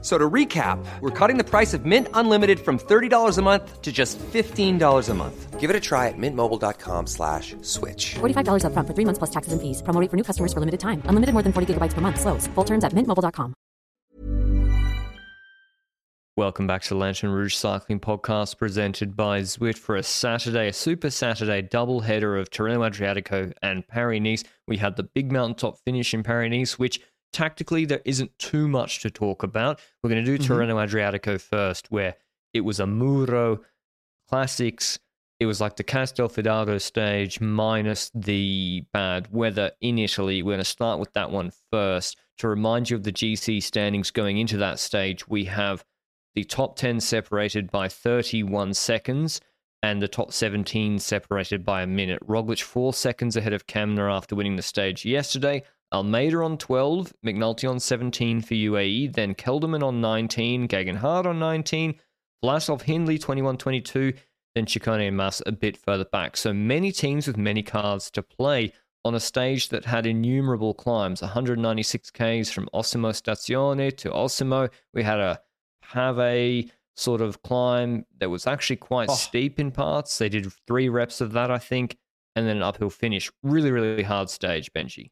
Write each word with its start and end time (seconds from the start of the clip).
F- 0.00 0.04
So 0.04 0.16
to 0.16 0.30
recap, 0.30 0.78
we're 1.00 1.10
cutting 1.10 1.38
the 1.38 1.44
price 1.44 1.74
of 1.74 1.84
Mint 1.84 2.06
Unlimited 2.14 2.60
from 2.60 2.78
$30 2.78 3.36
a 3.38 3.42
month 3.42 3.82
to 3.82 3.90
just 3.90 4.16
$15 4.18 5.08
a 5.08 5.14
month. 5.14 5.58
Give 5.58 5.70
it 5.70 5.76
a 5.76 5.80
try 5.80 6.06
at 6.06 6.14
mintmobile.com 6.16 7.06
slash 7.08 7.56
switch. 7.62 8.14
$45 8.20 8.62
upfront 8.62 8.86
for 8.86 8.94
three 8.94 9.04
months 9.04 9.18
plus 9.18 9.30
taxes 9.30 9.52
and 9.52 9.60
fees. 9.60 9.82
Promo 9.82 10.00
rate 10.00 10.08
for 10.10 10.16
new 10.16 10.22
customers 10.22 10.52
for 10.52 10.60
limited 10.60 10.78
time. 10.78 11.02
Unlimited 11.06 11.32
more 11.32 11.42
than 11.42 11.52
40 11.52 11.74
gigabytes 11.74 11.94
per 11.94 12.00
month. 12.00 12.20
Slows. 12.20 12.46
Full 12.54 12.64
terms 12.64 12.84
at 12.84 12.92
mintmobile.com. 12.92 13.54
Welcome 16.36 16.68
back 16.68 16.82
to 16.82 16.90
the 16.90 16.94
Lanterne 16.94 17.32
Rouge 17.32 17.56
Cycling 17.56 17.98
Podcast 17.98 18.58
presented 18.58 19.16
by 19.16 19.40
Zwift 19.40 19.78
for 19.78 19.96
a 19.96 20.04
Saturday, 20.04 20.68
a 20.68 20.72
Super 20.72 21.10
Saturday 21.10 21.62
double 21.62 21.98
header 22.02 22.36
of 22.36 22.48
Tirreno 22.50 22.88
Adriatico 22.88 23.52
and 23.60 23.82
Paris 23.88 24.20
Nice. 24.20 24.44
We 24.68 24.76
had 24.76 24.94
the 24.94 25.02
big 25.02 25.32
mountaintop 25.32 25.78
finish 25.84 26.14
in 26.14 26.22
Paris 26.22 26.50
Nice, 26.52 26.78
which 26.78 27.00
tactically 27.32 27.84
there 27.84 28.02
isn't 28.04 28.36
too 28.38 28.68
much 28.68 29.00
to 29.00 29.10
talk 29.10 29.42
about. 29.42 29.80
We're 30.02 30.10
going 30.10 30.24
to 30.24 30.36
do 30.36 30.42
mm-hmm. 30.42 30.52
Tirreno 30.52 30.74
Adriatico 30.74 31.40
first, 31.40 31.90
where 31.90 32.14
it 32.52 32.62
was 32.62 32.80
a 32.80 32.86
Muro 32.86 33.60
classics. 34.28 34.98
It 35.40 35.46
was 35.46 35.60
like 35.60 35.76
the 35.76 35.84
Castelfidardo 35.84 36.80
stage 36.80 37.40
minus 37.40 38.10
the 38.14 38.84
bad 38.92 39.32
weather 39.32 39.70
in 39.80 39.98
Italy. 39.98 40.42
We're 40.42 40.52
going 40.52 40.58
to 40.58 40.64
start 40.64 40.98
with 40.98 41.12
that 41.12 41.30
one 41.30 41.52
first. 41.70 42.16
To 42.38 42.48
remind 42.48 42.90
you 42.90 42.96
of 42.96 43.04
the 43.04 43.12
GC 43.12 43.62
standings 43.62 44.10
going 44.10 44.38
into 44.38 44.56
that 44.58 44.78
stage, 44.78 45.28
we 45.28 45.44
have 45.44 45.84
the 46.34 46.44
top 46.44 46.76
10 46.76 47.00
separated 47.00 47.70
by 47.70 47.88
31 47.88 48.74
seconds 48.74 49.40
and 49.82 50.02
the 50.02 50.08
top 50.08 50.32
17 50.32 50.98
separated 50.98 51.64
by 51.64 51.82
a 51.82 51.86
minute. 51.86 52.24
Roglic 52.26 52.62
four 52.62 52.92
seconds 52.92 53.36
ahead 53.36 53.52
of 53.52 53.66
Kämna 53.66 54.12
after 54.12 54.34
winning 54.34 54.56
the 54.56 54.62
stage 54.62 55.04
yesterday. 55.04 55.62
Almeida 55.92 56.42
on 56.42 56.58
12, 56.58 57.12
McNulty 57.24 57.68
on 57.68 57.80
17 57.80 58.42
for 58.42 58.54
UAE, 58.54 59.14
then 59.14 59.34
Kelderman 59.34 59.82
on 59.82 60.00
19, 60.00 60.68
Geoghegan 60.68 60.96
Hart 60.96 61.26
on 61.26 61.38
19, 61.38 61.94
Vlasov 62.44 62.82
Hindley 62.82 63.18
21 63.18 63.56
22, 63.56 64.12
then 64.54 64.66
Ciccone 64.66 65.08
and 65.08 65.16
Mas 65.16 65.42
a 65.46 65.52
bit 65.52 65.76
further 65.76 66.04
back. 66.04 66.36
So 66.36 66.52
many 66.52 66.92
teams 66.92 67.26
with 67.26 67.36
many 67.36 67.62
cards 67.62 68.10
to 68.12 68.22
play 68.22 68.72
on 69.04 69.14
a 69.14 69.20
stage 69.20 69.70
that 69.70 69.84
had 69.86 70.06
innumerable 70.06 70.74
climbs 70.74 71.22
196 71.22 72.10
Ks 72.10 72.50
from 72.50 72.68
Osimo 72.74 73.10
Stazione 73.10 73.96
to 73.96 74.10
Osimo. 74.10 74.68
We 74.92 75.02
had 75.02 75.20
a 75.20 75.40
Pave 75.82 76.70
sort 76.96 77.20
of 77.20 77.42
climb 77.42 78.04
that 78.18 78.28
was 78.28 78.46
actually 78.46 78.76
quite 78.76 79.08
Oh. 79.08 79.14
steep 79.14 79.58
in 79.58 79.70
parts. 79.70 80.18
They 80.18 80.28
did 80.28 80.52
three 80.66 80.88
reps 80.88 81.20
of 81.20 81.32
that, 81.32 81.50
I 81.50 81.58
think, 81.58 81.96
and 82.36 82.46
then 82.46 82.56
an 82.58 82.62
uphill 82.62 82.90
finish. 82.90 83.30
Really, 83.42 83.70
really 83.70 84.02
hard 84.02 84.28
stage, 84.28 84.72
Benji. 84.72 85.10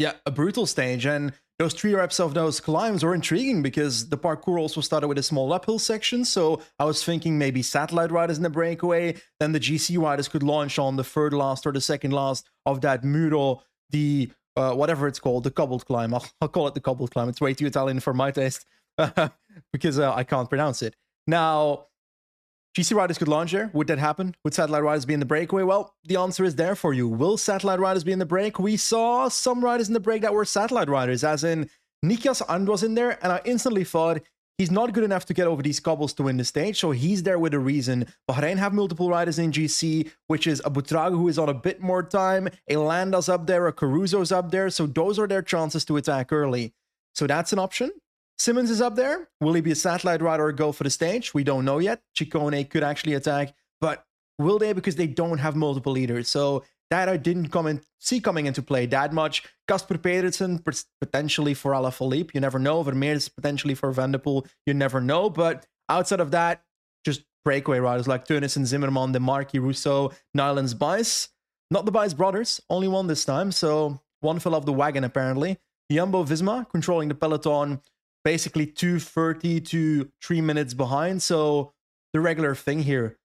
Yeah, 0.00 0.14
a 0.24 0.30
brutal 0.30 0.64
stage. 0.64 1.04
And 1.04 1.34
those 1.58 1.74
three 1.74 1.94
reps 1.94 2.20
of 2.20 2.32
those 2.32 2.58
climbs 2.58 3.04
were 3.04 3.14
intriguing 3.14 3.60
because 3.60 4.08
the 4.08 4.16
parkour 4.16 4.58
also 4.58 4.80
started 4.80 5.08
with 5.08 5.18
a 5.18 5.22
small 5.22 5.52
uphill 5.52 5.78
section. 5.78 6.24
So 6.24 6.62
I 6.78 6.86
was 6.86 7.04
thinking 7.04 7.36
maybe 7.36 7.60
satellite 7.60 8.10
riders 8.10 8.38
in 8.38 8.42
the 8.42 8.48
breakaway. 8.48 9.16
Then 9.40 9.52
the 9.52 9.60
GC 9.60 9.98
riders 9.98 10.26
could 10.26 10.42
launch 10.42 10.78
on 10.78 10.96
the 10.96 11.04
third 11.04 11.34
last 11.34 11.66
or 11.66 11.72
the 11.72 11.82
second 11.82 12.12
last 12.12 12.48
of 12.64 12.80
that 12.80 13.04
muro, 13.04 13.62
the 13.90 14.32
uh, 14.56 14.72
whatever 14.72 15.06
it's 15.06 15.20
called, 15.20 15.44
the 15.44 15.50
cobbled 15.50 15.84
climb. 15.84 16.14
I'll, 16.14 16.26
I'll 16.40 16.48
call 16.48 16.66
it 16.66 16.72
the 16.72 16.80
cobbled 16.80 17.10
climb. 17.10 17.28
It's 17.28 17.42
way 17.42 17.52
too 17.52 17.66
Italian 17.66 18.00
for 18.00 18.14
my 18.14 18.30
taste 18.30 18.64
because 19.70 19.98
uh, 19.98 20.14
I 20.14 20.24
can't 20.24 20.48
pronounce 20.48 20.80
it. 20.80 20.96
Now, 21.26 21.88
GC 22.76 22.94
riders 22.94 23.18
could 23.18 23.28
launch 23.28 23.50
there. 23.50 23.70
Would 23.72 23.88
that 23.88 23.98
happen? 23.98 24.34
Would 24.44 24.54
satellite 24.54 24.84
riders 24.84 25.04
be 25.04 25.14
in 25.14 25.20
the 25.20 25.26
breakaway? 25.26 25.64
Well, 25.64 25.94
the 26.04 26.16
answer 26.16 26.44
is 26.44 26.54
there 26.54 26.76
for 26.76 26.92
you. 26.92 27.08
Will 27.08 27.36
satellite 27.36 27.80
riders 27.80 28.04
be 28.04 28.12
in 28.12 28.20
the 28.20 28.26
break? 28.26 28.60
We 28.60 28.76
saw 28.76 29.28
some 29.28 29.64
riders 29.64 29.88
in 29.88 29.94
the 29.94 30.00
break 30.00 30.22
that 30.22 30.32
were 30.32 30.44
satellite 30.44 30.88
riders, 30.88 31.24
as 31.24 31.42
in 31.42 31.68
Nikias 32.04 32.42
Arndt 32.48 32.68
was 32.68 32.82
in 32.82 32.94
there, 32.94 33.18
and 33.22 33.32
I 33.32 33.40
instantly 33.44 33.82
thought 33.82 34.22
he's 34.56 34.70
not 34.70 34.92
good 34.92 35.02
enough 35.02 35.26
to 35.26 35.34
get 35.34 35.48
over 35.48 35.62
these 35.62 35.80
cobbles 35.80 36.12
to 36.14 36.22
win 36.22 36.36
the 36.36 36.44
stage, 36.44 36.78
so 36.78 36.92
he's 36.92 37.24
there 37.24 37.40
with 37.40 37.54
a 37.54 37.58
reason. 37.58 38.06
Bahrain 38.30 38.56
have 38.56 38.72
multiple 38.72 39.10
riders 39.10 39.38
in 39.38 39.50
GC, 39.50 40.10
which 40.28 40.46
is 40.46 40.62
a 40.64 40.70
Buitrago 40.70 41.16
who 41.16 41.28
is 41.28 41.38
on 41.38 41.48
a 41.48 41.54
bit 41.54 41.80
more 41.80 42.04
time, 42.04 42.48
a 42.68 42.74
Landa's 42.74 43.28
up 43.28 43.46
there, 43.46 43.66
a 43.66 43.72
Caruso's 43.72 44.30
up 44.30 44.52
there, 44.52 44.70
so 44.70 44.86
those 44.86 45.18
are 45.18 45.26
their 45.26 45.42
chances 45.42 45.84
to 45.86 45.96
attack 45.96 46.32
early. 46.32 46.72
So 47.16 47.26
that's 47.26 47.52
an 47.52 47.58
option. 47.58 47.90
Simmons 48.40 48.70
is 48.70 48.80
up 48.80 48.96
there. 48.96 49.28
Will 49.42 49.52
he 49.52 49.60
be 49.60 49.72
a 49.72 49.74
satellite 49.74 50.22
rider 50.22 50.46
or 50.46 50.52
go 50.52 50.72
for 50.72 50.82
the 50.82 50.88
stage? 50.88 51.34
We 51.34 51.44
don't 51.44 51.66
know 51.66 51.76
yet. 51.76 52.00
Ciccone 52.18 52.70
could 52.70 52.82
actually 52.82 53.12
attack, 53.12 53.52
but 53.82 54.06
will 54.38 54.58
they? 54.58 54.72
Because 54.72 54.96
they 54.96 55.06
don't 55.06 55.36
have 55.36 55.56
multiple 55.56 55.92
leaders. 55.92 56.30
So 56.30 56.64
that 56.88 57.10
I 57.10 57.18
didn't 57.18 57.50
come 57.50 57.66
in, 57.66 57.82
see 57.98 58.18
coming 58.18 58.46
into 58.46 58.62
play 58.62 58.86
that 58.86 59.12
much. 59.12 59.42
Casper 59.68 59.98
Pedersen 59.98 60.64
potentially 61.02 61.52
for 61.52 61.72
Alaphilippe. 61.72 62.32
You 62.32 62.40
never 62.40 62.58
know. 62.58 62.82
Vermeersch 62.82 63.28
potentially 63.34 63.74
for 63.74 63.92
Van 63.92 64.12
der 64.12 64.18
Poel. 64.18 64.48
You 64.64 64.72
never 64.72 65.02
know. 65.02 65.28
But 65.28 65.66
outside 65.90 66.20
of 66.20 66.30
that, 66.30 66.64
just 67.04 67.24
breakaway 67.44 67.78
riders 67.78 68.08
like 68.08 68.26
Teunissen, 68.26 68.64
Zimmerman, 68.64 69.12
Demarchi, 69.12 69.60
Rousseau, 69.60 70.12
Nylans, 70.34 70.74
Bais. 70.74 71.28
Not 71.70 71.84
the 71.84 71.92
Bais 71.92 72.16
brothers, 72.16 72.58
only 72.70 72.88
one 72.88 73.06
this 73.06 73.26
time. 73.26 73.52
So 73.52 74.00
one 74.20 74.38
fell 74.38 74.54
off 74.54 74.64
the 74.64 74.72
wagon 74.72 75.04
apparently. 75.04 75.58
Jumbo 75.92 76.24
Visma 76.24 76.66
controlling 76.70 77.08
the 77.08 77.14
peloton 77.14 77.82
basically 78.24 78.66
230 78.66 79.60
to 79.60 80.10
3 80.22 80.40
minutes 80.40 80.74
behind. 80.74 81.22
So 81.22 81.72
the 82.12 82.20
regular 82.20 82.54
thing 82.54 82.80
here. 82.80 83.18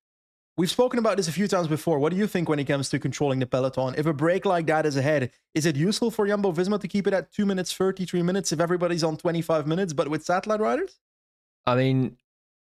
We've 0.57 0.71
spoken 0.71 0.99
about 0.99 1.17
this 1.17 1.27
a 1.27 1.33
few 1.33 1.49
times 1.49 1.67
before. 1.67 1.99
What 1.99 2.13
do 2.13 2.17
you 2.17 2.27
think 2.27 2.47
when 2.47 2.59
it 2.59 2.63
comes 2.63 2.89
to 2.89 2.99
controlling 2.99 3.39
the 3.39 3.45
peloton? 3.45 3.93
If 3.97 4.05
a 4.05 4.13
break 4.13 4.45
like 4.45 4.67
that 4.67 4.85
is 4.85 4.95
ahead 4.95 5.31
is 5.53 5.65
it 5.65 5.75
useful 5.75 6.11
for 6.11 6.25
Jumbo 6.25 6.53
Visma 6.53 6.79
to 6.79 6.87
keep 6.87 7.07
it 7.07 7.13
at 7.13 7.31
2 7.33 7.45
minutes 7.45 7.73
33 7.73 8.21
minutes 8.21 8.53
if 8.53 8.61
everybody's 8.61 9.03
on 9.03 9.17
25 9.17 9.67
minutes 9.67 9.91
but 9.91 10.07
with 10.07 10.23
satellite 10.23 10.61
riders? 10.61 10.99
I 11.65 11.75
mean, 11.75 12.17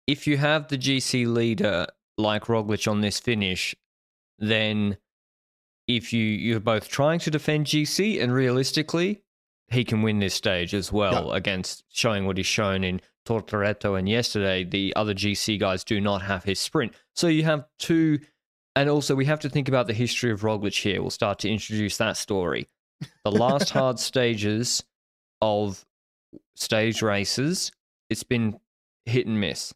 if 0.06 0.26
you 0.26 0.38
have 0.38 0.68
the 0.68 0.78
GC 0.78 1.26
leader 1.26 1.86
like 2.16 2.44
Roglic 2.44 2.90
on 2.90 3.00
this 3.00 3.20
finish, 3.20 3.74
then 4.38 4.96
if 5.86 6.12
you 6.12 6.24
you're 6.24 6.60
both 6.60 6.88
trying 6.88 7.18
to 7.20 7.30
defend 7.30 7.66
GC 7.66 8.22
and 8.22 8.32
realistically, 8.32 9.22
he 9.68 9.84
can 9.84 10.02
win 10.02 10.18
this 10.18 10.34
stage 10.34 10.74
as 10.74 10.92
well 10.92 11.32
against 11.32 11.84
showing 11.88 12.26
what 12.26 12.36
he's 12.36 12.46
shown 12.46 12.84
in 12.84 13.00
Tortoreto 13.26 13.98
and 13.98 14.08
yesterday. 14.08 14.64
The 14.64 14.94
other 14.96 15.14
GC 15.14 15.58
guys 15.58 15.84
do 15.84 16.00
not 16.00 16.22
have 16.22 16.44
his 16.44 16.60
sprint, 16.60 16.94
so 17.14 17.28
you 17.28 17.44
have 17.44 17.66
two. 17.78 18.20
And 18.76 18.90
also, 18.90 19.14
we 19.14 19.26
have 19.26 19.40
to 19.40 19.48
think 19.48 19.68
about 19.68 19.86
the 19.86 19.94
history 19.94 20.32
of 20.32 20.40
Roglic 20.40 20.80
here. 20.80 21.00
We'll 21.00 21.10
start 21.10 21.38
to 21.40 21.48
introduce 21.48 21.96
that 21.98 22.16
story. 22.16 22.68
The 23.24 23.30
last 23.30 23.70
hard 23.70 24.00
stages 24.00 24.82
of 25.40 25.84
stage 26.56 27.00
races, 27.00 27.70
it's 28.10 28.24
been 28.24 28.58
hit 29.06 29.26
and 29.26 29.40
miss. 29.40 29.72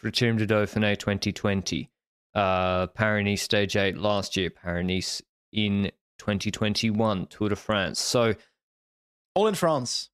Criterium 0.00 0.38
de 0.38 0.46
Dauphiné 0.46 0.96
2020, 0.96 1.90
uh, 2.34 2.86
Paris 2.88 3.42
Stage 3.42 3.76
8 3.76 3.98
last 3.98 4.36
year, 4.36 4.48
Paris 4.48 5.20
in 5.52 5.90
2021, 6.18 7.26
Tour 7.26 7.48
de 7.48 7.56
France. 7.56 8.00
So, 8.00 8.34
all 9.38 9.46
in 9.46 9.54
France 9.54 10.10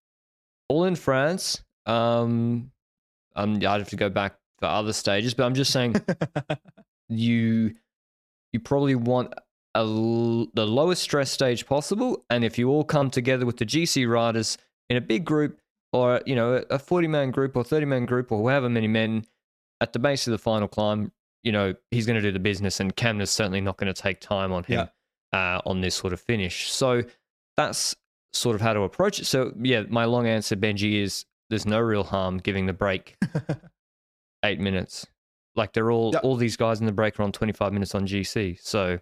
all 0.69 0.85
in 0.85 0.97
France. 0.97 1.63
Um, 1.87 2.71
um, 3.37 3.55
I'd 3.57 3.63
have 3.63 3.89
to 3.91 3.97
go 3.97 4.09
back 4.09 4.37
for 4.59 4.67
other 4.67 4.93
stages, 4.93 5.35
but 5.35 5.45
I'm 5.45 5.55
just 5.55 5.73
saying 5.73 5.97
you 7.09 7.75
you 8.53 8.61
probably 8.61 8.95
want 8.95 9.35
a 9.75 9.81
l- 9.81 10.47
the 10.55 10.67
lowest 10.67 11.03
stress 11.03 11.31
stage 11.31 11.67
possible, 11.67 12.25
and 12.31 12.45
if 12.45 12.59
you 12.59 12.71
all 12.71 12.85
come 12.85 13.11
together 13.11 13.45
with 13.45 13.57
the 13.57 13.67
GC 13.67 14.09
riders 14.09 14.57
in 14.89 14.97
a 14.97 15.01
big 15.01 15.25
group, 15.25 15.61
or 15.93 16.21
you 16.27 16.35
know 16.35 16.65
a 16.71 16.79
40 16.79 17.09
man 17.09 17.31
group 17.31 17.57
or 17.57 17.65
30 17.65 17.87
man 17.87 18.07
group 18.07 18.31
or 18.33 18.39
however 18.49 18.69
many 18.69 18.89
men 18.89 19.25
at 19.81 19.93
the 19.93 19.99
base 19.99 20.27
of 20.27 20.31
the 20.31 20.39
final 20.39 20.69
climb, 20.69 21.13
you 21.43 21.53
know 21.53 21.75
he's 21.91 22.07
going 22.07 22.17
to 22.17 22.23
do 22.23 22.33
the 22.33 22.39
business, 22.39 22.81
and 22.81 22.97
Kämna's 22.97 23.31
certainly 23.31 23.61
not 23.61 23.77
going 23.77 23.93
to 23.93 24.01
take 24.01 24.21
time 24.21 24.53
on 24.53 24.65
him 24.65 24.79
uh, 25.33 25.61
on 25.67 25.81
this 25.81 25.95
sort 25.97 26.13
of 26.13 26.21
finish. 26.21 26.71
So 26.71 27.03
that's 27.57 27.97
sort 28.35 28.55
of 28.55 28.61
how 28.61 28.73
to 28.73 28.81
approach 28.81 29.19
it. 29.21 29.27
So 29.27 29.53
yeah, 29.61 29.85
my 29.89 30.05
long 30.05 30.27
answer, 30.27 30.57
Benji, 30.57 31.01
is 31.03 31.25
there's 31.51 31.67
no 31.67 31.81
real 31.81 32.05
harm 32.05 32.39
giving 32.39 32.67
the 32.67 32.73
break 32.73 33.17
eight 34.45 34.61
minutes. 34.61 35.07
Like 35.57 35.73
they're 35.73 35.91
all 35.91 36.11
Yeah. 36.13 36.21
all 36.21 36.37
these 36.37 36.57
guys 36.57 36.81
in 36.81 36.87
the 36.87 36.93
break 36.93 37.19
are 37.19 37.23
on 37.23 37.33
25 37.33 37.73
minutes 37.73 37.95
on 37.95 38.07
GC. 38.07 38.59
So 38.61 38.99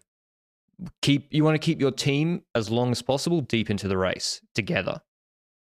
keep 1.01 1.29
you 1.31 1.45
want 1.45 1.55
to 1.55 1.59
keep 1.65 1.81
your 1.81 1.91
team 1.93 2.43
as 2.55 2.71
long 2.71 2.91
as 2.91 3.03
possible 3.03 3.41
deep 3.41 3.71
into 3.71 3.89
the 3.89 3.97
race 3.97 4.41
together. 4.55 5.01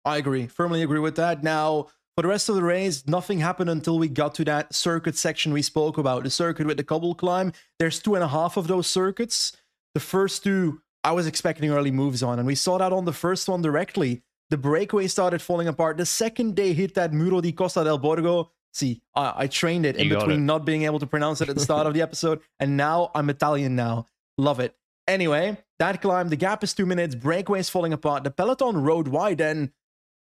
I 0.03 0.17
agree. 0.17 0.47
Firmly 0.47 0.83
agree 0.83 0.99
with 0.99 1.15
that. 1.15 1.43
Now, 1.43 1.87
for 2.15 2.21
the 2.21 2.27
rest 2.27 2.47
of 2.47 2.55
the 2.55 2.63
race, 2.63 3.07
nothing 3.07 3.39
happened 3.39 3.69
until 3.69 3.97
we 3.97 4.07
got 4.07 4.35
to 4.35 4.45
that 4.45 4.73
circuit 4.73 5.15
section 5.17 5.51
we 5.51 5.61
spoke 5.63 5.97
about. 5.97 6.23
The 6.23 6.29
circuit 6.29 6.67
with 6.67 6.77
the 6.77 6.83
cobble 6.83 7.15
climb. 7.15 7.51
There's 7.79 7.99
two 7.99 8.13
and 8.15 8.23
a 8.23 8.27
half 8.27 8.55
of 8.55 8.67
those 8.67 8.87
circuits. 8.87 9.57
The 9.95 9.99
first 9.99 10.43
two, 10.43 10.81
I 11.05 11.11
was 11.11 11.27
expecting 11.27 11.69
early 11.69 11.91
moves 11.91 12.21
on, 12.23 12.39
and 12.39 12.47
we 12.47 12.55
saw 12.55 12.77
that 12.79 12.91
on 12.91 13.05
the 13.05 13.13
first 13.13 13.47
one 13.47 13.61
directly. 13.61 14.11
the 14.51 14.57
breakaway 14.57 15.07
started 15.07 15.41
falling 15.41 15.67
apart. 15.67 15.97
The 15.97 16.05
second 16.05 16.55
day 16.55 16.71
hit 16.73 16.93
that 16.95 17.11
Muro 17.13 17.41
di 17.41 17.51
Costa 17.51 17.83
del 17.83 17.97
Borgo, 17.97 18.51
see, 18.79 19.01
I, 19.15 19.33
I 19.43 19.47
trained 19.47 19.85
it 19.89 19.95
in 19.97 20.07
You 20.07 20.15
between 20.17 20.39
it. 20.41 20.51
not 20.53 20.65
being 20.65 20.83
able 20.83 20.99
to 20.99 21.07
pronounce 21.07 21.41
it 21.41 21.49
at 21.49 21.55
the 21.55 21.61
start 21.69 21.87
of 21.87 21.93
the 21.95 22.01
episode, 22.07 22.41
and 22.61 22.77
now 22.77 23.11
I'm 23.15 23.29
Italian 23.29 23.75
now. 23.75 24.05
Love 24.37 24.59
it. 24.59 24.75
Anyway, 25.07 25.57
that 25.79 26.01
climb, 26.01 26.29
the 26.29 26.35
gap 26.35 26.63
is 26.63 26.73
two 26.73 26.85
minutes, 26.85 27.13
breakaway 27.15 27.59
is 27.59 27.69
falling 27.69 27.93
apart, 27.93 28.23
the 28.23 28.31
peloton 28.31 28.75
rode 28.89 29.07
wide, 29.07 29.41
and 29.41 29.71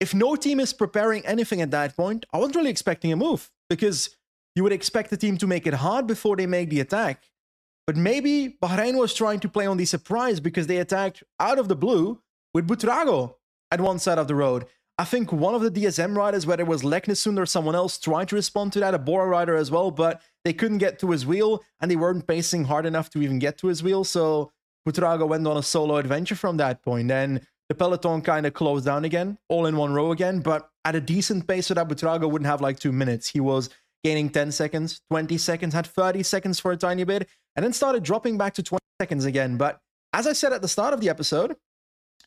if 0.00 0.14
no 0.14 0.36
team 0.36 0.58
is 0.60 0.72
preparing 0.72 1.24
anything 1.26 1.60
at 1.60 1.70
that 1.70 1.96
point, 1.96 2.26
I 2.32 2.38
wasn't 2.38 2.56
really 2.56 2.70
expecting 2.70 3.12
a 3.12 3.16
move 3.16 3.50
because 3.68 3.98
you 4.56 4.62
would 4.64 4.72
expect 4.80 5.10
the 5.10 5.16
team 5.16 5.36
to 5.38 5.46
make 5.46 5.66
it 5.66 5.74
hard 5.74 6.06
before 6.06 6.36
they 6.36 6.46
make 6.46 6.70
the 6.70 6.80
attack. 6.80 7.22
But 7.86 7.96
maybe 7.96 8.56
Bahrain 8.62 8.98
was 8.98 9.12
trying 9.14 9.40
to 9.40 9.48
play 9.48 9.66
on 9.66 9.76
the 9.76 9.84
surprise 9.84 10.40
because 10.40 10.66
they 10.66 10.78
attacked 10.78 11.22
out 11.38 11.58
of 11.58 11.68
the 11.68 11.76
blue 11.76 12.20
with 12.54 12.66
Buitrago 12.66 13.34
at 13.70 13.80
one 13.80 13.98
side 13.98 14.18
of 14.18 14.28
the 14.28 14.34
road. 14.34 14.66
I 14.96 15.04
think 15.04 15.32
one 15.32 15.54
of 15.54 15.62
the 15.62 15.70
DSM 15.70 16.16
riders, 16.16 16.46
whether 16.46 16.62
it 16.62 16.68
was 16.68 16.82
Leknesund 16.82 17.38
or 17.38 17.46
someone 17.46 17.74
else, 17.74 17.98
tried 17.98 18.28
to 18.28 18.36
respond 18.36 18.72
to 18.74 18.80
that, 18.80 18.94
a 18.94 18.98
Bora 18.98 19.26
rider 19.26 19.56
as 19.56 19.70
well, 19.70 19.90
but 19.90 20.22
they 20.44 20.52
couldn't 20.52 20.78
get 20.78 21.00
to 21.00 21.10
his 21.10 21.26
wheel 21.26 21.64
and 21.80 21.90
they 21.90 21.96
weren't 21.96 22.28
pacing 22.28 22.64
hard 22.64 22.86
enough 22.86 23.10
to 23.10 23.20
even 23.20 23.40
get 23.40 23.58
to 23.58 23.66
his 23.66 23.82
wheel. 23.82 24.04
So 24.04 24.52
Buitrago 24.88 25.26
went 25.26 25.46
on 25.46 25.56
a 25.56 25.62
solo 25.62 25.96
adventure 25.96 26.36
from 26.36 26.58
that 26.58 26.82
point. 26.82 27.10
And 27.10 27.40
the 27.68 27.74
peloton 27.74 28.20
kind 28.20 28.46
of 28.46 28.54
closed 28.54 28.84
down 28.84 29.04
again, 29.04 29.38
all 29.48 29.66
in 29.66 29.76
one 29.76 29.92
row 29.92 30.12
again, 30.12 30.40
but 30.40 30.68
at 30.84 30.94
a 30.94 31.00
decent 31.00 31.48
pace 31.48 31.66
so 31.66 31.74
that 31.74 31.88
Buitrago 31.88 32.30
wouldn't 32.30 32.46
have 32.46 32.60
like 32.60 32.78
two 32.78 32.92
minutes. 32.92 33.28
He 33.28 33.40
was 33.40 33.70
gaining 34.04 34.28
10 34.28 34.52
seconds, 34.52 35.00
20 35.10 35.38
seconds, 35.38 35.74
had 35.74 35.86
30 35.86 36.22
seconds 36.22 36.60
for 36.60 36.72
a 36.72 36.76
tiny 36.76 37.04
bit, 37.04 37.26
and 37.56 37.64
then 37.64 37.72
started 37.72 38.02
dropping 38.02 38.38
back 38.38 38.54
to 38.54 38.62
20 38.62 38.80
seconds 39.00 39.24
again. 39.24 39.56
But 39.56 39.80
as 40.12 40.26
I 40.26 40.32
said 40.32 40.52
at 40.52 40.62
the 40.62 40.68
start 40.68 40.94
of 40.94 41.00
the 41.00 41.08
episode, 41.08 41.56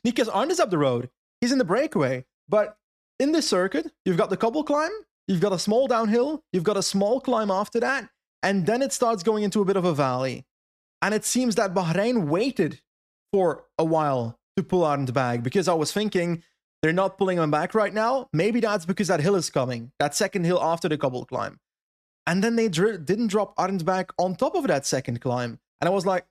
Nikias 0.06 0.30
Arndt 0.32 0.52
is 0.52 0.60
up 0.60 0.70
the 0.70 0.78
road. 0.78 1.10
He's 1.42 1.52
in 1.52 1.58
the 1.58 1.66
breakaway. 1.66 2.26
But 2.50 2.78
in 3.20 3.32
this 3.32 3.48
circuit, 3.48 3.92
you've 4.06 4.18
got 4.18 4.30
the 4.30 4.38
cobble 4.38 4.64
climb, 4.64 4.92
you've 5.28 5.42
got 5.42 5.54
a 5.54 5.60
small 5.60 5.88
downhill, 5.88 6.44
you've 6.54 6.64
got 6.64 6.78
a 6.78 6.84
small 6.84 7.20
climb 7.20 7.52
after 7.52 7.80
that, 7.80 8.10
and 8.44 8.66
then 8.66 8.82
it 8.82 8.94
starts 8.94 9.24
going 9.24 9.44
into 9.44 9.62
a 9.62 9.66
bit 9.66 9.76
of 9.76 9.86
a 9.86 9.94
valley. 9.94 10.46
And 11.02 11.14
it 11.14 11.26
seems 11.26 11.56
that 11.56 11.74
Bahrain 11.74 12.28
waited 12.28 12.82
for 13.34 13.66
a 13.78 13.84
while 13.84 14.40
to 14.56 14.64
pull 14.64 14.84
Arndt 14.84 15.14
back 15.14 15.44
because 15.44 15.68
I 15.68 15.74
was 15.74 15.92
thinking 15.92 16.44
they're 16.82 16.94
not 16.94 17.18
pulling 17.18 17.38
him 17.38 17.52
back 17.52 17.76
right 17.76 17.94
now. 17.94 18.30
Maybe 18.34 18.60
that's 18.60 18.86
because 18.86 19.08
that 19.08 19.20
hill 19.20 19.36
is 19.36 19.50
coming, 19.50 19.92
that 20.00 20.16
second 20.16 20.46
hill 20.46 20.62
after 20.62 20.88
the 20.88 20.98
cobble 20.98 21.26
climb. 21.26 21.60
And 22.28 22.44
then 22.44 22.58
they 22.58 22.68
dr- 22.68 23.06
didn't 23.06 23.28
drop 23.28 23.54
Arndt 23.58 23.86
back 23.86 24.12
on 24.20 24.36
top 24.36 24.54
of 24.54 24.68
that 24.68 24.86
second 24.86 25.22
climb. 25.22 25.60
And 25.80 25.88
I 25.88 25.92
was 25.92 26.06
like, 26.06 26.26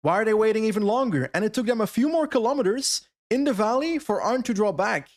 why 0.00 0.20
are 0.20 0.24
they 0.24 0.34
waiting 0.34 0.64
even 0.64 0.82
longer? 0.82 1.30
And 1.34 1.44
it 1.44 1.54
took 1.54 1.66
them 1.66 1.80
a 1.80 1.86
few 1.86 2.08
more 2.08 2.26
kilometers 2.26 3.06
in 3.30 3.44
the 3.44 3.52
valley 3.52 3.98
for 3.98 4.20
Arndt 4.20 4.46
to 4.46 4.54
draw 4.54 4.72
back. 4.72 5.08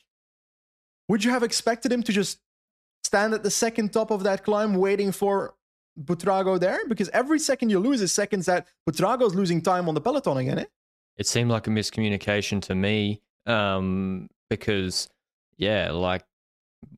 Would 1.08 1.24
you 1.24 1.32
have 1.32 1.42
expected 1.42 1.92
him 1.92 2.04
to 2.04 2.12
just 2.12 2.40
stand 3.04 3.34
at 3.34 3.44
the 3.44 3.50
second 3.50 3.94
top 3.94 4.12
of 4.12 4.24
that 4.24 4.44
climb 4.44 4.76
waiting 4.76 5.12
for 5.12 5.56
Buitrago 6.04 6.60
there? 6.60 6.86
Because 6.88 7.10
every 7.10 7.40
second 7.40 7.70
you 7.70 7.80
lose 7.80 8.02
is 8.02 8.12
seconds 8.12 8.46
that 8.48 8.68
Buitrago's 8.88 9.36
losing 9.36 9.62
time 9.62 9.88
on 9.88 9.96
the 9.96 10.02
peloton 10.02 10.38
again, 10.38 10.60
eh? 10.60 10.66
It 11.18 11.28
seemed 11.28 11.50
like 11.50 11.68
a 11.68 11.70
miscommunication 11.70 12.62
to 12.64 12.76
me 12.76 13.22
um, 13.46 14.28
because, 14.50 15.08
yeah, 15.58 15.92
like 15.92 16.26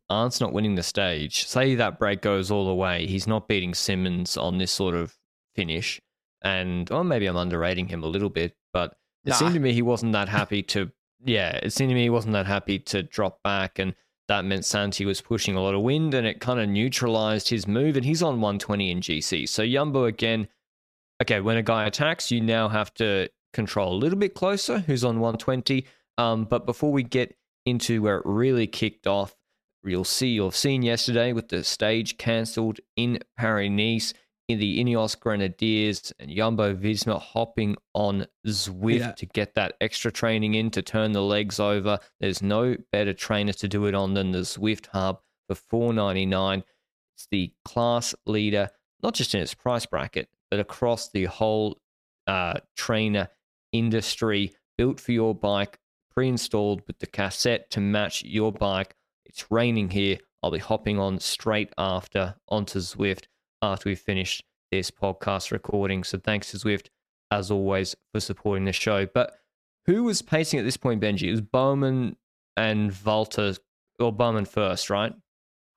Arndt's 0.09 0.39
not 0.39 0.53
winning 0.53 0.75
the 0.75 0.83
stage. 0.83 1.45
Say 1.47 1.75
that 1.75 1.99
break 1.99 2.21
goes 2.21 2.49
all 2.51 2.65
the 2.65 2.73
way, 2.75 3.05
he's 3.07 3.27
not 3.27 3.47
beating 3.47 3.73
Simmons 3.73 4.37
on 4.37 4.57
this 4.57 4.71
sort 4.71 4.95
of 4.95 5.17
finish. 5.55 5.99
And, 6.41 6.89
or 6.91 7.03
maybe 7.03 7.25
I'm 7.25 7.35
underrating 7.35 7.87
him 7.87 8.03
a 8.03 8.07
little 8.07 8.29
bit, 8.29 8.55
but 8.71 8.95
it 9.25 9.29
Nah. 9.31 9.35
seemed 9.35 9.53
to 9.55 9.59
me 9.59 9.73
he 9.73 9.81
wasn't 9.81 10.13
that 10.13 10.29
happy 10.29 10.63
to, 10.63 10.91
yeah, 11.25 11.57
it 11.63 11.71
seemed 11.73 11.89
to 11.89 11.95
me 11.95 12.03
he 12.03 12.09
wasn't 12.09 12.33
that 12.33 12.45
happy 12.45 12.79
to 12.79 13.03
drop 13.03 13.41
back. 13.43 13.79
And 13.79 13.95
that 14.27 14.45
meant 14.45 14.63
Santi 14.65 15.03
was 15.03 15.19
pushing 15.19 15.55
a 15.55 15.61
lot 15.61 15.73
of 15.73 15.81
wind 15.81 16.13
and 16.13 16.27
it 16.27 16.39
kind 16.39 16.59
of 16.59 16.69
neutralized 16.69 17.49
his 17.49 17.67
move. 17.67 17.97
And 17.97 18.05
he's 18.05 18.21
on 18.21 18.39
120 18.39 18.91
in 18.91 19.01
GC. 19.01 19.49
So 19.49 19.63
Yumbo 19.63 20.07
again, 20.07 20.47
okay, 21.21 21.41
when 21.41 21.57
a 21.57 21.63
guy 21.63 21.85
attacks, 21.85 22.31
you 22.31 22.39
now 22.39 22.69
have 22.69 22.93
to 22.95 23.29
control 23.53 23.93
a 23.93 23.97
little 23.97 24.19
bit 24.19 24.35
closer 24.35 24.79
who's 24.79 25.03
on 25.03 25.19
120. 25.19 25.85
Um, 26.17 26.45
but 26.45 26.65
before 26.65 26.91
we 26.91 27.03
get 27.03 27.35
into 27.65 28.01
where 28.01 28.17
it 28.17 28.25
really 28.25 28.67
kicked 28.67 29.07
off, 29.07 29.35
you'll 29.87 30.03
see, 30.03 30.27
you'll 30.29 30.47
have 30.47 30.55
seen 30.55 30.81
yesterday 30.81 31.33
with 31.33 31.49
the 31.49 31.63
stage 31.63 32.17
cancelled 32.17 32.79
in 32.95 33.19
Paris 33.37 33.69
Nice, 33.71 34.13
in 34.47 34.59
the 34.59 34.81
Ineos 34.81 35.19
Grenadiers 35.19 36.13
and 36.19 36.31
Jumbo 36.31 36.73
Visma 36.73 37.19
hopping 37.21 37.75
on 37.93 38.25
Zwift 38.47 38.99
Yeah. 38.99 39.11
to 39.11 39.25
get 39.25 39.55
that 39.55 39.75
extra 39.81 40.09
training 40.11 40.53
in 40.53 40.71
to 40.71 40.81
turn 40.81 41.11
the 41.11 41.21
legs 41.21 41.59
over. 41.59 41.99
There's 42.21 42.41
no 42.41 42.77
better 42.93 43.13
trainer 43.13 43.51
to 43.53 43.67
do 43.67 43.85
it 43.87 43.93
on 43.95 44.13
than 44.13 44.31
the 44.31 44.39
Zwift 44.39 44.87
Hub 44.93 45.19
for 45.49 45.55
499. 45.55 46.63
It's 47.15 47.27
the 47.29 47.51
class 47.65 48.15
leader, 48.25 48.69
not 49.03 49.15
just 49.15 49.35
in 49.35 49.41
its 49.41 49.53
price 49.53 49.85
bracket, 49.85 50.29
but 50.49 50.61
across 50.61 51.09
the 51.09 51.25
whole 51.25 51.81
uh, 52.25 52.59
trainer 52.77 53.27
industry, 53.73 54.53
built 54.77 54.99
for 54.99 55.11
your 55.11 55.35
bike, 55.35 55.77
pre 56.11 56.29
installed 56.29 56.81
with 56.87 56.99
the 56.99 57.07
cassette 57.07 57.69
to 57.71 57.81
match 57.81 58.23
your 58.23 58.51
bike. 58.53 58.95
It's 59.27 59.51
raining 59.51 59.89
here. 59.89 60.17
I'll 60.41 60.51
be 60.51 60.59
hopping 60.59 60.99
on 60.99 61.19
straight 61.19 61.73
after 61.77 62.35
onto 62.47 62.79
Zwift 62.79 63.25
after 63.61 63.89
we've 63.89 63.99
finished 63.99 64.43
this 64.71 64.89
podcast 64.89 65.51
recording. 65.51 66.03
So 66.03 66.17
thanks 66.17 66.51
to 66.51 66.57
Zwift, 66.57 66.87
as 67.29 67.51
always, 67.51 67.95
for 68.13 68.19
supporting 68.19 68.65
the 68.65 68.71
show. 68.71 69.05
But 69.05 69.37
who 69.85 70.03
was 70.03 70.21
pacing 70.21 70.59
at 70.59 70.65
this 70.65 70.77
point, 70.77 71.01
Benji? 71.01 71.23
It 71.23 71.31
was 71.31 71.41
Bouwman 71.41 72.15
and 72.55 72.91
Valter, 72.91 73.57
or 73.99 74.13
Bouwman 74.15 74.47
first, 74.47 74.89
right? 74.89 75.13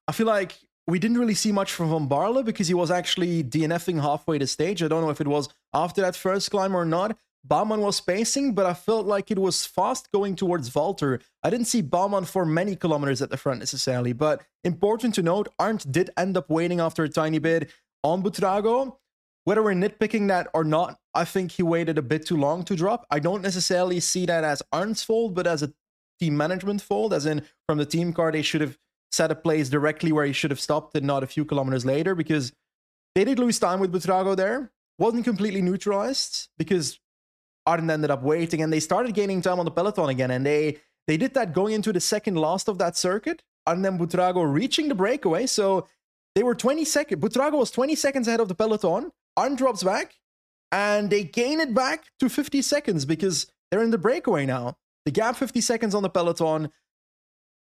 I 0.06 0.12
feel 0.12 0.26
like 0.26 0.58
we 0.86 0.98
didn't 0.98 1.18
really 1.18 1.34
see 1.34 1.52
much 1.52 1.72
from 1.72 1.90
Van 1.90 2.08
Baarle 2.08 2.44
because 2.44 2.68
he 2.68 2.74
was 2.74 2.90
actually 2.90 3.42
DNFing 3.42 4.00
halfway 4.00 4.38
the 4.38 4.46
stage. 4.46 4.82
I 4.82 4.88
don't 4.88 5.02
know 5.02 5.10
if 5.10 5.20
it 5.20 5.28
was 5.28 5.48
after 5.72 6.00
that 6.02 6.16
first 6.16 6.50
climb 6.50 6.76
or 6.76 6.84
not. 6.84 7.16
Bouwman 7.46 7.80
was 7.80 8.00
pacing, 8.00 8.54
but 8.54 8.66
I 8.66 8.74
felt 8.74 9.06
like 9.06 9.30
it 9.30 9.38
was 9.38 9.64
fast 9.64 10.10
going 10.12 10.36
towards 10.36 10.68
Valter. 10.70 11.20
I 11.42 11.50
didn't 11.50 11.66
see 11.66 11.82
Bouwman 11.82 12.26
for 12.26 12.44
many 12.44 12.76
kilometers 12.76 13.22
at 13.22 13.30
the 13.30 13.36
front 13.36 13.60
necessarily, 13.60 14.12
but 14.12 14.42
important 14.62 15.14
to 15.14 15.22
note, 15.22 15.48
Arndt 15.58 15.90
did 15.90 16.10
end 16.16 16.36
up 16.36 16.50
waiting 16.50 16.80
after 16.80 17.02
a 17.02 17.08
tiny 17.08 17.38
bit 17.38 17.70
on 18.04 18.22
Buitrago. 18.22 18.96
Whether 19.44 19.62
we're 19.62 19.72
nitpicking 19.72 20.28
that 20.28 20.48
or 20.52 20.64
not, 20.64 20.98
I 21.14 21.24
think 21.24 21.52
he 21.52 21.62
waited 21.62 21.96
a 21.96 22.02
bit 22.02 22.26
too 22.26 22.36
long 22.36 22.62
to 22.64 22.76
drop. 22.76 23.06
I 23.10 23.20
don't 23.20 23.42
necessarily 23.42 24.00
see 24.00 24.26
that 24.26 24.44
as 24.44 24.62
Arndt's 24.72 25.02
fault, 25.02 25.34
but 25.34 25.46
as 25.46 25.62
a 25.62 25.72
team 26.20 26.36
management 26.36 26.82
fault, 26.82 27.14
as 27.14 27.24
in 27.24 27.42
from 27.66 27.78
the 27.78 27.86
team 27.86 28.12
car, 28.12 28.30
they 28.30 28.42
should 28.42 28.60
have 28.60 28.76
set 29.10 29.30
a 29.30 29.34
place 29.34 29.70
directly 29.70 30.12
where 30.12 30.26
he 30.26 30.32
should 30.32 30.50
have 30.50 30.60
stopped 30.60 30.94
and 30.94 31.06
not 31.06 31.22
a 31.22 31.26
few 31.26 31.44
kilometers 31.46 31.86
later 31.86 32.14
because 32.14 32.52
they 33.14 33.24
did 33.24 33.38
lose 33.38 33.58
time 33.58 33.80
with 33.80 33.92
Buitrago 33.92 34.36
there. 34.36 34.70
Wasn't 34.98 35.24
completely 35.24 35.62
neutralized 35.62 36.48
because 36.58 37.00
Arndt 37.66 37.90
ended 37.90 38.10
up 38.10 38.22
waiting 38.22 38.62
and 38.62 38.72
they 38.72 38.80
started 38.80 39.14
gaining 39.14 39.42
time 39.42 39.58
on 39.58 39.64
the 39.64 39.70
peloton 39.70 40.08
again. 40.08 40.30
And 40.30 40.44
they 40.44 40.78
they 41.06 41.16
did 41.16 41.34
that 41.34 41.52
going 41.52 41.74
into 41.74 41.92
the 41.92 42.00
second 42.00 42.36
last 42.36 42.68
of 42.68 42.78
that 42.78 42.96
circuit. 42.96 43.42
And 43.66 43.84
then 43.84 43.98
Buitrago 43.98 44.50
reaching 44.50 44.88
the 44.88 44.94
breakaway. 44.94 45.46
So 45.46 45.86
they 46.34 46.42
were 46.42 46.54
20 46.54 46.84
seconds. 46.84 47.20
Buitrago 47.22 47.58
was 47.58 47.70
20 47.70 47.94
seconds 47.94 48.28
ahead 48.28 48.40
of 48.40 48.48
the 48.48 48.54
peloton. 48.54 49.12
Arndt 49.36 49.58
drops 49.58 49.82
back 49.82 50.14
and 50.72 51.10
they 51.10 51.24
gain 51.24 51.60
it 51.60 51.74
back 51.74 52.06
to 52.20 52.28
50 52.28 52.62
seconds 52.62 53.04
because 53.04 53.46
they're 53.70 53.82
in 53.82 53.90
the 53.90 53.98
breakaway 53.98 54.46
now. 54.46 54.76
The 55.04 55.10
gap 55.10 55.36
50 55.36 55.60
seconds 55.60 55.94
on 55.94 56.02
the 56.02 56.10
peloton. 56.10 56.70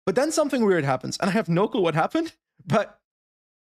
But 0.04 0.14
then 0.14 0.32
something 0.32 0.64
weird 0.64 0.84
happens, 0.84 1.18
and 1.18 1.30
I 1.30 1.32
have 1.34 1.48
no 1.48 1.68
clue 1.68 1.82
what 1.82 1.94
happened. 1.94 2.34
But 2.66 2.98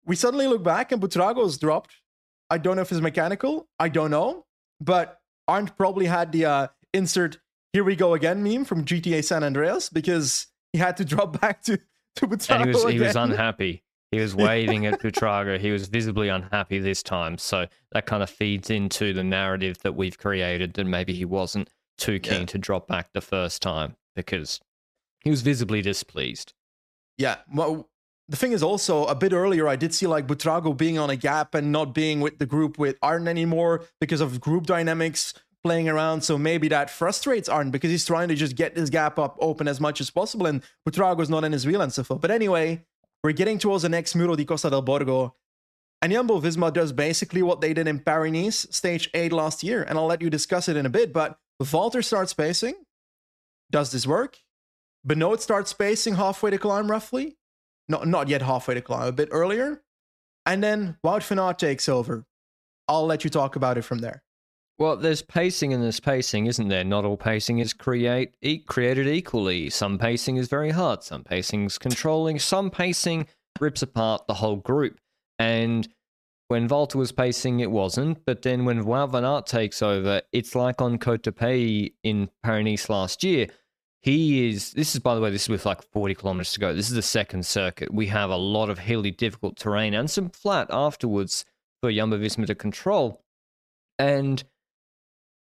we 0.04 0.14
suddenly 0.14 0.46
look 0.46 0.62
back, 0.62 0.92
and 0.92 1.00
Buitrago's 1.00 1.56
dropped. 1.56 2.02
I 2.50 2.58
don't 2.58 2.76
know 2.76 2.82
if 2.82 2.92
it's 2.92 3.00
mechanical. 3.00 3.66
I 3.78 3.88
don't 3.88 4.10
know. 4.10 4.44
But 4.78 5.18
Arndt 5.48 5.76
probably 5.76 6.06
had 6.06 6.32
the 6.32 6.44
uh, 6.46 6.66
insert 6.92 7.38
"Here 7.72 7.84
we 7.84 7.96
go 7.96 8.14
again" 8.14 8.42
meme 8.42 8.64
from 8.64 8.84
GTA 8.84 9.24
San 9.24 9.44
Andreas 9.44 9.88
because 9.88 10.46
he 10.72 10.78
had 10.78 10.96
to 10.98 11.04
drop 11.04 11.40
back 11.40 11.62
to 11.64 11.78
to 12.16 12.26
Buitrago 12.26 12.50
and 12.60 12.64
he 12.66 12.70
was 12.74 12.92
he 12.92 13.00
was 13.00 13.16
unhappy. 13.16 13.82
He 14.12 14.20
was 14.20 14.34
waving 14.36 14.86
at 14.86 15.00
Buitrago. 15.00 15.58
He 15.58 15.70
was 15.72 15.88
visibly 15.88 16.28
unhappy 16.28 16.78
this 16.78 17.02
time. 17.02 17.36
So 17.38 17.66
that 17.92 18.06
kind 18.06 18.22
of 18.22 18.30
feeds 18.30 18.70
into 18.70 19.12
the 19.12 19.24
narrative 19.24 19.78
that 19.82 19.96
we've 19.96 20.16
created 20.16 20.74
that 20.74 20.84
maybe 20.84 21.12
he 21.12 21.24
wasn't 21.24 21.68
too 21.98 22.20
keen 22.20 22.40
Yeah. 22.40 22.46
to 22.46 22.58
drop 22.58 22.86
back 22.86 23.12
the 23.12 23.20
first 23.20 23.60
time 23.62 23.96
because 24.14 24.60
he 25.20 25.30
was 25.30 25.42
visibly 25.42 25.82
displeased. 25.82 26.52
Yeah. 27.18 27.36
Well, 27.52 27.88
the 28.28 28.36
thing 28.36 28.52
is 28.52 28.62
also 28.62 29.04
a 29.04 29.14
bit 29.14 29.32
earlier, 29.32 29.68
I 29.68 29.76
did 29.76 29.94
see 29.94 30.06
like 30.06 30.26
Buitrago 30.26 30.76
being 30.76 30.98
on 30.98 31.10
a 31.10 31.16
gap 31.16 31.54
and 31.54 31.70
not 31.70 31.94
being 31.94 32.20
with 32.20 32.38
the 32.38 32.46
group 32.46 32.78
with 32.78 32.96
Arndt 33.02 33.28
anymore 33.28 33.84
because 34.00 34.20
of 34.20 34.40
group 34.40 34.66
dynamics 34.66 35.34
playing 35.62 35.88
around. 35.88 36.22
So 36.22 36.38
maybe 36.38 36.68
that 36.68 36.90
frustrates 36.90 37.48
Arndt 37.48 37.72
because 37.72 37.90
he's 37.90 38.06
trying 38.06 38.28
to 38.28 38.34
just 38.34 38.56
get 38.56 38.74
this 38.74 38.90
gap 38.90 39.18
up 39.18 39.36
open 39.40 39.68
as 39.68 39.80
much 39.80 40.00
as 40.00 40.10
possible. 40.10 40.46
And 40.46 40.62
Buitrago's 40.88 41.28
not 41.28 41.44
in 41.44 41.52
his 41.52 41.66
wheel 41.66 41.82
and 41.82 41.92
so 41.92 42.02
forth. 42.02 42.20
But 42.20 42.30
anyway, 42.30 42.84
we're 43.22 43.32
getting 43.32 43.58
towards 43.58 43.82
the 43.82 43.88
next 43.88 44.14
Muro 44.14 44.36
di 44.36 44.44
Costa 44.44 44.70
del 44.70 44.82
Borgo. 44.82 45.34
And 46.00 46.12
Jumbo 46.12 46.40
Visma 46.40 46.72
does 46.72 46.92
basically 46.92 47.42
what 47.42 47.62
they 47.62 47.72
did 47.72 47.88
in 47.88 47.98
Paris 47.98 48.66
stage 48.70 49.08
8 49.14 49.32
last 49.32 49.62
year. 49.62 49.82
And 49.82 49.98
I'll 49.98 50.06
let 50.06 50.20
you 50.20 50.28
discuss 50.28 50.68
it 50.68 50.76
in 50.76 50.84
a 50.86 50.90
bit. 50.90 51.12
But 51.12 51.38
Valter 51.62 52.04
starts 52.04 52.34
pacing. 52.34 52.74
Does 53.70 53.90
this 53.90 54.06
work? 54.06 54.38
Benoot 55.04 55.40
starts 55.40 55.70
spacing 55.70 56.14
halfway 56.14 56.50
to 56.50 56.58
climb, 56.58 56.90
roughly. 56.90 57.36
Not 57.88 58.06
not 58.08 58.28
yet 58.28 58.42
halfway 58.42 58.74
to 58.74 58.80
climb, 58.80 59.06
a 59.06 59.12
bit 59.12 59.28
earlier. 59.30 59.82
And 60.46 60.62
then 60.62 60.98
Wout 61.04 61.22
van 61.22 61.38
Aert 61.38 61.58
takes 61.58 61.88
over. 61.88 62.24
I'll 62.88 63.06
let 63.06 63.24
you 63.24 63.30
talk 63.30 63.56
about 63.56 63.78
it 63.78 63.82
from 63.82 63.98
there. 63.98 64.22
Well, 64.78 64.96
there's 64.96 65.22
pacing 65.22 65.72
and 65.72 65.82
there's 65.82 66.00
pacing, 66.00 66.46
isn't 66.46 66.68
there? 66.68 66.82
Not 66.82 67.04
all 67.04 67.16
pacing 67.16 67.58
is 67.60 67.72
create 67.72 68.34
e- 68.42 68.58
created 68.58 69.06
equally. 69.06 69.70
Some 69.70 69.98
pacing 69.98 70.36
is 70.36 70.48
very 70.48 70.70
hard. 70.70 71.04
Some 71.04 71.22
pacing's 71.22 71.78
controlling. 71.78 72.40
Some 72.40 72.70
pacing 72.70 73.28
rips 73.60 73.82
apart 73.82 74.26
the 74.26 74.34
whole 74.34 74.56
group. 74.56 74.98
And 75.38 75.88
when 76.48 76.68
Valter 76.68 76.96
was 76.96 77.12
pacing, 77.12 77.60
it 77.60 77.70
wasn't. 77.70 78.24
But 78.26 78.42
then 78.42 78.64
when 78.64 78.84
Wout 78.84 79.12
van 79.12 79.24
Aert 79.24 79.46
takes 79.46 79.80
over, 79.80 80.22
it's 80.32 80.56
like 80.56 80.82
on 80.82 80.98
Côte 80.98 81.22
d'Opay 81.22 81.92
in 82.02 82.28
Paris 82.42 82.88
last 82.88 83.22
year. 83.22 83.46
He 84.04 84.50
is. 84.50 84.74
This 84.74 84.94
is, 84.94 85.00
by 85.00 85.14
the 85.14 85.20
way, 85.22 85.30
this 85.30 85.44
is 85.44 85.48
with 85.48 85.64
like 85.64 85.82
40 85.82 86.14
kilometers 86.16 86.52
to 86.52 86.60
go. 86.60 86.74
This 86.74 86.90
is 86.90 86.94
the 86.94 87.00
second 87.00 87.46
circuit. 87.46 87.90
We 87.90 88.08
have 88.08 88.28
a 88.28 88.36
lot 88.36 88.68
of 88.68 88.78
hilly, 88.78 89.10
difficult 89.10 89.56
terrain 89.56 89.94
and 89.94 90.10
some 90.10 90.28
flat 90.28 90.66
afterwards 90.70 91.46
for 91.80 91.90
Jumbo 91.90 92.18
Visma 92.18 92.46
to 92.46 92.54
control. 92.54 93.22
And 93.98 94.44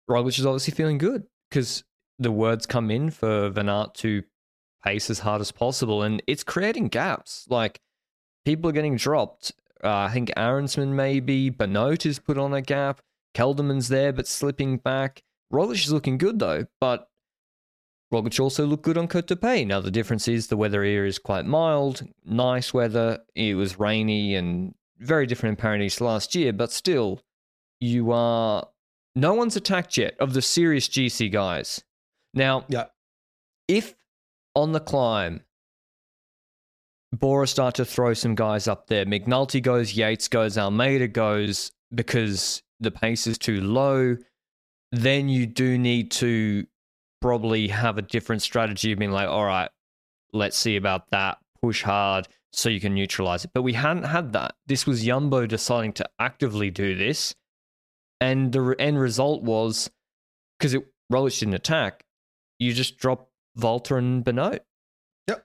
Roglic 0.08 0.38
is 0.38 0.46
obviously 0.46 0.76
feeling 0.76 1.00
good 1.00 1.24
because 1.50 1.84
the 2.20 2.32
words 2.32 2.68
come 2.68 2.92
in 2.92 3.10
for 3.10 3.50
Van 3.50 3.68
Aert 3.68 3.96
to 3.96 4.22
pace 4.84 5.10
as 5.10 5.18
hard 5.18 5.42
as 5.42 5.52
possible, 5.52 6.04
and 6.04 6.22
it's 6.28 6.44
creating 6.44 6.90
gaps. 6.90 7.48
Like 7.50 7.82
people 8.46 8.70
are 8.70 8.74
getting 8.74 8.96
dropped. 8.96 9.54
Uh, 9.84 9.90
I 9.90 10.12
think 10.12 10.30
Arensman 10.38 10.90
maybe 10.90 11.50
Benoot 11.50 12.06
is 12.06 12.20
put 12.20 12.38
on 12.38 12.54
a 12.54 12.62
gap. 12.62 13.02
Kelderman's 13.34 13.88
there 13.88 14.14
but 14.14 14.28
slipping 14.28 14.78
back. 14.78 15.24
Roglic 15.52 15.84
is 15.84 15.92
looking 15.92 16.20
good 16.20 16.38
though, 16.38 16.68
but 16.80 17.10
Roglic 18.14 18.40
also 18.40 18.66
looked 18.66 18.84
good 18.84 18.98
on 18.98 19.08
Côte 19.08 19.26
de 19.26 19.36
d'Opay. 19.36 19.66
Now 19.66 19.82
the 19.82 19.92
difference 19.92 20.28
is 20.28 20.48
the 20.48 20.58
weather 20.58 20.84
here 20.84 21.06
is 21.06 21.20
quite 21.20 21.46
mild, 21.46 22.08
nice 22.24 22.74
weather. 22.74 23.20
It 23.34 23.56
was 23.56 23.80
rainy 23.80 24.36
and 24.36 24.76
very 25.00 25.26
different 25.26 25.58
in 25.58 25.62
Paris 25.62 26.00
last 26.00 26.36
year, 26.36 26.54
but 26.54 26.72
still, 26.72 27.20
you 27.80 28.12
are 28.12 28.68
no 29.16 29.34
one's 29.34 29.56
attacked 29.56 29.98
yet 29.98 30.16
of 30.20 30.34
the 30.34 30.42
serious 30.42 30.88
GC 30.88 31.30
guys. 31.32 31.84
Now, 32.34 32.66
Yeah. 32.70 32.86
if 33.68 33.96
on 34.56 34.72
the 34.72 34.80
climb, 34.80 35.44
Bora 37.12 37.48
start 37.48 37.76
to 37.76 37.86
throw 37.86 38.14
some 38.14 38.36
guys 38.36 38.68
up 38.68 38.88
there, 38.88 39.06
McNulty 39.06 39.62
goes, 39.62 39.94
Yates 39.94 40.28
goes, 40.28 40.58
Almeida 40.58 41.08
goes 41.08 41.72
because 41.94 42.62
the 42.80 42.92
pace 42.92 43.26
is 43.26 43.38
too 43.38 43.62
low, 43.62 44.18
then 44.92 45.30
you 45.30 45.46
do 45.46 45.78
need 45.78 46.12
to 46.12 46.66
probably 47.26 47.68
have 47.70 47.98
a 47.98 48.04
different 48.04 48.44
strategy 48.44 48.92
of 48.92 49.00
being 49.00 49.10
like, 49.10 49.28
all 49.28 49.44
right, 49.44 49.72
let's 50.32 50.56
see 50.56 50.76
about 50.76 51.10
that, 51.10 51.40
push 51.60 51.82
hard 51.82 52.28
so 52.54 52.70
you 52.70 52.80
can 52.80 52.94
neutralize 52.94 53.44
it. 53.44 53.50
But 53.52 53.64
we 53.64 53.74
hadn't 53.74 54.04
had 54.04 54.34
that. 54.34 54.54
This 54.68 54.86
was 54.86 55.04
Yumbo 55.04 55.48
deciding 55.48 55.94
to 55.94 56.08
actively 56.20 56.70
do 56.70 56.96
this. 56.96 57.34
And 58.22 58.52
the 58.52 58.62
re- 58.62 58.76
end 58.78 59.00
result 59.00 59.42
was 59.42 59.90
because 60.60 60.76
it 60.76 60.86
Roglic 61.12 61.40
didn't 61.40 61.56
attack, 61.56 62.06
you 62.60 62.74
just 62.74 63.00
drop 63.00 63.28
Valter 63.58 63.98
and 63.98 64.24
Benoot. 64.24 64.62
Yep. 65.28 65.44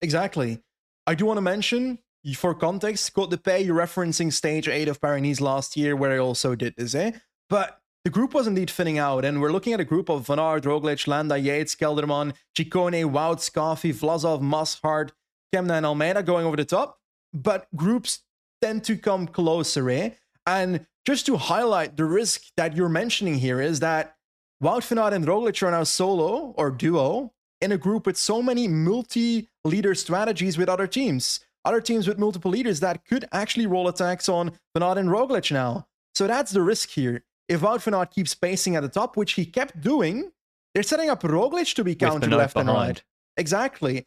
Exactly. 0.00 0.62
I 1.08 1.16
do 1.16 1.26
want 1.26 1.38
to 1.38 1.42
mention, 1.42 1.98
for 2.36 2.54
context, 2.54 3.12
Côte 3.12 3.30
d'Opay, 3.30 3.66
you're 3.66 3.76
referencing 3.76 4.32
stage 4.32 4.68
8 4.68 4.86
of 4.86 5.00
Paris 5.00 5.40
last 5.40 5.76
year, 5.76 5.96
where 5.96 6.12
I 6.12 6.18
also 6.18 6.54
did 6.54 6.74
this, 6.76 6.94
eh? 6.94 7.10
But 7.50 7.80
the 8.04 8.10
group 8.10 8.34
was 8.34 8.46
indeed 8.46 8.70
thinning 8.70 8.98
out, 8.98 9.24
and 9.24 9.40
we're 9.40 9.50
looking 9.52 9.72
at 9.72 9.80
a 9.80 9.84
group 9.84 10.10
of 10.10 10.26
Van 10.26 10.38
Aert, 10.38 10.64
Roglic, 10.64 11.06
Landa, 11.06 11.38
Yates, 11.38 11.74
Kelderman, 11.74 12.34
Ciccone, 12.54 13.10
Wout, 13.10 13.40
Scarfi, 13.40 13.94
Vlasov, 13.94 14.42
Mosshart, 14.42 15.10
Kämna, 15.54 15.78
and 15.78 15.86
Almeida 15.86 16.22
going 16.22 16.44
over 16.44 16.56
the 16.56 16.66
top. 16.66 16.98
But 17.32 17.66
groups 17.74 18.20
tend 18.60 18.84
to 18.84 18.96
come 18.96 19.26
closer, 19.26 19.88
eh? 19.88 20.10
And 20.46 20.86
just 21.06 21.24
to 21.26 21.38
highlight 21.38 21.96
the 21.96 22.04
risk 22.04 22.42
that 22.58 22.76
you're 22.76 22.90
mentioning 22.90 23.36
here 23.36 23.60
is 23.60 23.80
that 23.80 24.16
Wout 24.62 24.84
van 24.84 25.12
and 25.12 25.26
Roglic 25.26 25.62
are 25.62 25.70
now 25.70 25.84
solo 25.84 26.54
or 26.56 26.70
duo 26.70 27.32
in 27.60 27.72
a 27.72 27.78
group 27.78 28.06
with 28.06 28.16
so 28.16 28.42
many 28.42 28.68
multi-leader 28.68 29.94
strategies 29.94 30.58
with 30.58 30.68
other 30.68 30.86
teams. 30.86 31.40
Other 31.64 31.80
teams 31.80 32.06
with 32.06 32.18
multiple 32.18 32.50
leaders 32.50 32.80
that 32.80 33.06
could 33.06 33.26
actually 33.32 33.66
roll 33.66 33.88
attacks 33.88 34.28
on 34.28 34.52
Van 34.76 34.98
and 34.98 35.08
Roglic 35.08 35.50
now. 35.50 35.86
So 36.14 36.26
that's 36.26 36.52
the 36.52 36.60
risk 36.60 36.90
here. 36.90 37.24
If 37.48 37.60
Wout 37.60 37.82
van 37.82 37.94
Aert 37.94 38.10
keeps 38.10 38.34
pacing 38.34 38.76
at 38.76 38.82
the 38.82 38.88
top, 38.88 39.16
which 39.16 39.32
he 39.32 39.44
kept 39.44 39.80
doing, 39.80 40.30
they're 40.72 40.82
setting 40.82 41.10
up 41.10 41.22
Roglic 41.22 41.74
to 41.74 41.84
be 41.84 41.94
countered 41.94 42.22
Benoot 42.30 42.38
left 42.38 42.56
and 42.56 42.68
right. 42.68 43.02
Exactly. 43.36 44.06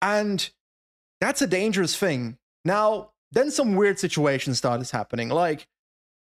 And 0.00 0.48
that's 1.20 1.42
a 1.42 1.46
dangerous 1.46 1.96
thing. 1.96 2.38
Now, 2.64 3.10
then 3.32 3.50
some 3.50 3.74
weird 3.76 3.98
situations 3.98 4.58
started 4.58 4.88
happening. 4.90 5.28
Like, 5.28 5.66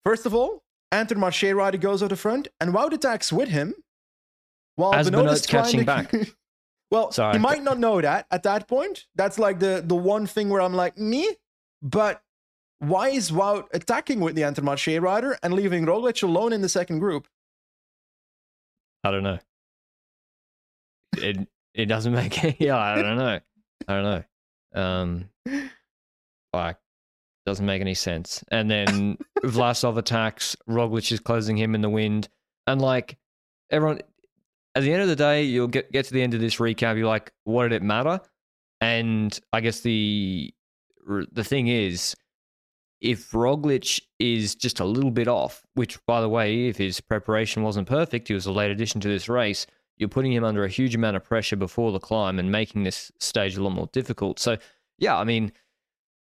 first 0.03 0.25
of 0.25 0.33
all, 0.35 0.63
Intermarché 0.91 1.55
rider 1.55 1.77
goes 1.77 2.01
out 2.03 2.09
the 2.09 2.15
front, 2.15 2.47
and 2.59 2.73
Wout 2.73 2.91
attacks 2.93 3.31
with 3.31 3.49
him. 3.49 3.73
While 4.75 4.95
As 4.95 5.09
Benoot's 5.09 5.41
is 5.41 5.45
catching 5.45 5.81
to- 5.81 5.85
back. 5.85 6.13
well, 6.91 7.11
Sorry. 7.11 7.33
he 7.33 7.39
might 7.39 7.63
not 7.63 7.79
know 7.79 8.01
that 8.01 8.25
at 8.31 8.43
that 8.43 8.67
point. 8.67 9.05
That's 9.15 9.37
like 9.37 9.59
the 9.59 9.83
the 9.85 9.95
one 9.95 10.25
thing 10.25 10.49
where 10.49 10.61
I'm 10.61 10.73
like, 10.73 10.97
me. 10.97 11.29
But 11.81 12.21
why 12.79 13.09
is 13.09 13.31
Wout 13.31 13.65
attacking 13.73 14.19
with 14.19 14.35
the 14.35 14.41
Intermarché 14.41 15.01
rider 15.01 15.37
and 15.43 15.53
leaving 15.53 15.85
Roglic 15.85 16.23
alone 16.23 16.53
in 16.53 16.61
the 16.61 16.69
second 16.69 16.99
group? 16.99 17.27
I 19.03 19.11
don't 19.11 19.23
know. 19.23 19.39
It 21.17 21.47
it 21.73 21.85
doesn't 21.85 22.13
make 22.13 22.43
it. 22.43 22.57
Yeah, 22.59 22.77
I 22.77 23.01
don't 23.01 23.17
know. 23.17 23.39
I 23.87 23.93
don't 23.93 24.03
know. 24.03 24.81
Um, 24.81 25.29
like 26.53 26.77
doesn't 27.45 27.65
make 27.65 27.81
any 27.81 27.93
sense. 27.95 28.43
And 28.51 28.69
then 28.69 29.17
Vlasov 29.43 29.97
attacks. 29.97 30.55
Roglic 30.69 31.11
is 31.11 31.19
closing 31.19 31.57
him 31.57 31.75
in 31.75 31.81
the 31.81 31.89
wind, 31.89 32.29
and 32.67 32.81
like 32.81 33.17
everyone. 33.69 34.01
At 34.75 34.83
the 34.83 34.93
end 34.93 35.01
of 35.01 35.07
the 35.07 35.15
day, 35.15 35.43
you'll 35.43 35.67
get 35.67 35.91
get 35.91 36.05
to 36.05 36.13
the 36.13 36.21
end 36.21 36.33
of 36.33 36.39
this 36.39 36.57
recap. 36.57 36.95
You're 36.95 37.07
like, 37.07 37.33
what 37.43 37.63
did 37.63 37.73
it 37.73 37.81
matter? 37.81 38.21
And 38.81 39.37
I 39.51 39.61
guess 39.61 39.81
the 39.81 40.53
the 41.31 41.43
thing 41.43 41.67
is, 41.67 42.15
if 43.01 43.31
Roglic 43.31 44.01
is 44.19 44.55
just 44.55 44.79
a 44.79 44.85
little 44.85 45.11
bit 45.11 45.27
off, 45.27 45.63
which, 45.73 46.03
by 46.05 46.21
the 46.21 46.29
way, 46.29 46.67
if 46.67 46.77
his 46.77 46.99
preparation 46.99 47.63
wasn't 47.63 47.87
perfect, 47.87 48.27
he 48.27 48.33
was 48.33 48.45
a 48.45 48.51
late 48.51 48.71
addition 48.71 48.99
to 49.01 49.07
this 49.07 49.29
race, 49.29 49.65
you're 49.97 50.09
putting 50.09 50.33
him 50.33 50.43
under 50.43 50.63
a 50.63 50.69
huge 50.69 50.95
amount 50.95 51.17
of 51.17 51.23
pressure 51.23 51.55
before 51.55 51.91
the 51.91 51.99
climb 51.99 52.39
and 52.39 52.51
making 52.51 52.83
this 52.83 53.11
stage 53.19 53.57
a 53.57 53.63
lot 53.63 53.71
more 53.71 53.89
difficult. 53.91 54.39
So, 54.39 54.57
yeah, 54.97 55.17
I 55.17 55.23
mean, 55.23 55.51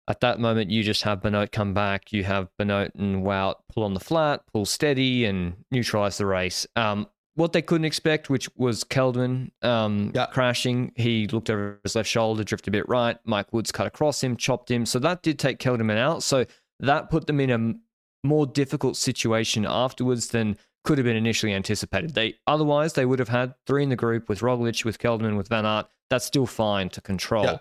at 0.08 0.20
that 0.20 0.40
moment, 0.40 0.70
you 0.70 0.82
just 0.82 1.02
have 1.02 1.22
Benoot 1.22 1.52
come 1.52 1.72
back. 1.72 2.12
You 2.12 2.24
have 2.24 2.48
Benoot 2.58 2.94
and 2.94 3.22
Wout 3.22 3.56
pull 3.72 3.84
on 3.84 3.94
the 3.94 4.00
flat, 4.00 4.42
pull 4.52 4.66
steady, 4.66 5.24
and 5.24 5.54
neutralize 5.70 6.18
the 6.18 6.26
race. 6.26 6.66
Um, 6.74 7.06
what 7.40 7.52
they 7.54 7.62
couldn't 7.62 7.86
expect, 7.86 8.28
which 8.28 8.48
was 8.56 8.84
Kelderman 8.84 9.50
um, 9.62 10.12
Yeah. 10.14 10.26
crashing. 10.26 10.92
He 10.94 11.26
looked 11.26 11.48
over 11.50 11.80
his 11.82 11.96
left 11.96 12.08
shoulder, 12.08 12.44
drifted 12.44 12.70
a 12.70 12.72
bit 12.72 12.88
right. 12.88 13.16
Mike 13.24 13.52
Woods 13.52 13.72
cut 13.72 13.86
across 13.86 14.22
him, 14.22 14.36
chopped 14.36 14.70
him. 14.70 14.84
So 14.84 14.98
that 14.98 15.22
did 15.22 15.38
take 15.38 15.58
Kelderman 15.58 15.96
out. 15.96 16.22
So 16.22 16.44
that 16.80 17.10
put 17.10 17.26
them 17.26 17.40
in 17.40 17.50
a 17.50 18.26
more 18.26 18.46
difficult 18.46 18.96
situation 18.96 19.64
afterwards 19.66 20.28
than 20.28 20.56
could 20.84 20.98
have 20.98 21.04
been 21.06 21.16
initially 21.16 21.52
anticipated. 21.54 22.14
They 22.14 22.34
otherwise 22.46 22.92
they 22.92 23.06
would 23.06 23.18
have 23.18 23.28
had 23.28 23.54
three 23.66 23.82
in 23.82 23.88
the 23.88 23.96
group 23.96 24.28
with 24.28 24.40
Roglic, 24.40 24.84
with 24.84 24.98
Kelderman, 24.98 25.36
with 25.36 25.48
Van 25.48 25.64
Aert. 25.66 25.86
That's 26.10 26.24
still 26.24 26.46
fine 26.46 26.88
to 26.90 27.00
control, 27.00 27.44
Yeah. 27.44 27.58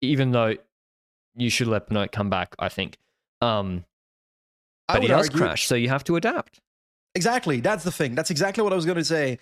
even 0.00 0.32
though 0.32 0.54
you 1.36 1.50
should 1.50 1.68
let 1.68 1.88
Benoot 1.88 2.10
come 2.12 2.28
back. 2.30 2.54
I 2.58 2.68
think, 2.68 2.98
um, 3.40 3.84
I 4.88 4.94
but 4.94 5.02
he 5.02 5.08
does 5.08 5.26
argue- 5.28 5.40
crash, 5.40 5.66
so 5.66 5.74
you 5.74 5.88
have 5.88 6.04
to 6.04 6.16
adapt. 6.16 6.60
Exactly. 7.14 7.60
That's 7.60 7.84
the 7.84 7.92
thing. 7.92 8.14
That's 8.14 8.30
exactly 8.30 8.62
what 8.62 8.72
I 8.72 8.76
was 8.76 8.86
going 8.86 8.98
to 8.98 9.04
say. 9.04 9.38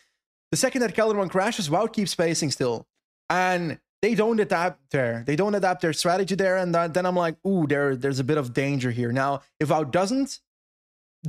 The 0.50 0.56
second 0.56 0.82
that 0.82 0.94
Kelderman 0.94 1.30
crashes, 1.30 1.68
Wout 1.68 1.92
keeps 1.92 2.14
pacing 2.14 2.50
still. 2.50 2.86
And 3.28 3.78
they 4.02 4.14
don't 4.14 4.40
adapt 4.40 4.90
there. 4.90 5.22
They 5.26 5.36
don't 5.36 5.54
adapt 5.54 5.82
their 5.82 5.92
strategy 5.92 6.34
there. 6.34 6.56
And 6.56 6.74
then 6.74 7.06
I'm 7.06 7.14
like, 7.14 7.36
ooh, 7.46 7.66
there, 7.66 7.94
there's 7.94 8.18
a 8.18 8.24
bit 8.24 8.38
of 8.38 8.52
danger 8.52 8.90
here. 8.90 9.12
Now, 9.12 9.42
if 9.60 9.68
Wout 9.68 9.92
doesn't 9.92 10.40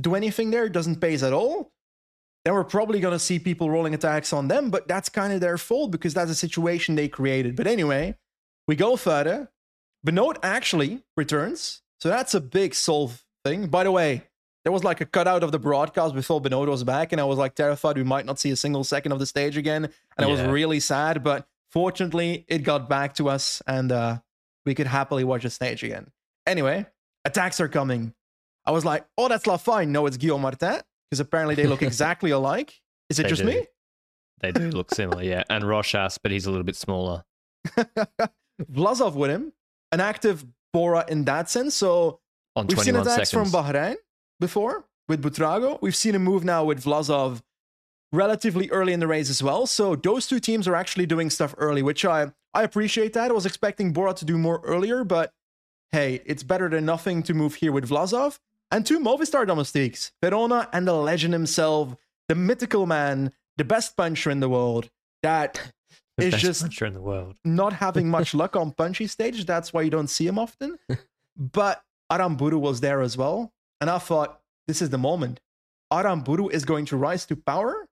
do 0.00 0.14
anything 0.14 0.50
there, 0.50 0.68
doesn't 0.68 1.00
pace 1.00 1.22
at 1.22 1.32
all, 1.32 1.70
then 2.44 2.54
we're 2.54 2.64
probably 2.64 2.98
going 2.98 3.12
to 3.12 3.18
see 3.18 3.38
people 3.38 3.70
rolling 3.70 3.94
attacks 3.94 4.32
on 4.32 4.48
them. 4.48 4.70
But 4.70 4.88
that's 4.88 5.08
kind 5.08 5.32
of 5.32 5.40
their 5.40 5.58
fault 5.58 5.92
because 5.92 6.14
that's 6.14 6.30
a 6.30 6.34
situation 6.34 6.96
they 6.96 7.08
created. 7.08 7.54
But 7.54 7.68
anyway, 7.68 8.16
we 8.66 8.74
go 8.74 8.96
further. 8.96 9.50
Benoot 10.02 10.38
actually 10.42 11.02
returns. 11.16 11.82
So 12.00 12.08
that's 12.08 12.34
a 12.34 12.40
big 12.40 12.74
solve 12.74 13.24
thing. 13.44 13.68
By 13.68 13.84
the 13.84 13.92
way, 13.92 14.24
there 14.64 14.72
was 14.72 14.84
like 14.84 15.00
a 15.00 15.06
cutout 15.06 15.42
of 15.42 15.50
the 15.52 15.58
broadcast 15.58 16.14
before 16.14 16.40
Benoot 16.40 16.68
was 16.68 16.84
back, 16.84 17.12
and 17.12 17.20
I 17.20 17.24
was 17.24 17.38
like 17.38 17.54
terrified 17.54 17.96
we 17.96 18.04
might 18.04 18.26
not 18.26 18.38
see 18.38 18.50
a 18.50 18.56
single 18.56 18.84
second 18.84 19.12
of 19.12 19.18
the 19.18 19.26
stage 19.26 19.56
again. 19.56 19.84
And 20.16 20.24
I 20.26 20.28
was 20.28 20.40
really 20.42 20.78
sad, 20.80 21.22
but 21.24 21.46
fortunately, 21.70 22.44
it 22.48 22.58
got 22.58 22.88
back 22.88 23.14
to 23.16 23.28
us, 23.28 23.60
and 23.66 23.90
uh, 23.90 24.18
we 24.64 24.74
could 24.74 24.86
happily 24.86 25.24
watch 25.24 25.42
the 25.42 25.50
stage 25.50 25.82
again. 25.82 26.10
Anyway, 26.46 26.86
attacks 27.24 27.60
are 27.60 27.68
coming. 27.68 28.14
I 28.64 28.70
was 28.70 28.84
like, 28.84 29.04
oh, 29.18 29.28
that's 29.28 29.46
La 29.46 29.56
Fine. 29.56 29.90
No, 29.90 30.06
it's 30.06 30.16
Guillaume 30.16 30.42
Martin, 30.42 30.80
because 31.10 31.18
apparently 31.20 31.56
they 31.56 31.66
look 31.66 31.82
exactly 31.90 32.30
alike. 32.30 32.80
Is 33.10 33.18
it 33.18 33.24
They 33.24 33.28
just 33.30 33.42
do. 33.42 33.48
me? 33.48 33.66
They 34.40 34.52
do 34.52 34.70
look 34.70 34.94
similar, 34.94 35.22
yeah. 35.22 35.42
And 35.50 35.64
Rochas, 35.64 36.18
but 36.22 36.30
he's 36.32 36.46
a 36.46 36.50
little 36.50 36.64
bit 36.64 36.76
smaller. 36.76 37.24
Vlasov 38.70 39.14
with 39.14 39.30
him, 39.30 39.52
an 39.90 40.00
active 40.00 40.44
Bora 40.72 41.04
in 41.08 41.24
that 41.24 41.50
sense. 41.50 41.74
So 41.74 42.20
On 42.56 42.66
we've 42.66 42.78
seen 42.78 42.94
21 42.94 43.06
attacks 43.06 43.30
seconds. 43.30 43.50
from 43.50 43.64
Bahrain 43.64 43.96
before 44.42 44.84
with 45.08 45.22
Buitrago. 45.22 45.78
We've 45.80 45.96
seen 45.96 46.14
a 46.14 46.18
move 46.18 46.44
now 46.44 46.64
with 46.64 46.84
Vlasov 46.84 47.42
relatively 48.12 48.68
early 48.70 48.92
in 48.92 49.00
the 49.00 49.06
race 49.06 49.30
as 49.30 49.42
well. 49.42 49.66
So 49.66 49.96
those 49.96 50.26
two 50.26 50.40
teams 50.40 50.68
are 50.68 50.74
actually 50.74 51.06
doing 51.06 51.30
stuff 51.30 51.54
early, 51.56 51.80
which 51.80 52.04
I 52.04 52.32
I 52.52 52.64
appreciate 52.64 53.12
that. 53.14 53.30
I 53.30 53.34
was 53.34 53.46
expecting 53.46 53.92
Bora 53.92 54.14
to 54.14 54.24
do 54.26 54.36
more 54.36 54.60
earlier, 54.64 55.04
but 55.04 55.32
hey, 55.92 56.20
it's 56.26 56.42
better 56.42 56.68
than 56.68 56.84
nothing 56.84 57.22
to 57.22 57.34
move 57.34 57.54
here 57.54 57.72
with 57.72 57.88
Vlasov. 57.88 58.38
And 58.70 58.84
two 58.84 58.98
Movistar 58.98 59.46
domestiques, 59.46 60.12
Verona 60.22 60.68
and 60.72 60.86
the 60.88 60.94
legend 60.94 61.32
himself, 61.32 61.94
the 62.28 62.34
mythical 62.34 62.84
man, 62.86 63.32
the 63.56 63.64
best 63.64 63.96
puncher 63.96 64.30
in 64.30 64.40
the 64.40 64.48
world. 64.48 64.90
That 65.22 65.72
The 66.18 66.26
is 66.26 66.34
just 66.34 66.62
puncher 66.62 66.86
in 66.86 66.94
the 66.94 67.00
world. 67.00 67.36
not 67.44 67.72
having 67.72 68.08
much 68.08 68.34
luck 68.34 68.56
on 68.56 68.72
punchy 68.72 69.06
stage. 69.06 69.46
That's 69.46 69.72
why 69.72 69.82
you 69.82 69.90
don't 69.90 70.10
see 70.10 70.26
him 70.26 70.38
often. 70.38 70.78
but 71.36 71.82
Aramburu 72.10 72.58
was 72.58 72.80
there 72.80 73.00
as 73.00 73.16
well. 73.16 73.52
And 73.82 73.90
I 73.90 73.98
thought, 73.98 74.38
this 74.68 74.80
is 74.80 74.90
the 74.90 74.96
moment. 74.96 75.40
Aramburu 75.92 76.52
is 76.52 76.64
going 76.64 76.84
to 76.84 76.96
rise 76.96 77.26
to 77.26 77.34
power. 77.34 77.84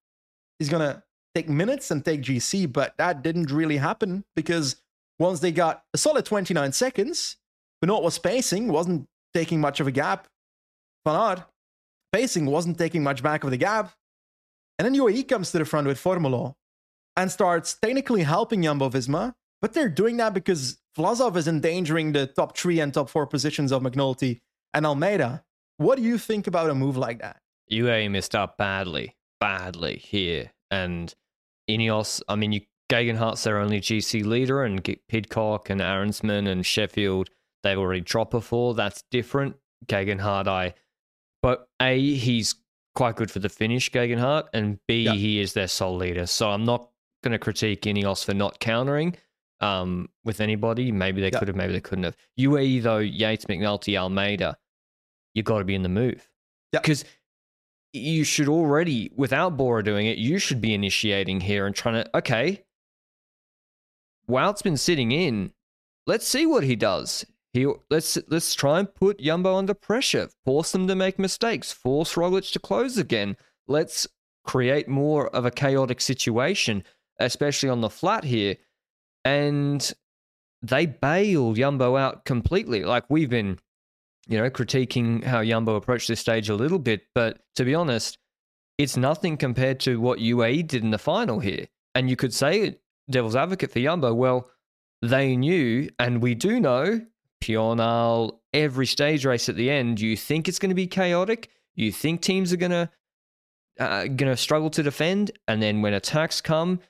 He's 0.61 0.69
going 0.69 0.89
to 0.89 1.03
take 1.35 1.49
minutes 1.49 1.91
and 1.91 2.05
take 2.05 2.23
GC, 2.23 2.73
but 2.73 2.95
that 2.99 3.25
didn't 3.25 3.51
really 3.51 3.77
happen 3.77 4.25
because 4.37 4.77
once 5.19 5.41
they 5.41 5.51
got 5.51 5.83
a 5.93 5.99
solid 5.99 6.27
29 6.27 6.71
seconds, 6.71 7.39
Benoot 7.83 8.05
was 8.05 8.21
pacing, 8.21 8.69
wasn't 8.69 9.09
taking 9.35 9.61
much 9.61 9.81
of 9.81 9.89
a 9.89 9.91
gap. 9.91 10.29
Aert, 11.09 11.43
pacing, 12.13 12.47
wasn't 12.47 12.79
taking 12.79 13.03
much 13.03 13.21
back 13.21 13.43
of 13.43 13.51
the 13.51 13.57
gap. 13.57 13.93
And 14.79 14.87
then 14.87 14.95
UAE 14.95 15.27
comes 15.27 15.51
to 15.51 15.59
the 15.59 15.65
front 15.65 15.89
with 15.89 16.01
Formolo 16.01 16.55
and 17.17 17.33
starts 17.33 17.75
technically 17.75 18.23
helping 18.23 18.63
Jumbo 18.63 18.91
Visma, 18.91 19.35
but 19.61 19.73
they're 19.73 19.89
doing 19.89 20.19
that 20.19 20.35
because 20.35 20.79
Vlasov 20.97 21.35
is 21.35 21.49
endangering 21.49 22.13
the 22.13 22.29
top 22.29 22.57
three 22.57 22.79
and 22.79 22.95
top 22.95 23.11
four 23.11 23.27
positions 23.27 23.73
of 23.73 23.83
McNulty 23.83 24.41
and 24.73 24.87
Almeida. 24.87 25.43
What 25.81 25.97
do 25.97 26.03
you 26.05 26.19
think 26.19 26.47
about 26.47 26.69
a 26.69 26.75
move 26.75 26.99
like 26.99 27.21
that? 27.21 27.41
UAE 27.73 28.11
missed 28.11 28.35
up 28.35 28.59
badly, 28.59 29.17
badly 29.41 29.97
here. 29.97 30.51
And 30.71 31.15
Ineos, 31.71 32.21
I 32.29 32.35
mean, 32.35 32.53
you 32.53 32.61
Geoghegan 32.93 33.17
Hart's 33.17 33.45
their 33.45 33.57
only 33.57 33.81
GC 33.81 34.23
leader, 34.27 34.63
and 34.63 34.85
Pidcock 35.09 35.71
and 35.71 35.81
Arensman 35.81 36.47
and 36.49 36.67
Sheffield, 36.67 37.31
they've 37.63 37.79
already 37.79 38.03
dropped 38.03 38.33
before. 38.33 38.75
That's 38.75 39.05
different. 39.11 39.57
Geoghegan 39.87 40.21
Hart, 40.21 40.47
I. 40.47 40.75
But 41.41 41.67
A, 41.81 41.99
he's 42.15 42.57
quite 42.95 43.17
good 43.17 43.31
for 43.31 43.39
the 43.39 43.49
finish, 43.49 43.91
Geoghegan 43.91 44.19
Hart, 44.19 44.49
and 44.53 44.81
B, 44.87 45.05
Yeah. 45.05 45.13
he 45.15 45.41
is 45.41 45.55
their 45.55 45.69
sole 45.69 45.97
leader. 45.97 46.27
So 46.27 46.51
I'm 46.51 46.67
not 46.67 46.91
going 47.25 47.33
to 47.33 47.39
critique 47.39 47.83
Ineos 47.83 48.23
for 48.23 48.35
not 48.35 48.61
countering 48.61 49.17
um, 49.61 50.11
with 50.27 50.43
anybody. 50.43 50.93
Maybe 50.93 51.23
they 51.23 51.31
Yeah. 51.33 51.39
could 51.39 51.49
have, 51.49 51.57
maybe 51.57 51.73
they 51.73 51.81
couldn't 51.81 52.05
have. 52.05 52.17
UAE, 52.39 52.81
though, 52.83 52.99
Yates, 52.99 53.47
McNulty, 53.47 53.97
Almeida, 53.97 54.59
you 55.35 55.43
got 55.43 55.59
to 55.59 55.65
be 55.65 55.75
in 55.75 55.83
the 55.83 55.89
move. 55.89 56.29
Because 56.73 57.05
you 57.93 58.25
should 58.25 58.49
already, 58.49 59.11
without 59.17 59.57
Bora 59.57 59.83
doing 59.83 60.07
it, 60.07 60.19
you 60.19 60.39
should 60.39 60.61
be 60.61 60.75
initiating 60.75 61.41
here 61.41 61.67
and 61.67 61.75
trying 61.75 62.05
to, 62.05 62.17
okay, 62.19 62.65
Wout's 64.29 64.63
been 64.63 64.77
sitting 64.77 65.13
in. 65.13 65.53
Let's 66.07 66.27
see 66.27 66.47
what 66.47 66.65
he 66.65 66.77
does. 66.77 67.27
He 67.53 67.67
let's 67.91 68.17
let's 68.29 68.55
try 68.55 68.79
and 68.79 68.95
put 68.95 69.19
Yumbo 69.19 69.59
under 69.59 69.75
pressure, 69.75 70.29
force 70.45 70.71
them 70.71 70.87
to 70.87 70.95
make 70.95 71.19
mistakes, 71.19 71.73
force 71.73 72.15
Roglic 72.15 72.53
to 72.53 72.61
close 72.61 72.97
again. 72.97 73.37
Let's 73.67 74.07
create 74.45 74.89
more 74.89 75.29
of 75.35 75.45
a 75.45 75.51
chaotic 75.51 76.01
situation, 76.01 76.85
especially 77.19 77.69
on 77.69 77.81
the 77.81 77.91
flat 77.91 78.23
here. 78.23 78.57
And 79.25 79.93
they 80.63 80.87
bailed 80.87 81.57
Yumbo 81.57 81.99
out 81.99 82.25
completely. 82.25 82.85
Like 82.85 83.05
we've 83.09 83.31
been, 83.31 83.59
you 84.29 84.39
know, 84.39 84.51
critiquing 84.51 85.25
how 85.25 85.41
Yumbo 85.41 85.77
approached 85.77 86.09
this 86.09 86.21
stage 86.21 86.49
a 86.49 86.55
little 86.55 86.79
bit, 86.79 87.03
but 87.15 87.41
to 87.57 87.65
be 87.65 87.75
honest, 87.75 88.19
it's 88.79 88.97
nothing 88.97 89.37
compared 89.37 89.81
to 89.81 90.01
what 90.01 90.19
UAE 90.19 90.67
did 90.67 90.83
in 90.83 90.91
the 90.91 90.99
final 90.99 91.41
here. 91.41 91.67
And 91.95 92.09
you 92.09 92.17
could 92.17 92.33
say, 92.33 92.77
devil's 93.11 93.37
advocate 93.37 93.73
for 93.73 93.79
Yumbo, 93.79 94.15
well, 94.15 94.49
they 95.03 95.37
knew, 95.37 95.89
and 95.99 96.23
we 96.23 96.35
do 96.35 96.61
know, 96.61 97.01
Pional, 97.43 98.39
every 98.53 98.87
stage 98.87 99.25
race 99.25 99.49
at 99.49 99.57
the 99.57 99.71
end, 99.71 100.01
you 100.01 100.17
think 100.17 100.49
it's 100.49 100.59
going 100.59 100.71
to 100.71 100.75
be 100.75 100.87
chaotic. 100.87 101.51
You 101.75 101.91
think 101.91 102.21
teams 102.21 102.53
are 102.53 102.59
going 102.59 102.71
to 102.73 102.91
uh, 103.79 104.05
going 104.05 104.31
to 104.31 104.37
struggle 104.37 104.69
to 104.71 104.83
defend, 104.83 105.31
and 105.49 105.63
then 105.63 105.81
when 105.81 105.95
attacks 105.95 106.43
come, 106.43 106.81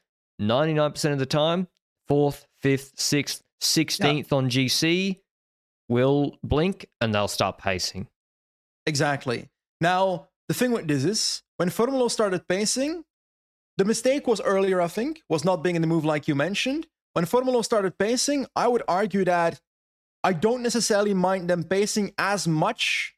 ninety 0.40 0.74
nine 0.74 0.90
percent 0.90 1.12
of 1.12 1.20
the 1.20 1.26
time, 1.26 1.68
fourth, 2.08 2.46
fifth, 2.60 2.92
sixth, 2.96 3.42
sixteenth 3.60 4.32
on 4.32 4.50
GC 4.50 5.20
will 5.90 6.38
blink 6.42 6.86
and 7.00 7.14
they'll 7.14 7.28
start 7.28 7.58
pacing. 7.58 8.06
Exactly. 8.86 9.48
Now, 9.80 10.28
the 10.48 10.54
thing 10.54 10.70
with 10.70 10.88
this 10.88 11.04
is 11.04 11.42
when 11.58 11.68
Formolo 11.68 12.10
started 12.10 12.48
pacing, 12.48 13.04
the 13.76 13.84
mistake 13.84 14.26
was 14.26 14.40
earlier, 14.40 14.80
I 14.80 14.88
think, 14.88 15.22
was 15.28 15.44
not 15.44 15.62
being 15.62 15.76
in 15.76 15.82
the 15.82 15.88
move 15.88 16.04
like 16.04 16.28
you 16.28 16.34
mentioned. 16.34 16.86
When 17.12 17.24
Formolo 17.24 17.64
started 17.64 17.98
pacing, 17.98 18.46
I 18.54 18.68
would 18.68 18.82
argue 18.86 19.24
that 19.24 19.60
I 20.22 20.32
don't 20.32 20.62
necessarily 20.62 21.12
mind 21.12 21.50
them 21.50 21.64
pacing 21.64 22.12
as 22.18 22.46
much 22.46 23.14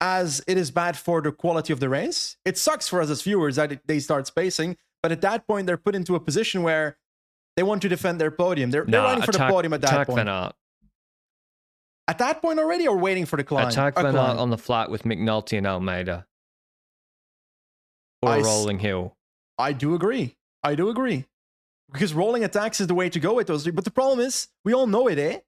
as 0.00 0.42
it 0.46 0.58
is 0.58 0.70
bad 0.70 0.96
for 0.96 1.22
the 1.22 1.32
quality 1.32 1.72
of 1.72 1.80
the 1.80 1.88
race. 1.88 2.36
It 2.44 2.58
sucks 2.58 2.86
for 2.88 3.00
us 3.00 3.08
as 3.08 3.22
viewers 3.22 3.56
that 3.56 3.86
they 3.86 3.98
start 3.98 4.26
spacing, 4.26 4.76
but 5.02 5.10
at 5.10 5.22
that 5.22 5.46
point, 5.46 5.66
they're 5.66 5.76
put 5.76 5.94
into 5.94 6.16
a 6.16 6.20
position 6.20 6.62
where 6.62 6.98
they 7.56 7.62
want 7.62 7.82
to 7.82 7.88
defend 7.88 8.20
their 8.20 8.30
podium. 8.30 8.70
They're, 8.70 8.84
they're 8.84 9.00
running 9.00 9.22
for 9.22 9.30
attack- 9.30 9.48
the 9.48 9.52
podium 9.54 9.72
at 9.72 9.80
that 9.82 9.92
attack 9.92 10.06
point. 10.08 10.16
Van 10.18 10.28
Aert. 10.28 10.54
At 12.12 12.18
that 12.18 12.42
point 12.42 12.58
already, 12.58 12.86
or 12.86 12.98
waiting 12.98 13.24
for 13.24 13.38
the 13.38 13.44
climb? 13.44 13.68
Attack 13.68 13.94
Van 13.94 14.12
climb. 14.12 14.38
On 14.38 14.50
the 14.50 14.58
flat 14.58 14.90
with 14.90 15.04
McNulty 15.04 15.56
and 15.56 15.66
Almeida. 15.66 16.26
Or 18.20 18.28
I 18.32 18.36
a 18.36 18.40
s- 18.40 18.44
rolling 18.44 18.80
hill. 18.80 19.16
I 19.58 19.72
do 19.72 19.94
agree. 19.94 20.36
I 20.62 20.74
do 20.74 20.90
agree. 20.90 21.24
Because 21.90 22.12
rolling 22.12 22.44
attacks 22.44 22.82
is 22.82 22.86
the 22.86 22.94
way 22.94 23.08
to 23.08 23.18
go 23.18 23.32
with 23.32 23.46
those. 23.46 23.66
But 23.70 23.84
the 23.84 23.90
problem 23.90 24.20
is, 24.20 24.48
we 24.62 24.74
all 24.74 24.86
know 24.86 25.08
it, 25.08 25.18
eh? 25.18 25.38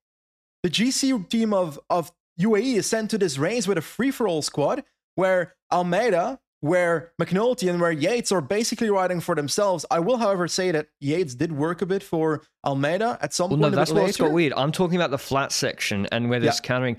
The 0.63 0.71
GC 0.71 1.29
team 1.29 1.53
of, 1.53 1.79
of 1.91 2.11
UAE 2.41 2.77
is 2.77 2.87
sent 2.87 3.11
to 3.11 3.19
this 3.19 3.37
race 3.37 3.69
with 3.69 3.77
a 3.77 3.83
free 3.83 4.11
for 4.11 4.27
all 4.27 4.41
squad 4.41 4.85
where 5.17 5.55
Almeida, 5.71 6.41
where 6.65 7.13
McNulty, 7.21 7.69
and 7.69 7.79
where 7.79 7.93
Yates 7.93 8.33
are 8.33 8.41
basically 8.41 8.89
riding 8.89 9.21
for 9.21 9.35
themselves. 9.35 9.85
I 9.91 9.99
will, 9.99 10.17
however, 10.17 10.49
say 10.49 10.71
that 10.71 10.89
Yates 10.99 11.35
did 11.35 11.53
work 11.53 11.83
a 11.83 11.87
bit 11.87 12.03
for 12.03 12.41
Almeida 12.65 13.19
at 13.21 13.35
some 13.35 13.51
Well, 13.51 13.59
point. 13.59 13.73
no, 13.73 13.77
that's 13.77 13.93
bit 13.93 14.03
what's 14.03 14.17
got 14.17 14.33
weird. 14.33 14.55
I'm 14.57 14.73
talking 14.73 14.97
about 14.97 15.11
the 15.11 15.19
flat 15.19 15.53
section 15.53 16.07
and 16.11 16.31
where 16.31 16.41
there's 16.41 16.57
Yeah. 16.57 16.67
countering. 16.69 16.97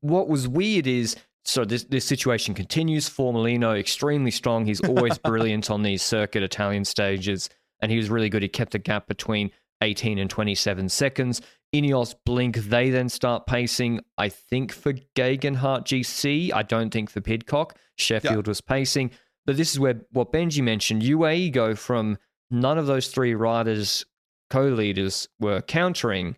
What 0.00 0.28
was 0.30 0.48
weird 0.48 0.86
is 0.86 1.14
so 1.44 1.66
this 1.66 1.84
this 1.84 2.06
situation 2.06 2.54
continues. 2.54 3.06
Formalino 3.08 3.78
extremely 3.78 4.30
strong. 4.30 4.64
He's 4.64 4.80
always 4.80 5.18
brilliant 5.30 5.70
on 5.70 5.82
these 5.82 6.02
circuit 6.02 6.42
Italian 6.42 6.86
stages, 6.86 7.50
and 7.80 7.92
he 7.92 7.98
was 7.98 8.08
really 8.08 8.30
good. 8.30 8.40
He 8.42 8.48
kept 8.48 8.72
the 8.72 8.78
gap 8.78 9.06
between 9.08 9.50
18 9.82 10.18
and 10.18 10.30
27 10.30 10.88
seconds. 10.88 11.42
Ineos 11.74 12.14
blink. 12.24 12.56
They 12.56 12.90
then 12.90 13.08
start 13.08 13.46
pacing. 13.46 14.00
I 14.16 14.28
think 14.28 14.72
for 14.72 14.92
Geoghegan 15.14 15.56
Hart 15.56 15.84
GC. 15.84 16.52
I 16.52 16.62
don't 16.62 16.90
think 16.90 17.10
for 17.10 17.20
Pidcock. 17.20 17.76
Sheffield 17.96 18.46
was 18.46 18.60
pacing. 18.60 19.10
But 19.44 19.56
this 19.56 19.72
is 19.72 19.80
where 19.80 20.00
what 20.12 20.32
Benji 20.32 20.62
mentioned. 20.62 21.02
UAE 21.02 21.52
go 21.52 21.74
from 21.74 22.18
none 22.50 22.78
of 22.78 22.86
those 22.86 23.08
three 23.08 23.34
riders 23.34 24.04
co-leaders 24.50 25.28
were 25.40 25.60
countering 25.60 26.36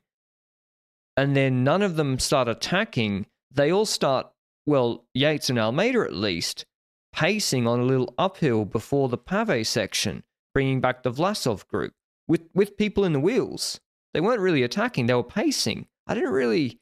and 1.16 1.36
then 1.36 1.64
none 1.64 1.82
of 1.82 1.96
them 1.96 2.18
start 2.18 2.48
attacking 2.48 3.26
they 3.50 3.70
all 3.70 3.84
start 3.84 4.26
well 4.66 5.04
yates 5.14 5.50
and 5.50 5.58
almeida 5.58 6.00
at 6.00 6.14
least 6.14 6.64
pacing 7.12 7.66
on 7.66 7.80
a 7.80 7.84
little 7.84 8.14
uphill 8.16 8.64
before 8.64 9.08
the 9.08 9.18
pave 9.18 9.66
section 9.66 10.22
bringing 10.54 10.80
back 10.80 11.02
the 11.02 11.12
vlasov 11.12 11.66
group 11.68 11.92
with 12.26 12.42
with 12.54 12.76
people 12.76 13.04
in 13.04 13.12
the 13.12 13.20
wheels 13.20 13.80
they 14.14 14.20
weren't 14.20 14.40
really 14.40 14.62
attacking 14.62 15.06
they 15.06 15.14
were 15.14 15.22
pacing 15.22 15.86
i 16.06 16.14
didn't 16.14 16.32
really 16.32 16.80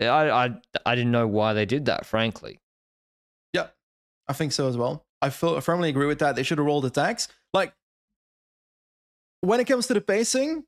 i 0.00 0.30
i, 0.30 0.54
I 0.84 0.94
didn't 0.94 1.12
know 1.12 1.26
why 1.26 1.52
they 1.52 1.66
did 1.66 1.86
that 1.86 2.04
frankly 2.06 2.60
Yeah, 3.54 3.68
I 4.28 4.32
think 4.34 4.52
so 4.52 4.68
as 4.68 4.76
well. 4.76 5.04
I 5.22 5.30
firmly 5.30 5.88
agree 5.88 6.06
with 6.06 6.18
that. 6.18 6.36
They 6.36 6.42
should 6.42 6.58
have 6.58 6.66
rolled 6.66 6.84
attacks. 6.84 7.26
Like 7.54 7.72
when 9.40 9.60
it 9.60 9.64
comes 9.66 9.86
to 9.86 9.94
the 9.94 10.00
pacing, 10.00 10.64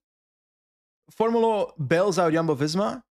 Formolo 1.13 1.73
bails 1.77 2.19
out 2.19 2.33
Jumbo 2.33 2.55
Visma, 2.55 3.03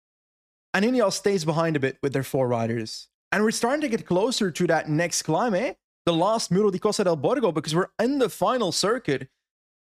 and 0.73 0.83
Ineos 0.85 1.13
stays 1.13 1.45
behind 1.45 1.75
a 1.75 1.79
bit 1.79 1.97
with 2.01 2.13
their 2.13 2.23
four 2.23 2.47
riders. 2.47 3.07
And 3.31 3.43
we're 3.43 3.51
starting 3.51 3.81
to 3.81 3.89
get 3.89 4.05
closer 4.05 4.49
to 4.51 4.67
that 4.67 4.89
next 4.89 5.21
climb, 5.23 5.53
eh? 5.53 5.73
The 6.05 6.13
last 6.13 6.51
Muro 6.51 6.71
di 6.71 6.79
Costa 6.79 7.03
del 7.03 7.17
Borgo, 7.17 7.51
because 7.51 7.75
we're 7.75 7.89
in 7.99 8.19
the 8.19 8.29
final 8.29 8.71
circuit. 8.71 9.29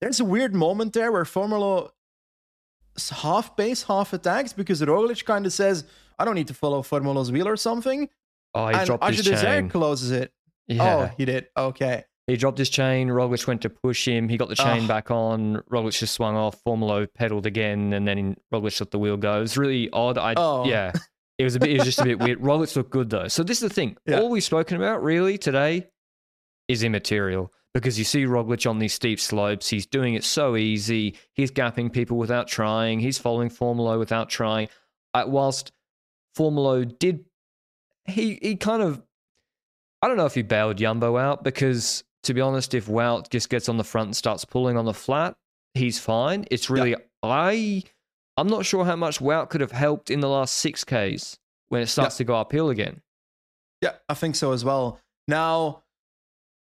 There's 0.00 0.20
a 0.20 0.24
weird 0.24 0.54
moment 0.54 0.92
there 0.92 1.12
where 1.12 1.24
Formolo 1.24 1.90
half 3.10 3.56
pace, 3.56 3.82
half 3.84 4.12
attacks, 4.12 4.52
because 4.52 4.80
Roglic 4.82 5.24
kind 5.24 5.46
of 5.46 5.52
says, 5.52 5.84
I 6.18 6.24
don't 6.24 6.34
need 6.34 6.48
to 6.48 6.54
follow 6.54 6.82
Formolo's 6.82 7.32
wheel 7.32 7.48
or 7.48 7.56
something 7.56 8.08
oh 8.54 8.66
he 8.68 8.74
and 8.74 8.86
dropped 8.86 9.08
his 9.08 9.20
Ajay 9.20 9.30
Desert 9.30 9.44
chain 9.46 9.68
closes 9.68 10.10
it. 10.10 10.32
yeah 10.66 10.96
Oh, 11.10 11.14
he 11.16 11.24
did. 11.24 11.46
Okay. 11.56 12.04
He 12.26 12.36
dropped 12.36 12.58
his 12.58 12.68
chain. 12.70 13.08
Roglic 13.08 13.46
went 13.46 13.62
to 13.62 13.70
push 13.70 14.06
him. 14.06 14.28
He 14.28 14.36
got 14.36 14.48
the 14.48 14.54
chain 14.54 14.84
Oh. 14.84 14.86
back 14.88 15.10
on. 15.10 15.62
Roglic 15.70 15.98
just 15.98 16.14
swung 16.14 16.36
off. 16.36 16.62
Formolo 16.64 17.08
pedaled 17.14 17.46
again, 17.46 17.92
and 17.92 18.06
then 18.06 18.36
Roglic 18.52 18.78
let 18.80 18.90
the 18.90 18.98
wheel 18.98 19.16
go. 19.16 19.38
It 19.38 19.40
was 19.40 19.56
really 19.56 19.88
odd. 19.92 20.16
I 20.18 20.34
Oh. 20.36 20.64
yeah, 20.64 20.92
it 21.38 21.44
was 21.44 21.56
a 21.56 21.58
bit. 21.60 21.70
It 21.70 21.78
was 21.78 21.86
just 21.86 22.00
a 22.00 22.04
bit 22.04 22.18
weird. 22.20 22.38
Roglic 22.40 22.76
looked 22.76 22.90
good 22.90 23.10
though. 23.10 23.26
So 23.28 23.42
this 23.42 23.62
is 23.62 23.68
the 23.68 23.74
thing. 23.74 23.96
Yeah. 24.06 24.20
All 24.20 24.28
we've 24.30 24.44
spoken 24.44 24.76
about 24.76 25.02
really 25.02 25.38
today 25.38 25.88
is 26.70 26.84
immaterial 26.84 27.52
because 27.74 27.98
you 27.98 28.04
see 28.04 28.24
Roglic 28.24 28.68
on 28.68 28.78
these 28.78 28.94
steep 28.94 29.18
slopes. 29.18 29.68
He's 29.68 29.86
doing 29.86 30.14
it 30.14 30.22
so 30.22 30.56
easy. 30.56 31.16
He's 31.34 31.50
gapping 31.50 31.92
people 31.92 32.16
without 32.16 32.46
trying. 32.46 33.00
He's 33.00 33.18
following 33.18 33.50
Formolo 33.50 33.98
without 33.98 34.28
trying. 34.28 34.68
Uh, 35.12 35.24
whilst 35.26 35.72
Formolo 36.36 36.84
did, 36.98 37.24
he 38.04 38.38
he 38.40 38.54
kind 38.54 38.82
of, 38.82 39.02
I 40.00 40.06
don't 40.06 40.16
know 40.16 40.26
if 40.26 40.34
he 40.34 40.42
bailed 40.42 40.76
Yumbo 40.76 41.20
out 41.20 41.42
because 41.42 42.04
to 42.22 42.34
be 42.34 42.40
honest, 42.40 42.74
if 42.74 42.86
Wout 42.86 43.30
just 43.30 43.50
gets 43.50 43.68
on 43.68 43.76
the 43.76 43.84
front 43.84 44.08
and 44.08 44.16
starts 44.16 44.44
pulling 44.44 44.76
on 44.76 44.84
the 44.84 44.94
flat, 44.94 45.34
he's 45.74 45.98
fine. 45.98 46.44
It's 46.50 46.70
really 46.70 46.94
I, 47.22 47.82
I'm 48.36 48.48
not 48.48 48.64
sure 48.64 48.84
how 48.84 48.96
much 48.96 49.18
Wout 49.18 49.50
could 49.50 49.60
have 49.60 49.72
helped 49.72 50.10
in 50.10 50.20
the 50.20 50.28
last 50.28 50.54
six 50.54 50.84
Ks 50.84 51.36
when 51.68 51.82
it 51.82 51.88
starts 51.88 52.16
to 52.18 52.24
go 52.24 52.36
uphill 52.36 52.70
again. 52.70 53.00
Yeah, 53.80 53.94
I 54.08 54.14
think 54.14 54.36
so 54.36 54.52
as 54.52 54.64
well. 54.64 55.00
Now, 55.26 55.82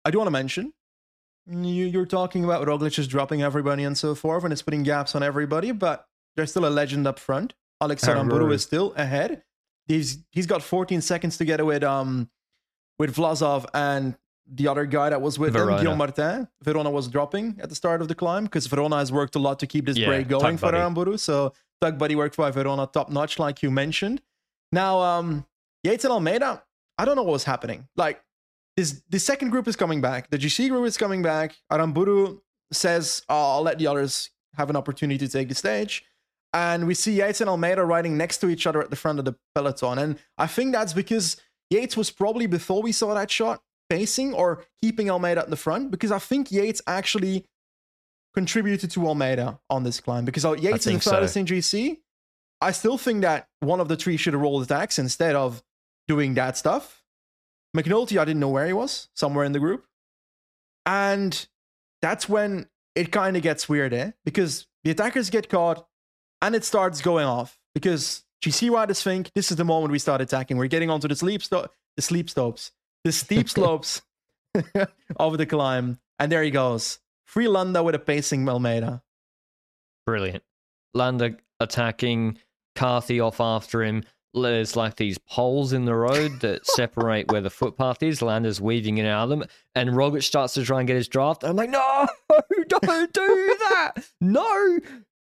I 0.06 0.10
do 0.10 0.18
want 0.18 0.28
to 0.28 0.32
mention 0.32 0.72
you, 1.48 1.86
you're 1.86 2.06
talking 2.06 2.44
about 2.44 2.66
Roglic 2.66 2.92
just 2.92 3.10
dropping 3.10 3.42
everybody 3.42 3.84
and 3.84 3.96
so 3.96 4.14
forth, 4.14 4.44
and 4.44 4.52
it's 4.52 4.62
putting 4.62 4.82
gaps 4.82 5.14
on 5.14 5.22
everybody, 5.22 5.70
but 5.72 6.06
there's 6.34 6.50
still 6.50 6.66
a 6.66 6.70
legend 6.70 7.06
up 7.06 7.18
front. 7.18 7.54
Alex 7.80 8.04
Aramburu 8.04 8.52
is 8.52 8.62
still 8.62 8.92
ahead. 8.96 9.42
He's 9.86 10.18
he's 10.30 10.46
got 10.46 10.62
14 10.62 11.00
seconds 11.00 11.36
together 11.36 11.64
with 11.64 11.84
um 11.84 12.28
with 12.98 13.14
Vlasov 13.14 13.66
and 13.74 14.16
the 14.50 14.68
other 14.68 14.86
guy 14.86 15.10
that 15.10 15.20
was 15.20 15.38
with 15.38 15.52
Verona. 15.52 15.76
him, 15.76 15.82
Guillaume 15.82 15.98
Martin. 15.98 16.48
Verona 16.62 16.90
was 16.90 17.08
dropping 17.08 17.58
at 17.60 17.68
the 17.68 17.74
start 17.74 18.00
of 18.00 18.08
the 18.08 18.14
climb 18.14 18.44
because 18.44 18.66
Verona 18.66 18.96
has 18.96 19.12
worked 19.12 19.36
a 19.36 19.38
lot 19.38 19.58
to 19.58 19.66
keep 19.66 19.86
this 19.86 19.96
Yeah, 19.96 20.06
break 20.06 20.28
going 20.28 20.56
for 20.56 20.72
Buddy. 20.72 20.78
Aramburu. 20.78 21.18
So 21.18 21.52
Tug 21.80 21.98
Buddy 21.98 22.16
worked 22.16 22.36
by 22.36 22.50
Verona 22.50 22.88
top 22.92 23.10
notch, 23.10 23.38
like 23.38 23.62
you 23.62 23.70
mentioned. 23.70 24.22
Now, 24.72 25.00
um, 25.00 25.46
Yates 25.84 26.04
and 26.04 26.12
Almeida, 26.12 26.62
I 26.98 27.04
don't 27.04 27.16
know 27.16 27.22
what 27.22 27.32
was 27.32 27.44
happening. 27.44 27.86
Like 27.96 28.20
this, 28.76 29.02
the 29.08 29.18
second 29.18 29.50
group 29.50 29.66
is 29.68 29.76
coming 29.76 30.00
back. 30.00 30.30
The 30.30 30.38
GC 30.38 30.68
group 30.68 30.86
is 30.86 30.96
coming 30.96 31.22
back. 31.22 31.56
Aramburu 31.72 32.40
says, 32.72 33.22
oh, 33.28 33.56
"I'll 33.56 33.62
let 33.62 33.78
the 33.78 33.86
others 33.86 34.30
have 34.56 34.70
an 34.70 34.76
opportunity 34.76 35.18
to 35.26 35.28
take 35.28 35.48
the 35.48 35.54
stage." 35.54 36.04
And 36.52 36.86
we 36.86 36.94
see 36.94 37.12
Yates 37.12 37.40
and 37.40 37.50
Almeida 37.50 37.84
riding 37.84 38.16
next 38.16 38.38
to 38.38 38.48
each 38.48 38.66
other 38.66 38.80
at 38.80 38.90
the 38.90 38.96
front 38.96 39.18
of 39.18 39.24
the 39.24 39.34
peloton. 39.54 39.98
And 39.98 40.18
I 40.38 40.46
think 40.46 40.72
that's 40.72 40.92
because 40.92 41.36
Yates 41.70 41.96
was 41.96 42.10
probably 42.10 42.46
before 42.46 42.82
we 42.82 42.92
saw 42.92 43.14
that 43.14 43.30
shot 43.30 43.60
pacing 43.90 44.32
or 44.34 44.64
keeping 44.80 45.10
Almeida 45.10 45.42
at 45.42 45.50
the 45.50 45.56
front 45.56 45.90
because 45.90 46.10
I 46.10 46.18
think 46.18 46.50
Yates 46.50 46.80
actually 46.86 47.44
contributed 48.34 48.90
to 48.90 49.06
Almeida 49.06 49.58
on 49.70 49.82
this 49.82 50.00
climb 50.00 50.24
because 50.24 50.44
Yates 50.44 50.78
is 50.78 50.84
think 50.84 51.02
the 51.02 51.26
so. 51.26 51.40
in 51.40 51.46
GC. 51.46 51.98
I 52.60 52.70
still 52.72 52.96
think 52.96 53.22
that 53.22 53.48
one 53.60 53.80
of 53.80 53.88
the 53.88 53.96
three 53.96 54.16
should 54.16 54.32
have 54.32 54.42
rolled 54.42 54.62
attacks 54.62 54.98
instead 54.98 55.36
of 55.36 55.62
doing 56.08 56.34
that 56.34 56.56
stuff. 56.56 57.02
McNulty, 57.76 58.18
I 58.18 58.24
didn't 58.24 58.40
know 58.40 58.48
where 58.48 58.66
he 58.66 58.72
was, 58.72 59.08
somewhere 59.14 59.44
in 59.44 59.52
the 59.52 59.60
group. 59.60 59.84
And 60.84 61.46
that's 62.00 62.28
when 62.28 62.68
it 62.94 63.12
kind 63.12 63.36
of 63.36 63.42
gets 63.42 63.68
weird, 63.68 63.92
eh? 63.92 64.12
Because 64.24 64.66
the 64.84 64.90
attackers 64.90 65.30
get 65.30 65.48
caught 65.48 65.86
and 66.40 66.54
it 66.54 66.64
starts 66.64 67.02
going 67.02 67.26
off. 67.26 67.58
Because 67.74 68.24
GC 68.42 68.70
riders 68.70 69.02
think 69.02 69.32
this 69.34 69.50
is 69.50 69.56
the 69.56 69.64
moment 69.64 69.92
we 69.92 69.98
start 69.98 70.20
attacking. 70.20 70.56
We're 70.56 70.68
getting 70.68 70.90
onto 70.90 71.08
the 71.08 71.16
sleep 71.16 71.42
sto- 71.42 71.68
the 71.96 72.02
sleep 72.02 72.30
slopes, 72.30 72.72
the 73.04 73.12
steep 73.12 73.48
slopes 73.56 74.02
of 75.16 75.38
the 75.38 75.46
climb. 75.46 75.98
And 76.18 76.32
there 76.32 76.42
he 76.42 76.50
goes. 76.50 76.98
Free 77.24 77.48
Landa 77.48 77.82
with 77.82 77.94
a 77.94 77.98
pacing 77.98 78.48
Almeida. 78.48 79.02
Brilliant. 80.06 80.44
Landa 80.94 81.36
attacking, 81.60 82.38
Carthy 82.74 83.20
off 83.20 83.40
after 83.40 83.82
him. 83.82 84.04
There's 84.42 84.76
like 84.76 84.96
these 84.96 85.16
poles 85.18 85.72
in 85.72 85.84
the 85.86 85.94
road 85.94 86.40
that 86.40 86.66
separate 86.66 87.30
where 87.32 87.40
the 87.40 87.50
footpath 87.50 88.02
is. 88.02 88.20
Lander's 88.20 88.60
weaving 88.60 88.98
in 88.98 89.06
and 89.06 89.14
out 89.14 89.24
of 89.24 89.28
them. 89.30 89.44
And 89.74 89.90
Roglic 89.90 90.22
starts 90.24 90.54
to 90.54 90.64
try 90.64 90.80
and 90.80 90.86
get 90.86 90.96
his 90.96 91.08
draft. 91.08 91.42
I'm 91.42 91.56
like, 91.56 91.70
no, 91.70 92.06
don't 92.68 93.12
do 93.12 93.56
that. 93.70 93.92
No. 94.20 94.78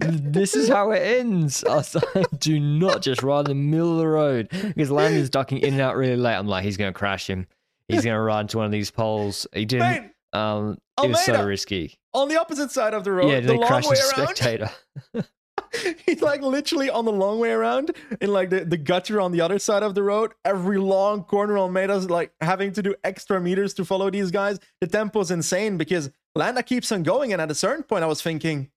This 0.01 0.55
is 0.55 0.69
how 0.69 0.91
it 0.91 0.99
ends. 0.99 1.63
I 1.69 1.75
was 1.75 1.95
like, 1.95 2.27
do 2.39 2.59
not 2.59 3.01
just 3.01 3.23
ride 3.23 3.47
in 3.49 3.49
the 3.49 3.55
middle 3.55 3.93
of 3.93 3.97
the 3.99 4.07
road 4.07 4.49
because 4.49 4.91
Lander's 4.91 5.29
ducking 5.29 5.59
in 5.59 5.73
and 5.73 5.81
out 5.81 5.95
really 5.95 6.15
late. 6.15 6.35
I'm 6.35 6.47
like, 6.47 6.63
he's 6.63 6.77
going 6.77 6.91
to 6.93 6.97
crash 6.97 7.29
him. 7.29 7.47
He's 7.88 8.03
going 8.03 8.15
to 8.15 8.21
ride 8.21 8.41
into 8.41 8.57
one 8.57 8.65
of 8.65 8.71
these 8.71 8.91
poles. 8.91 9.47
He 9.53 9.65
didn't. 9.65 9.89
Mate, 9.89 10.12
Um, 10.39 10.77
it 11.03 11.09
was 11.09 11.23
so 11.25 11.43
risky. 11.43 11.97
on 12.13 12.27
the 12.29 12.39
opposite 12.39 12.71
side 12.71 12.93
of 12.93 13.03
the 13.03 13.12
road, 13.12 13.29
yeah, 13.29 13.39
the 13.39 13.53
long 13.55 13.62
way 13.83 13.97
around. 13.97 14.35
spectator. 14.35 14.69
He's 16.05 16.21
like 16.21 16.41
literally 16.41 16.89
on 16.89 17.05
the 17.05 17.12
long 17.12 17.39
way 17.39 17.51
around 17.51 17.91
in 18.21 18.32
like 18.32 18.49
the, 18.49 18.65
the 18.65 18.77
gutter 18.77 19.21
on 19.21 19.32
the 19.32 19.41
other 19.41 19.60
side 19.60 19.84
of 19.84 19.95
the 19.95 20.03
road. 20.03 20.34
Every 20.45 20.77
long 20.77 21.23
corner 21.23 21.58
on 21.58 21.63
Almeida's 21.65 22.10
like 22.10 22.32
having 22.41 22.71
to 22.73 22.82
do 22.82 22.95
extra 23.03 23.39
meters 23.39 23.73
to 23.75 23.86
follow 23.86 24.10
these 24.10 24.32
guys. 24.32 24.60
The 24.82 24.88
tempo's 24.88 25.32
insane 25.32 25.77
because 25.77 26.10
Landa 26.36 26.63
keeps 26.63 26.91
on 26.91 27.03
going. 27.03 27.34
And 27.34 27.41
at 27.41 27.51
a 27.51 27.55
certain 27.55 27.84
point, 27.84 28.03
I 28.03 28.08
was 28.08 28.21
thinking, 28.21 28.69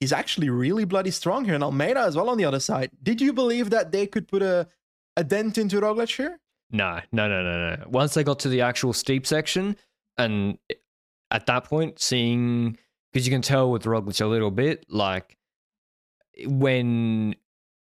he's 0.00 0.12
actually 0.12 0.50
really 0.50 0.84
bloody 0.84 1.10
strong 1.10 1.44
here. 1.44 1.54
And 1.54 1.64
Almeida 1.64 2.00
as 2.00 2.16
well 2.16 2.28
on 2.28 2.38
the 2.38 2.44
other 2.44 2.60
side. 2.60 2.90
Did 3.02 3.20
you 3.20 3.32
believe 3.32 3.70
that 3.70 3.92
they 3.92 4.06
could 4.06 4.28
put 4.28 4.42
a, 4.42 4.68
a 5.16 5.24
dent 5.24 5.58
into 5.58 5.80
Roglic 5.80 6.14
here? 6.16 6.38
No, 6.72 7.00
no, 7.12 7.28
no, 7.28 7.42
no, 7.42 7.76
no. 7.76 7.84
Once 7.88 8.14
they 8.14 8.22
got 8.22 8.38
to 8.40 8.48
the 8.48 8.60
actual 8.60 8.92
steep 8.92 9.26
section, 9.26 9.76
and 10.16 10.58
at 11.30 11.46
that 11.46 11.64
point, 11.64 11.98
seeing 11.98 12.78
because 13.12 13.26
you 13.26 13.32
can 13.32 13.42
tell 13.42 13.70
with 13.70 13.84
Roglic 13.84 14.20
a 14.20 14.26
little 14.26 14.50
bit, 14.50 14.86
like 14.88 15.36
when, 16.46 17.34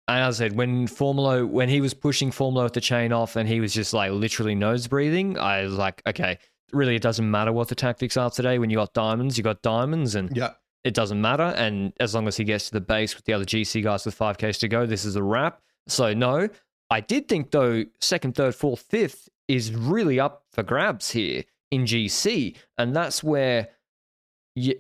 as 0.08 0.40
I 0.42 0.46
said, 0.46 0.56
when 0.56 0.88
Formolo 0.88 1.48
when 1.48 1.70
he 1.70 1.82
was 1.82 1.94
pushing 1.94 2.32
Formolo 2.32 2.64
with 2.64 2.74
the 2.74 2.82
chain 2.82 3.12
off, 3.12 3.36
and 3.36 3.48
he 3.48 3.60
was 3.60 3.74
just 3.74 3.94
like 3.94 4.12
literally 4.12 4.56
nose 4.56 4.88
breathing. 4.88 5.38
I 5.38 5.64
was 5.64 5.74
like, 5.74 6.02
okay, 6.08 6.38
really, 6.72 6.96
it 6.96 7.02
doesn't 7.02 7.30
matter 7.30 7.52
what 7.52 7.68
the 7.68 7.76
tactics 7.76 8.18
are 8.18 8.30
today. 8.30 8.60
When 8.60 8.70
you 8.70 8.78
got 8.78 8.94
diamonds, 8.94 9.38
you 9.38 9.44
got 9.44 9.62
diamonds, 9.62 10.16
and 10.16 10.36
Yeah. 10.36 10.52
it 10.84 10.94
doesn't 10.94 11.20
matter. 11.22 11.54
And 11.58 11.94
as 12.00 12.14
long 12.16 12.28
as 12.28 12.38
he 12.38 12.44
gets 12.44 12.68
to 12.68 12.74
the 12.74 12.82
base 12.82 13.16
with 13.16 13.26
the 13.26 13.34
other 13.34 13.46
GC 13.46 13.82
guys 13.84 14.06
with 14.06 14.18
5Ks 14.18 14.60
to 14.60 14.68
go, 14.68 14.86
this 14.86 15.06
is 15.06 15.16
a 15.16 15.24
wrap. 15.24 15.62
So, 15.88 16.14
no, 16.14 16.50
I 16.90 17.00
did 17.02 17.28
think, 17.28 17.52
though, 17.52 17.84
second, 18.00 18.36
third, 18.36 18.56
fourth, 18.56 18.82
fifth 18.82 19.30
is 19.48 19.74
really 19.74 20.20
up 20.20 20.44
for 20.52 20.64
grabs 20.64 21.12
here 21.12 21.44
in 21.72 21.86
GC. 21.86 22.56
And 22.78 22.96
that's 22.96 23.24
where 23.24 23.70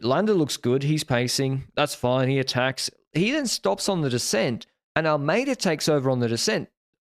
Landa 0.01 0.33
looks 0.33 0.57
good. 0.57 0.83
He's 0.83 1.03
pacing. 1.03 1.65
That's 1.75 1.93
fine. 1.95 2.29
He 2.29 2.39
attacks. 2.39 2.89
He 3.13 3.31
then 3.31 3.47
stops 3.47 3.89
on 3.89 4.01
the 4.01 4.09
descent, 4.09 4.67
and 4.95 5.07
Almeida 5.07 5.55
takes 5.55 5.89
over 5.89 6.09
on 6.09 6.19
the 6.19 6.27
descent. 6.27 6.69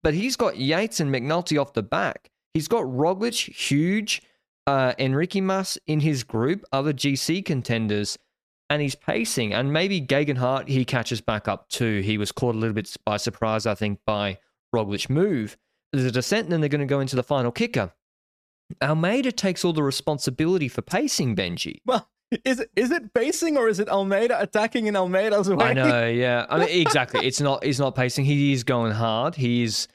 But 0.02 0.14
he's 0.14 0.36
got 0.36 0.56
Yates 0.56 1.00
and 1.00 1.12
McNulty 1.12 1.60
off 1.60 1.74
the 1.74 1.82
back. 1.82 2.30
He's 2.54 2.68
got 2.68 2.84
Roglic, 2.84 3.54
huge, 3.54 4.22
uh, 4.66 4.94
Enrique 4.98 5.40
Mas 5.40 5.78
in 5.86 6.00
his 6.00 6.24
group, 6.24 6.64
other 6.72 6.92
GC 6.92 7.44
contenders 7.44 8.18
and 8.70 8.80
he's 8.80 8.94
pacing. 8.94 9.52
And 9.52 9.72
maybe 9.72 10.00
Geoghegan 10.00 10.38
Hart, 10.38 10.68
he 10.68 10.84
catches 10.84 11.20
back 11.20 11.48
up 11.48 11.68
too. 11.68 12.00
He 12.00 12.16
was 12.16 12.32
caught 12.32 12.54
a 12.54 12.58
little 12.58 12.72
bit 12.72 12.96
by 13.04 13.18
surprise, 13.18 13.66
I 13.66 13.74
think, 13.74 13.98
by 14.06 14.38
Roglic 14.74 15.10
move. 15.10 15.58
There's 15.92 16.06
a 16.06 16.12
descent, 16.12 16.44
and 16.44 16.52
then 16.52 16.60
they're 16.60 16.68
going 16.68 16.80
to 16.80 16.86
go 16.86 17.00
into 17.00 17.16
the 17.16 17.24
final 17.24 17.50
kicker. 17.50 17.92
Almeida 18.80 19.32
takes 19.32 19.64
all 19.64 19.72
the 19.72 19.82
responsibility 19.82 20.68
for 20.68 20.82
pacing, 20.82 21.34
Benji. 21.34 21.80
Well, 21.84 22.08
is 22.44 22.60
it 22.60 22.70
is 22.76 22.90
it 22.90 23.12
pacing 23.14 23.56
or 23.56 23.68
is 23.68 23.80
it 23.80 23.88
Almeida 23.88 24.40
attacking 24.40 24.86
in 24.86 24.96
Almeida's 24.96 25.48
way? 25.50 25.64
I 25.66 25.72
know, 25.72 26.06
yeah. 26.06 26.46
I 26.48 26.58
mean, 26.60 26.68
exactly. 26.86 27.26
It's 27.26 27.40
not. 27.40 27.64
He's 27.64 27.80
not 27.80 27.94
pacing. 27.94 28.24
He 28.24 28.52
is 28.52 28.64
going 28.64 28.92
hard. 28.92 29.34
He 29.34 29.62
is 29.62 29.88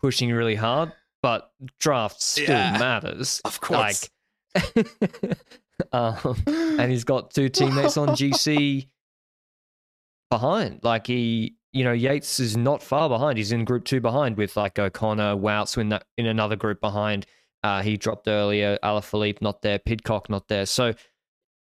pushing 0.00 0.30
really 0.30 0.54
hard. 0.56 0.92
But 1.22 1.50
draft 1.78 2.22
still 2.22 2.48
Yeah. 2.48 2.78
matters. 2.78 3.40
Of 3.44 3.60
course. 3.60 4.08
Like, 4.54 4.86
um, 5.92 6.42
and 6.46 6.90
he's 6.90 7.04
got 7.04 7.30
two 7.32 7.48
teammates 7.50 7.96
on 7.96 8.08
GC 8.08 8.88
behind. 10.30 10.80
Like 10.82 11.06
he, 11.06 11.56
you 11.72 11.84
know, 11.84 11.92
Yates 11.92 12.40
is 12.40 12.56
not 12.56 12.82
far 12.82 13.08
behind. 13.08 13.38
He's 13.38 13.52
in 13.52 13.64
group 13.64 13.84
two 13.84 14.00
behind 14.00 14.36
with 14.36 14.56
like 14.56 14.78
O'Connor, 14.78 15.36
Woutz 15.36 15.76
in 15.78 15.90
that 15.90 16.04
in 16.16 16.26
another 16.26 16.56
group 16.56 16.80
behind. 16.80 17.26
Uh, 17.62 17.82
he 17.82 17.96
dropped 17.98 18.26
earlier. 18.26 18.78
Alaphilippe 18.82 19.42
not 19.42 19.60
there. 19.62 19.78
Pidcock 19.78 20.30
not 20.30 20.48
there. 20.48 20.64
So 20.64 20.94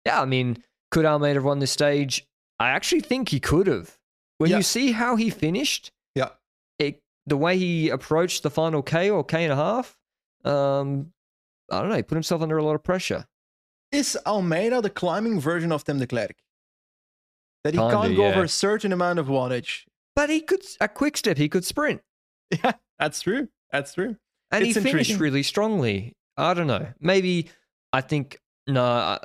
yeah, 0.09 0.23
I 0.23 0.25
mean, 0.25 0.63
could 0.91 1.05
Almeida 1.05 1.35
have 1.35 1.45
won 1.45 1.59
this 1.59 1.71
stage? 1.71 2.27
I 2.59 2.71
actually 2.71 3.01
think 3.03 3.29
he 3.29 3.41
could 3.41 3.67
have. 3.67 3.99
When 4.39 4.51
Yeah. 4.51 4.57
you 4.59 4.63
see 4.63 4.93
how 4.93 5.17
he 5.17 5.29
finished, 5.31 5.93
Yeah. 6.15 6.31
it, 6.79 7.03
the 7.27 7.37
way 7.37 7.59
he 7.59 7.91
approached 7.91 8.43
the 8.43 8.51
final 8.51 8.83
K 8.83 9.11
or 9.11 9.23
K 9.25 9.45
and 9.45 9.53
a 9.53 9.57
half, 9.57 9.97
um, 10.45 11.13
I 11.71 11.81
don't 11.81 11.91
know, 11.91 11.97
he 11.97 12.03
put 12.03 12.15
himself 12.17 12.41
under 12.41 12.57
a 12.57 12.65
lot 12.65 12.75
of 12.75 12.83
pressure. 12.83 13.27
Is 13.93 14.17
Almeida 14.27 14.81
the 14.81 14.91
climbing 14.91 15.41
version 15.41 15.73
of 15.73 15.85
Tim 15.85 15.99
de 15.99 16.07
Klerk? 16.07 16.37
That 17.65 17.75
he 17.75 17.79
Kinda, 17.81 17.95
can't 17.95 18.17
go 18.17 18.27
over 18.27 18.45
a 18.45 18.49
certain 18.49 18.93
amount 18.93 19.19
of 19.19 19.27
wattage. 19.27 19.85
But 20.17 20.31
he 20.31 20.41
could, 20.41 20.63
a 20.81 20.89
quick 20.89 21.17
step, 21.17 21.37
he 21.37 21.49
could 21.49 21.65
sprint. 21.65 22.01
Yeah, 22.65 22.73
that's 22.99 23.21
true. 23.21 23.49
That's 23.73 23.93
true. 23.93 24.17
And 24.51 24.65
It's 24.65 24.77
he 24.77 24.83
finished 24.83 25.21
really 25.21 25.43
strongly. 25.43 26.15
I 26.39 26.55
don't 26.55 26.67
know. 26.67 26.87
Maybe 26.99 27.51
I 27.93 28.01
think 28.01 28.41
no, 28.67 28.83
I, 28.85 29.19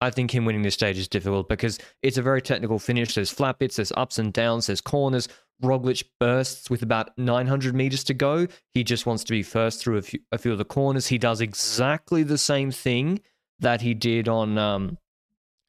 I 0.00 0.10
think 0.10 0.34
him 0.34 0.44
winning 0.44 0.62
this 0.62 0.74
stage 0.74 0.96
is 0.98 1.08
difficult 1.08 1.48
because 1.48 1.78
it's 2.02 2.16
a 2.16 2.22
very 2.22 2.40
technical 2.40 2.78
finish. 2.78 3.14
There's 3.14 3.30
flat 3.30 3.58
bits, 3.58 3.76
there's 3.76 3.92
ups 3.96 4.18
and 4.18 4.32
downs, 4.32 4.66
there's 4.66 4.80
corners. 4.80 5.28
Roglic 5.62 6.04
bursts 6.18 6.70
with 6.70 6.82
about 6.82 7.10
900 7.18 7.74
meters 7.74 8.02
to 8.04 8.14
go. 8.14 8.46
He 8.72 8.82
just 8.82 9.04
wants 9.04 9.24
to 9.24 9.32
be 9.32 9.42
first 9.42 9.82
through 9.82 9.98
a 9.98 10.02
few, 10.02 10.20
a 10.32 10.38
few 10.38 10.52
of 10.52 10.58
the 10.58 10.64
corners. 10.64 11.08
He 11.08 11.18
does 11.18 11.42
exactly 11.42 12.22
the 12.22 12.38
same 12.38 12.70
thing 12.70 13.20
that 13.58 13.82
he 13.82 13.92
did 13.92 14.26
on 14.26 14.56
um, 14.56 14.96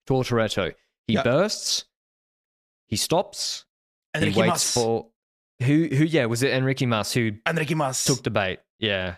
Tortoreto. 0.08 0.74
He 1.08 1.14
Yeah. 1.16 1.24
bursts, 1.24 1.86
he 2.88 2.96
stops, 2.96 3.66
and 4.14 4.24
he 4.24 4.30
waits 4.40 4.50
Mas. 4.50 4.74
for 4.74 5.08
who? 5.62 5.88
Who? 5.88 6.06
Yeah, 6.06 6.26
was 6.26 6.42
it 6.42 6.52
Enrique 6.54 6.86
Mas 6.86 7.12
who 7.14 7.32
Enrique 7.46 7.74
Mas. 7.76 8.06
took 8.06 8.24
the 8.24 8.30
bait? 8.30 8.60
Yeah, 8.80 9.16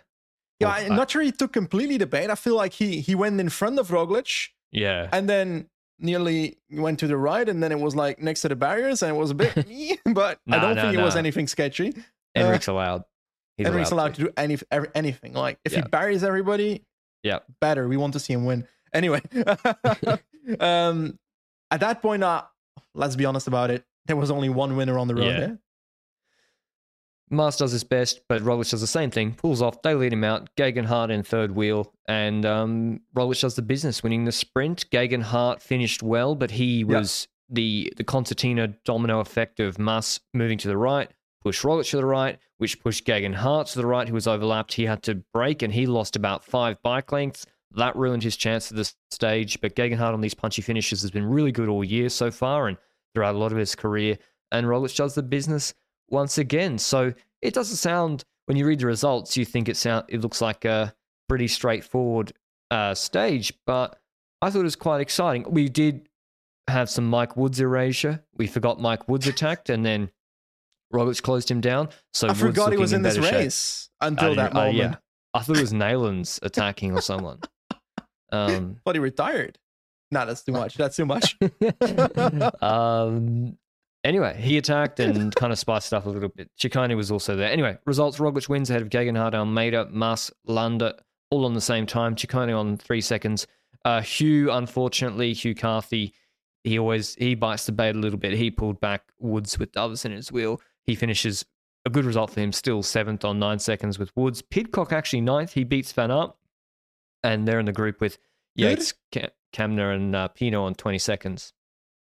yeah, 0.60 0.70
I'm 0.70 0.96
not 0.96 1.12
sure 1.12 1.22
he 1.22 1.32
took 1.32 1.54
completely 1.54 1.98
the 1.98 2.08
bait. 2.08 2.32
I 2.32 2.36
feel 2.36 2.56
like 2.56 2.74
he 2.74 3.00
he 3.02 3.14
went 3.14 3.40
in 3.40 3.50
front 3.50 3.78
of 3.80 3.90
Roglic 3.90 4.50
yeah. 4.74 5.08
and 5.12 5.30
then 5.30 5.70
nearly 6.00 6.58
went 6.72 7.00
to 7.00 7.08
the 7.08 7.18
right, 7.18 7.48
and 7.48 7.64
then 7.64 7.72
it 7.72 7.80
was 7.80 7.96
like 7.96 8.22
next 8.22 8.42
to 8.42 8.50
the 8.50 8.56
barriers, 8.56 9.02
and 9.02 9.16
it 9.16 9.20
was 9.20 9.32
a 9.32 9.36
bit, 9.36 9.54
but 10.06 10.40
I 10.50 10.60
don't 10.60 10.76
nah, 10.76 10.82
think 10.82 10.94
it 10.96 11.02
was 11.02 11.16
anything 11.16 11.48
sketchy. 11.48 11.94
Enric's 12.36 12.68
allowed. 12.68 13.04
He's 13.58 13.68
Enrique's 13.68 13.92
allowed 13.92 14.04
allowed 14.04 14.16
to 14.16 14.24
do 14.26 14.30
any 14.36 14.58
every, 14.72 14.90
anything. 14.96 15.34
Like 15.34 15.60
if 15.64 15.74
Yeah. 15.74 15.84
he 15.84 15.90
buries 15.90 16.24
everybody, 16.24 16.84
Yeah. 17.22 17.40
better. 17.62 17.88
We 17.88 17.98
want 17.98 18.14
to 18.14 18.20
see 18.20 18.34
him 18.34 18.46
win. 18.46 18.68
Anyway, 18.94 19.22
um, 20.60 21.18
at 21.72 21.80
that 21.80 22.02
point, 22.02 22.24
uh, 22.24 22.44
let's 22.94 23.16
be 23.16 23.26
honest 23.26 23.48
about 23.48 23.72
it. 23.72 23.86
There 24.06 24.16
was 24.16 24.32
only 24.32 24.50
one 24.50 24.76
winner 24.76 24.98
on 25.00 25.08
the 25.08 25.16
road. 25.16 25.26
Yeah. 25.26 25.56
Mas 27.34 27.58
does 27.58 27.72
his 27.72 27.84
best, 27.84 28.22
but 28.30 28.42
Roglic 28.42 28.70
does 28.70 28.82
the 28.82 28.88
same 28.88 29.12
thing. 29.12 29.34
Pulls 29.34 29.62
off. 29.62 29.82
They 29.82 29.94
lead 29.96 30.14
him 30.14 30.24
out. 30.24 30.50
Geoghegan 30.56 30.86
Hart 30.86 31.12
in 31.12 31.24
third 31.24 31.52
wheel, 31.52 31.94
and 32.08 32.46
um, 32.46 33.02
Roglic 33.16 33.42
does 33.42 33.56
the 33.56 33.62
business, 33.62 34.04
winning 34.04 34.26
the 34.26 34.32
sprint. 34.32 34.90
Geoghegan 34.92 35.22
Hart 35.22 35.62
finished 35.62 36.04
well, 36.04 36.36
but 36.36 36.52
he 36.52 36.84
was 36.84 37.28
the 37.50 37.94
the 37.98 38.04
concertina 38.04 38.70
domino 38.86 39.20
effect 39.20 39.60
of 39.60 39.78
Mas 39.78 40.20
moving 40.34 40.58
to 40.60 40.68
the 40.68 40.78
right, 40.78 41.12
pushed 41.42 41.64
Roglic 41.64 41.90
to 41.92 41.98
the 41.98 42.06
right, 42.06 42.40
which 42.58 42.82
pushed 42.82 43.06
Geoghegan 43.06 43.36
Hart 43.36 43.68
to 43.68 43.80
the 43.80 43.86
right, 43.86 44.08
who 44.08 44.14
was 44.14 44.28
overlapped. 44.28 44.74
He 44.74 44.86
had 44.86 45.04
to 45.04 45.16
brake, 45.34 45.62
and 45.62 45.74
he 45.74 45.86
lost 45.86 46.16
about 46.16 46.44
five 46.44 46.82
bike 46.82 47.12
lengths. 47.12 47.46
That 47.76 47.96
ruined 47.96 48.22
his 48.22 48.38
chance 48.38 48.72
at 48.72 48.78
the 48.78 48.92
stage. 49.10 49.60
But 49.60 49.76
Geoghegan 49.76 49.98
Hart 49.98 50.14
on 50.14 50.22
these 50.22 50.36
punchy 50.36 50.62
finishes 50.62 51.02
has 51.02 51.12
been 51.12 51.26
really 51.26 51.52
good 51.52 51.70
all 51.70 51.84
year 51.84 52.10
so 52.10 52.32
far, 52.32 52.68
and 52.68 52.78
throughout 53.14 53.36
a 53.36 53.38
lot 53.38 53.52
of 53.52 53.58
his 53.58 53.76
career. 53.76 54.18
And 54.52 54.68
Roglic 54.68 54.96
does 54.96 55.16
the 55.16 55.24
business 55.24 55.74
once 56.14 56.38
again. 56.38 56.78
So 56.78 57.14
it 57.42 57.54
doesn't 57.54 57.76
sound 57.78 58.24
when 58.46 58.56
you 58.58 58.66
read 58.66 58.80
the 58.80 58.86
results, 58.86 59.36
you 59.36 59.46
think 59.46 59.68
it 59.68 59.76
sound 59.78 60.06
it 60.08 60.22
looks 60.22 60.40
like 60.42 60.64
a 60.66 60.94
pretty 61.28 61.48
straightforward 61.48 62.32
uh, 62.72 62.94
stage, 62.94 63.54
but 63.66 63.98
I 64.42 64.50
thought 64.50 64.60
it 64.60 64.64
was 64.64 64.76
quite 64.76 65.02
exciting. 65.02 65.46
We 65.50 65.70
did 65.70 66.08
have 66.70 66.90
some 66.90 67.06
Mike 67.08 67.36
Woods 67.38 67.60
erasure. 67.60 68.24
We 68.36 68.48
forgot 68.48 68.80
Mike 68.80 69.08
Woods 69.08 69.28
attacked, 69.28 69.70
and 69.70 69.86
then 69.86 70.10
Roberts 70.92 71.22
closed 71.22 71.50
him 71.50 71.62
down. 71.62 71.90
So 72.14 72.28
I 72.28 72.32
Woods 72.32 72.42
forgot 72.42 72.72
he 72.72 72.78
was 72.78 72.94
in 72.94 73.02
this 73.02 73.16
better 73.16 73.28
shape. 73.28 73.36
race 73.36 73.90
until 74.02 74.32
I 74.32 74.36
that 74.36 74.52
uh, 74.52 74.56
moment. 74.56 74.78
yeah. 74.78 74.96
I 75.34 75.40
thought 75.40 75.58
it 75.58 75.62
was 75.62 75.74
Naylands 75.74 76.40
attacking 76.44 76.94
or 76.94 77.02
someone. 77.02 77.40
Um, 78.32 78.78
But 78.84 78.96
he 78.96 79.00
retired. 79.00 79.58
Nah, 80.12 80.26
that's 80.26 80.44
too 80.44 80.52
much. 80.52 80.76
That's 80.76 80.96
too 80.96 81.06
much. 81.06 81.38
um, 82.62 83.58
anyway, 84.04 84.40
he 84.40 84.58
attacked 84.58 85.00
and 85.00 85.34
kind 85.36 85.52
of 85.52 85.60
spiced 85.60 85.94
up 85.94 86.06
a 86.06 86.10
little 86.10 86.30
bit. 86.30 86.50
Ciccone 86.60 86.96
was 86.96 87.12
also 87.12 87.36
there. 87.36 87.52
Anyway, 87.52 87.78
results 87.86 88.18
Roglic 88.18 88.50
wins 88.50 88.70
ahead 88.70 88.82
of 88.82 88.90
Geoghegan 88.90 89.18
Hart, 89.18 89.34
Almeida, 89.34 89.88
Mas, 89.92 90.32
Landa, 90.46 90.96
all 91.32 91.46
on 91.46 91.54
the 91.54 91.62
same 91.62 91.86
time. 91.86 92.16
Ciccone 92.16 92.58
on 92.58 92.78
three 92.78 93.02
seconds. 93.02 93.48
Uh, 93.86 94.02
Hugh, 94.02 94.52
unfortunately, 94.52 95.34
Hugh 95.34 95.56
Carthy, 95.56 96.14
he 96.64 96.80
always 96.80 97.16
he 97.16 97.36
bites 97.36 97.66
the 97.66 97.72
bait 97.72 97.96
a 97.96 98.00
little 98.00 98.20
bit. 98.20 98.34
He 98.34 98.50
pulled 98.50 98.80
back 98.80 99.12
Woods 99.20 99.60
with 99.60 99.74
the 99.74 99.82
others 99.82 100.06
in 100.06 100.12
his 100.12 100.32
wheel. 100.32 100.62
He 100.86 100.96
finishes 100.96 101.46
a 101.86 101.90
good 101.90 102.06
result 102.06 102.32
for 102.32 102.40
him, 102.40 102.54
still 102.54 102.82
seventh 102.82 103.26
on 103.26 103.40
nine 103.40 103.60
seconds 103.60 104.00
with 104.00 104.16
Woods. 104.16 104.42
Pidcock 104.42 104.94
actually 104.94 105.22
ninth. 105.22 105.54
He 105.54 105.66
beats 105.66 105.92
Van 105.92 106.12
Aert, 106.12 106.32
and 107.24 107.46
they're 107.48 107.60
in 107.60 107.66
the 107.66 107.74
group 107.74 108.00
with 108.00 108.18
Yates, 108.56 108.94
Kämna, 109.12 109.96
and 109.96 110.16
uh, 110.16 110.28
Pinot 110.30 110.60
on 110.60 110.76
20 110.76 110.98
seconds. 111.00 111.54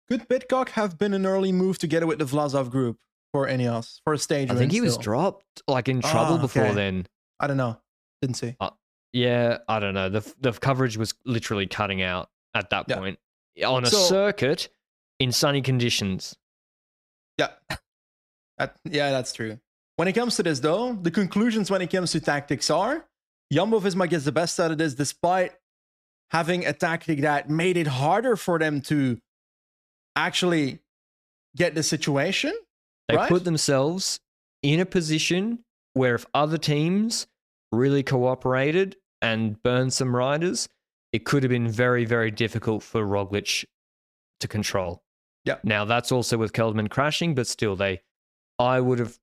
Could 0.08 0.28
Pidcock 0.28 0.70
have 0.70 0.98
been 0.98 1.12
an 1.14 1.26
early 1.26 1.52
move 1.52 1.78
together 1.78 2.06
with 2.06 2.18
the 2.18 2.24
Vlasov 2.24 2.70
group 2.70 2.98
for 3.32 3.46
Ineos 3.46 4.00
for 4.04 4.12
a 4.12 4.18
stage? 4.18 4.50
I 4.50 4.54
think 4.54 4.72
he 4.72 4.80
was 4.80 4.96
dropped, 4.96 5.62
like 5.66 5.88
in 5.88 6.00
trouble 6.00 6.34
Ah, 6.34 6.38
before 6.38 6.64
okay. 6.66 6.74
then. 6.74 7.06
I 7.40 7.46
don't 7.46 7.56
know. 7.56 7.80
Didn't 8.22 8.36
see. 8.36 8.56
Yeah, 9.12 9.58
I 9.68 9.80
don't 9.80 9.94
know. 9.94 10.08
The 10.08 10.34
the 10.40 10.52
coverage 10.52 10.96
was 10.96 11.14
literally 11.24 11.66
cutting 11.66 12.02
out 12.02 12.30
at 12.54 12.70
that 12.70 12.86
Yeah. 12.88 12.96
point 12.98 13.18
on 13.66 13.84
a 13.84 13.86
So- 13.88 13.96
circuit 13.98 14.68
in 15.18 15.32
sunny 15.32 15.62
conditions. 15.62 16.36
Yeah. 17.38 17.52
That- 18.58 18.74
yeah, 18.84 19.10
that's 19.10 19.34
true. 19.34 19.58
When 19.96 20.08
it 20.08 20.14
comes 20.14 20.36
to 20.36 20.42
this, 20.42 20.60
though, 20.60 20.94
the 20.94 21.10
conclusions 21.10 21.70
when 21.70 21.82
it 21.82 21.90
comes 21.90 22.12
to 22.12 22.20
tactics 22.20 22.70
are 22.70 23.06
Jumbo 23.52 23.80
Visma 23.80 24.08
gets 24.08 24.24
the 24.24 24.32
best 24.32 24.58
out 24.58 24.70
of 24.70 24.78
this 24.78 24.94
despite 24.94 25.52
having 26.30 26.64
a 26.66 26.72
tactic 26.72 27.20
that 27.20 27.50
made 27.50 27.76
it 27.76 27.86
harder 27.86 28.34
for 28.34 28.58
them 28.58 28.80
to 28.82 29.18
actually 30.16 30.80
get 31.56 31.74
the 31.74 31.82
situation. 31.82 32.52
They 33.08 33.16
Right? 33.16 33.28
put 33.28 33.44
themselves 33.44 34.18
in 34.62 34.80
a 34.80 34.86
position 34.86 35.60
where 35.94 36.14
if 36.16 36.26
other 36.34 36.58
teams 36.58 37.26
really 37.72 38.02
cooperated 38.02 38.96
and 39.22 39.62
burned 39.62 39.92
some 39.92 40.14
riders, 40.14 40.68
it 41.12 41.24
could 41.24 41.42
have 41.42 41.50
been 41.50 41.68
very, 41.68 42.04
very 42.04 42.30
difficult 42.30 42.82
for 42.82 43.04
Roglic 43.04 43.64
to 44.40 44.48
control. 44.48 45.02
Yeah. 45.44 45.58
Now 45.62 45.84
that's 45.84 46.10
also 46.10 46.36
with 46.36 46.52
Kelderman 46.52 46.90
crashing, 46.90 47.34
but 47.34 47.46
still, 47.46 47.76
they, 47.76 48.02
I 48.58 48.80
would 48.80 48.98
have, 48.98 49.18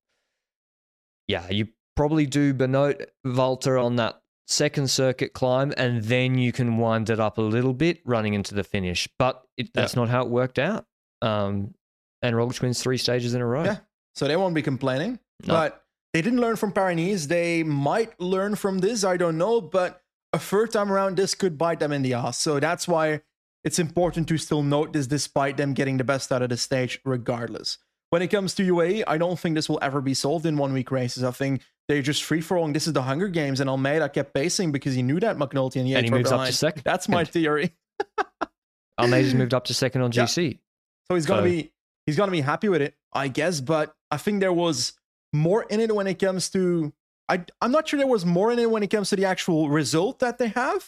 yeah, 1.28 1.50
you 1.50 1.68
probably 1.96 2.26
do 2.26 2.54
Benoot 2.54 3.12
Valter 3.26 3.84
on 3.84 3.98
that 3.98 4.23
second 4.48 4.90
circuit 4.90 5.34
climb, 5.34 5.74
and 5.78 6.04
then 6.04 6.38
you 6.38 6.52
can 6.52 6.78
wind 6.78 7.10
it 7.10 7.20
up 7.20 7.38
a 7.38 7.42
little 7.42 7.74
bit 7.74 8.02
running 8.06 8.34
into 8.34 8.54
the 8.54 8.64
finish. 8.64 9.08
But 9.18 9.44
it, 9.58 9.74
that's 9.74 9.96
not 9.96 10.10
how 10.10 10.24
it 10.24 10.30
worked 10.30 10.60
out. 10.60 10.86
Um, 11.22 11.74
and 12.22 12.36
Roglic 12.36 12.62
wins 12.62 12.82
three 12.82 12.98
stages 12.98 13.34
in 13.34 13.42
a 13.42 13.46
row. 13.46 13.64
Yeah. 13.64 13.78
So 14.16 14.28
they 14.28 14.36
won't 14.36 14.56
be 14.56 14.62
complaining. 14.62 15.20
No. 15.46 15.54
But 15.54 15.84
they 16.14 16.22
didn't 16.22 16.40
learn 16.40 16.56
from 16.56 16.72
Paris. 16.72 17.26
They 17.26 17.64
might 17.64 18.20
learn 18.20 18.56
from 18.56 18.80
this. 18.80 19.04
I 19.04 19.18
don't 19.18 19.38
know. 19.38 19.60
But 19.60 20.02
a 20.32 20.40
third 20.40 20.72
time 20.72 20.92
around, 20.92 21.18
this 21.18 21.36
could 21.36 21.58
bite 21.58 21.80
them 21.80 21.92
in 21.92 22.02
the 22.02 22.14
ass. 22.14 22.38
So 22.38 22.60
that's 22.60 22.88
why 22.88 23.22
it's 23.64 23.80
important 23.80 24.28
to 24.28 24.38
still 24.38 24.64
note 24.64 24.94
this 24.94 25.08
despite 25.08 25.58
them 25.58 25.74
getting 25.74 25.98
the 25.98 26.04
best 26.04 26.32
out 26.32 26.42
of 26.42 26.50
the 26.50 26.58
stage, 26.58 27.00
regardless. 27.04 27.78
When 28.14 28.22
it 28.22 28.28
comes 28.28 28.54
to 28.54 28.64
UAE, 28.76 29.06
I 29.08 29.18
don't 29.18 29.40
think 29.40 29.56
this 29.56 29.68
will 29.68 29.80
ever 29.82 30.00
be 30.00 30.14
solved 30.14 30.46
in 30.46 30.56
one 30.56 30.72
week 30.72 30.92
races. 30.92 31.24
I 31.24 31.32
think 31.32 31.64
they're 31.88 32.04
just 32.04 32.22
free 32.24 32.42
for 32.42 32.60
all. 32.60 32.72
This 32.72 32.86
is 32.86 32.94
the 32.94 33.02
Hunger 33.02 33.28
Games, 33.28 33.60
and 33.60 33.68
Almeida 33.68 34.08
kept 34.08 34.36
pacing 34.36 34.72
because 34.72 34.94
he 34.94 35.02
knew 35.02 35.20
that 35.20 35.38
McNulty 35.38 35.78
and 35.82 35.90
And 35.92 36.06
he 36.06 36.12
moves 36.12 36.32
up 36.32 36.46
to 36.46 36.54
second. 36.54 36.84
That's 36.86 37.10
my 37.10 37.24
theory. 37.24 37.74
Almeida's 39.02 39.34
moved 39.34 39.56
up 39.56 39.66
to 39.66 39.74
second 39.74 40.02
on 40.04 40.12
Yeah. 40.12 40.26
GC. 40.26 40.60
So 41.08 41.16
he's 41.16 41.26
gonna 41.26 41.42
So- 41.42 41.46
be 41.46 41.74
he's 42.06 42.16
gonna 42.16 42.32
be 42.32 42.42
happy 42.42 42.70
with 42.70 42.84
it, 42.84 42.94
I 43.14 43.30
guess. 43.30 43.62
But 43.62 43.96
I 44.12 44.18
think 44.18 44.42
there 44.42 44.54
was 44.54 44.94
more 45.34 45.64
in 45.64 45.80
it 45.80 45.96
when 45.96 46.06
it 46.06 46.20
comes 46.20 46.52
to 46.52 46.94
I 47.28 47.44
I'm 47.64 47.72
not 47.72 47.88
sure 47.88 47.98
there 47.98 48.06
was 48.06 48.28
more 48.28 48.52
in 48.52 48.60
it 48.60 48.70
when 48.70 48.84
it 48.84 48.92
comes 48.92 49.10
to 49.10 49.16
the 49.16 49.26
actual 49.26 49.72
result 49.72 50.20
that 50.20 50.38
they 50.38 50.50
have. 50.50 50.88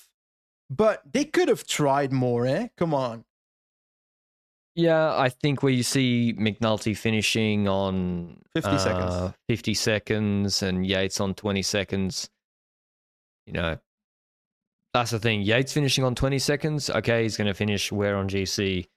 But 0.69 1.01
they 1.11 1.25
could 1.25 1.47
have 1.47 1.65
tried 1.65 2.13
more, 2.13 2.45
eh? 2.45 2.67
Come 2.77 2.93
on. 2.93 3.25
Yeah, 4.75 5.17
I 5.17 5.29
think 5.29 5.63
where 5.63 5.71
you 5.71 5.83
see 5.83 6.35
McNulty 6.37 6.97
finishing 6.97 7.67
on 7.67 8.41
50 8.53 8.77
seconds. 8.77 9.13
uh, 9.13 9.31
50 9.47 9.73
seconds 9.73 10.61
and 10.61 10.85
Yates 10.85 11.21
on 11.21 11.33
20 11.33 11.61
seconds, 11.61 12.29
you 13.47 13.53
know, 13.53 13.77
that's 14.93 15.11
the 15.11 15.19
thing. 15.19 15.41
Yates 15.41 15.71
finishing 15.71 16.03
on 16.03 16.13
20 16.13 16.39
seconds, 16.39 16.89
okay, 16.89 17.23
he's 17.23 17.37
going 17.37 17.47
to 17.47 17.53
finish 17.53 17.89
where 17.89 18.17
on 18.17 18.27
GC, 18.27 18.87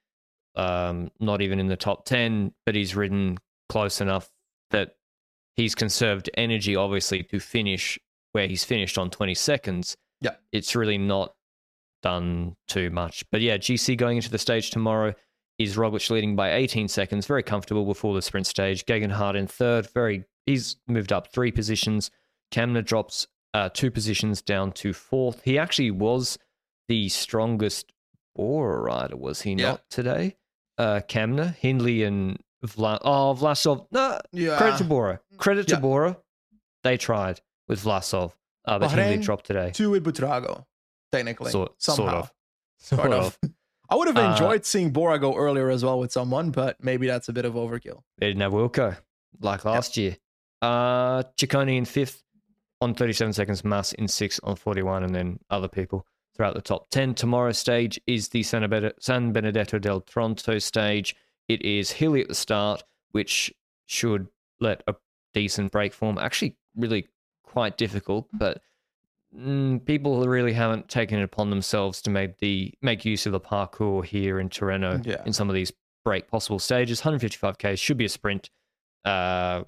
um, 0.56 1.12
not 1.20 1.42
even 1.42 1.60
in 1.60 1.68
the 1.68 1.76
top 1.76 2.04
10, 2.04 2.52
but 2.66 2.74
he's 2.74 2.96
ridden 2.96 3.38
close 3.68 4.00
enough 4.00 4.28
that 4.70 4.96
he's 5.54 5.76
conserved 5.76 6.28
energy, 6.34 6.74
obviously, 6.74 7.22
to 7.22 7.38
finish 7.38 8.00
where 8.32 8.48
he's 8.48 8.64
finished 8.64 8.98
on 8.98 9.10
20 9.10 9.34
seconds. 9.34 9.96
Yeah. 10.20 10.34
It's 10.50 10.74
really 10.74 10.98
not 10.98 11.34
done 12.02 12.56
too 12.66 12.90
much. 12.90 13.24
But 13.30 13.42
yeah, 13.42 13.58
GC 13.58 13.96
going 13.96 14.16
into 14.16 14.30
the 14.30 14.38
stage 14.38 14.70
tomorrow 14.70 15.14
is 15.58 15.76
Roglic 15.76 16.08
leading 16.10 16.36
by 16.36 16.52
18 16.54 16.88
seconds, 16.88 17.26
very 17.26 17.42
comfortable 17.42 17.84
before 17.84 18.14
the 18.14 18.22
sprint 18.22 18.46
stage. 18.46 18.84
Geoghegan 18.86 19.10
Hart 19.12 19.36
in 19.36 19.46
third, 19.46 19.88
very 19.92 20.24
he's 20.46 20.76
moved 20.86 21.12
up 21.12 21.32
three 21.32 21.50
positions. 21.50 22.10
Kämna 22.52 22.84
drops 22.84 23.26
uh, 23.54 23.68
two 23.68 23.90
positions 23.90 24.40
down 24.42 24.72
to 24.72 24.92
fourth. 24.92 25.42
He 25.42 25.58
actually 25.58 25.90
was 25.90 26.38
the 26.88 27.08
strongest 27.08 27.92
Bora 28.36 28.80
rider, 28.80 29.16
was 29.16 29.42
he 29.42 29.52
Yeah. 29.52 29.70
not 29.70 29.90
today? 29.90 30.36
Uh, 30.78 31.00
Kämna, 31.08 31.54
Hindley, 31.56 32.04
and 32.04 32.38
Vla- 32.64 33.00
oh 33.02 33.34
Vlasov. 33.38 33.86
No, 33.90 34.20
Yeah. 34.32 34.56
credit 34.58 34.78
to 34.78 34.84
Bora. 34.84 35.20
Credit 35.38 35.66
to 35.68 35.76
Bora. 35.78 36.16
They 36.84 36.96
tried 36.96 37.40
with 37.66 37.82
Vlasov, 37.82 38.32
uh, 38.64 38.78
but 38.78 38.92
Hindley 38.92 39.18
dropped 39.18 39.46
today. 39.46 39.72
Two 39.74 39.90
with 39.90 40.04
Buitrago. 40.04 40.64
technically. 41.10 41.50
Sort, 41.50 41.72
somehow. 41.82 41.96
sort 42.04 42.14
of. 42.14 42.32
Sort 42.80 43.00
Sort 43.00 43.12
of. 43.12 43.38
of. 43.42 43.50
I 43.88 43.94
would 43.96 44.08
have 44.08 44.16
Uh, 44.18 44.32
enjoyed 44.32 44.64
seeing 44.66 44.90
Bora 44.90 45.18
go 45.18 45.34
earlier 45.36 45.70
as 45.70 45.84
well 45.84 45.98
with 45.98 46.12
someone, 46.12 46.50
but 46.50 46.76
maybe 46.82 47.06
that's 47.06 47.28
a 47.28 47.32
bit 47.32 47.44
of 47.44 47.54
overkill. 47.54 48.02
They 48.18 48.26
didn't 48.28 48.42
have 48.42 48.52
Wilco 48.52 48.96
like 49.40 49.64
last 49.64 49.96
year. 49.96 50.16
Uh, 50.60 51.22
Ciccone 51.36 51.76
in 51.76 51.84
fifth 51.84 52.22
on 52.80 52.94
37 52.94 53.32
seconds, 53.32 53.64
Mas 53.64 53.92
in 53.94 54.08
sixth 54.08 54.40
on 54.42 54.56
41, 54.56 55.04
and 55.04 55.14
then 55.14 55.38
other 55.50 55.68
people 55.68 56.06
throughout 56.36 56.54
the 56.54 56.60
top 56.60 56.90
10. 56.90 57.14
Tomorrow's 57.14 57.58
stage 57.58 58.00
is 58.06 58.28
the 58.28 58.42
San 58.42 58.92
San 59.00 59.32
Benedetto 59.32 59.78
del 59.78 60.00
Tronto 60.02 60.60
stage. 60.60 61.16
It 61.48 61.62
is 61.62 61.90
hilly 61.92 62.22
at 62.22 62.28
the 62.28 62.34
start, 62.34 62.82
which 63.12 63.52
should 63.86 64.28
let 64.60 64.82
a 64.86 64.94
decent 65.32 65.72
break 65.72 65.92
form. 65.94 66.18
Actually, 66.18 66.56
really 66.76 67.08
quite 67.42 67.76
difficult, 67.78 68.28
but 68.32 68.60
mm, 69.36 69.84
people 69.84 70.26
really 70.26 70.52
haven't 70.52 70.88
taken 70.88 71.18
it 71.18 71.22
upon 71.22 71.50
themselves 71.50 72.00
to 72.02 72.10
make 72.10 72.38
the 72.38 72.72
make 72.82 73.04
use 73.04 73.26
of 73.26 73.32
the 73.32 73.40
parcours 73.40 74.08
here 74.08 74.38
in 74.40 74.48
Tirreno 74.48 75.04
Yeah. 75.04 75.22
in 75.26 75.32
some 75.32 75.48
of 75.48 75.54
these 75.54 75.72
break 76.04 76.28
possible 76.28 76.58
stages. 76.58 77.00
155k 77.02 77.78
should 77.78 77.96
be 77.98 78.04
a 78.04 78.08
sprint. 78.08 78.50
Uh, 79.04 79.64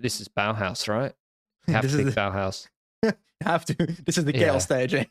this 0.00 0.20
is 0.20 0.28
Bauhaus, 0.28 0.88
right? 0.88 1.12
Have 1.68 1.82
This 1.82 1.92
to 1.92 2.04
the- 2.04 2.10
Bauhaus. 2.12 2.68
have 3.42 3.64
to. 3.64 3.74
This 3.74 4.18
is 4.18 4.24
the 4.24 4.36
Yeah. 4.36 4.54
KL 4.54 4.60
stage. 4.62 4.94
Eh? 4.94 5.04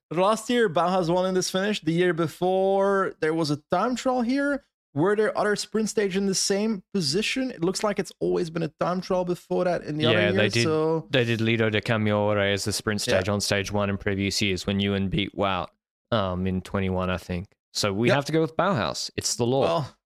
Last 0.10 0.48
year, 0.48 0.68
Bauhaus 0.70 1.08
won 1.12 1.26
in 1.26 1.34
this 1.34 1.50
finish. 1.50 1.80
The 1.82 1.92
year 1.92 2.14
before, 2.14 3.14
there 3.20 3.34
was 3.34 3.50
a 3.50 3.56
time 3.70 3.94
trial 3.96 4.22
here. 4.22 4.64
Were 4.96 5.14
there 5.14 5.36
other 5.36 5.54
sprint 5.56 5.90
stages 5.90 6.16
in 6.16 6.24
the 6.26 6.34
same 6.34 6.82
position? 6.94 7.50
It 7.50 7.62
looks 7.62 7.84
like 7.84 7.98
it's 7.98 8.12
always 8.18 8.48
been 8.48 8.62
a 8.62 8.72
time 8.80 9.02
trial 9.02 9.26
before 9.26 9.64
that 9.64 9.82
in 9.84 9.98
the 9.98 10.04
Yeah, 10.04 10.08
other 10.10 10.20
years. 10.22 10.34
they 10.36 10.48
did. 10.48 10.62
So 10.64 11.06
They 11.10 11.24
did 11.24 11.42
Lido 11.42 11.68
di 11.68 11.82
Camaiore 11.82 12.50
as 12.54 12.64
the 12.64 12.72
sprint 12.72 13.06
Yeah. 13.06 13.16
stage 13.18 13.28
on 13.28 13.42
stage 13.42 13.70
one 13.70 13.90
in 13.90 13.98
previous 13.98 14.40
years 14.40 14.66
when 14.66 14.80
Ewan 14.80 15.08
beat 15.10 15.36
Wout 15.36 15.68
um, 16.12 16.46
in 16.46 16.62
21, 16.62 17.10
I 17.10 17.18
think. 17.18 17.46
So 17.74 17.92
we 17.92 18.08
Yep. 18.08 18.14
have 18.14 18.24
to 18.24 18.32
go 18.32 18.40
with 18.40 18.56
Bauhaus. 18.56 19.10
It's 19.16 19.36
the 19.36 19.44
law. 19.44 19.60
well, 19.64 19.96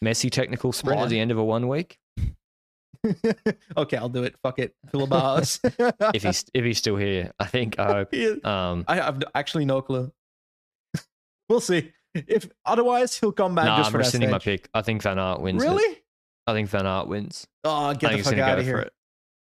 Messy 0.00 0.30
technical 0.30 0.72
sprint 0.72 1.00
at 1.02 1.08
the 1.10 1.20
end 1.20 1.30
of 1.30 1.36
a 1.36 1.44
one 1.44 1.68
week. 1.68 1.98
okay, 3.76 3.96
I'll 3.98 4.08
do 4.08 4.22
it. 4.24 4.34
Fuck 4.42 4.58
it, 4.60 4.74
Phil 4.90 5.06
Bauhaus. 5.06 5.60
If 6.14 6.22
he's 6.22 6.44
if 6.54 6.64
he's 6.64 6.78
still 6.78 6.96
here, 6.96 7.32
I 7.38 7.44
think. 7.46 7.78
I 7.78 7.86
hope. 8.12 8.44
Um, 8.46 8.84
I 8.88 8.96
have 8.96 9.22
actually 9.34 9.64
no 9.66 9.82
clue. 9.82 10.10
we'll 11.50 11.60
see. 11.60 11.92
If 12.26 12.48
otherwise, 12.64 13.18
he'll 13.18 13.32
come 13.32 13.54
back 13.54 13.66
nah, 13.66 13.76
just 13.78 13.88
I'm 13.88 13.92
for 13.92 13.98
rescinding 13.98 14.30
my 14.30 14.38
pick. 14.38 14.68
I 14.74 14.82
think 14.82 15.02
Van 15.02 15.18
Aert 15.18 15.40
wins. 15.40 15.62
it. 15.62 15.66
Really? 15.66 15.98
I 16.46 16.52
think 16.52 16.68
Van 16.70 16.86
Aert 16.86 17.08
wins. 17.08 17.46
Oh, 17.64 17.92
get 17.94 18.16
the 18.16 18.22
fuck 18.22 18.38
out 18.38 18.58
of 18.58 18.64
here. 18.64 18.78
it. 18.78 18.92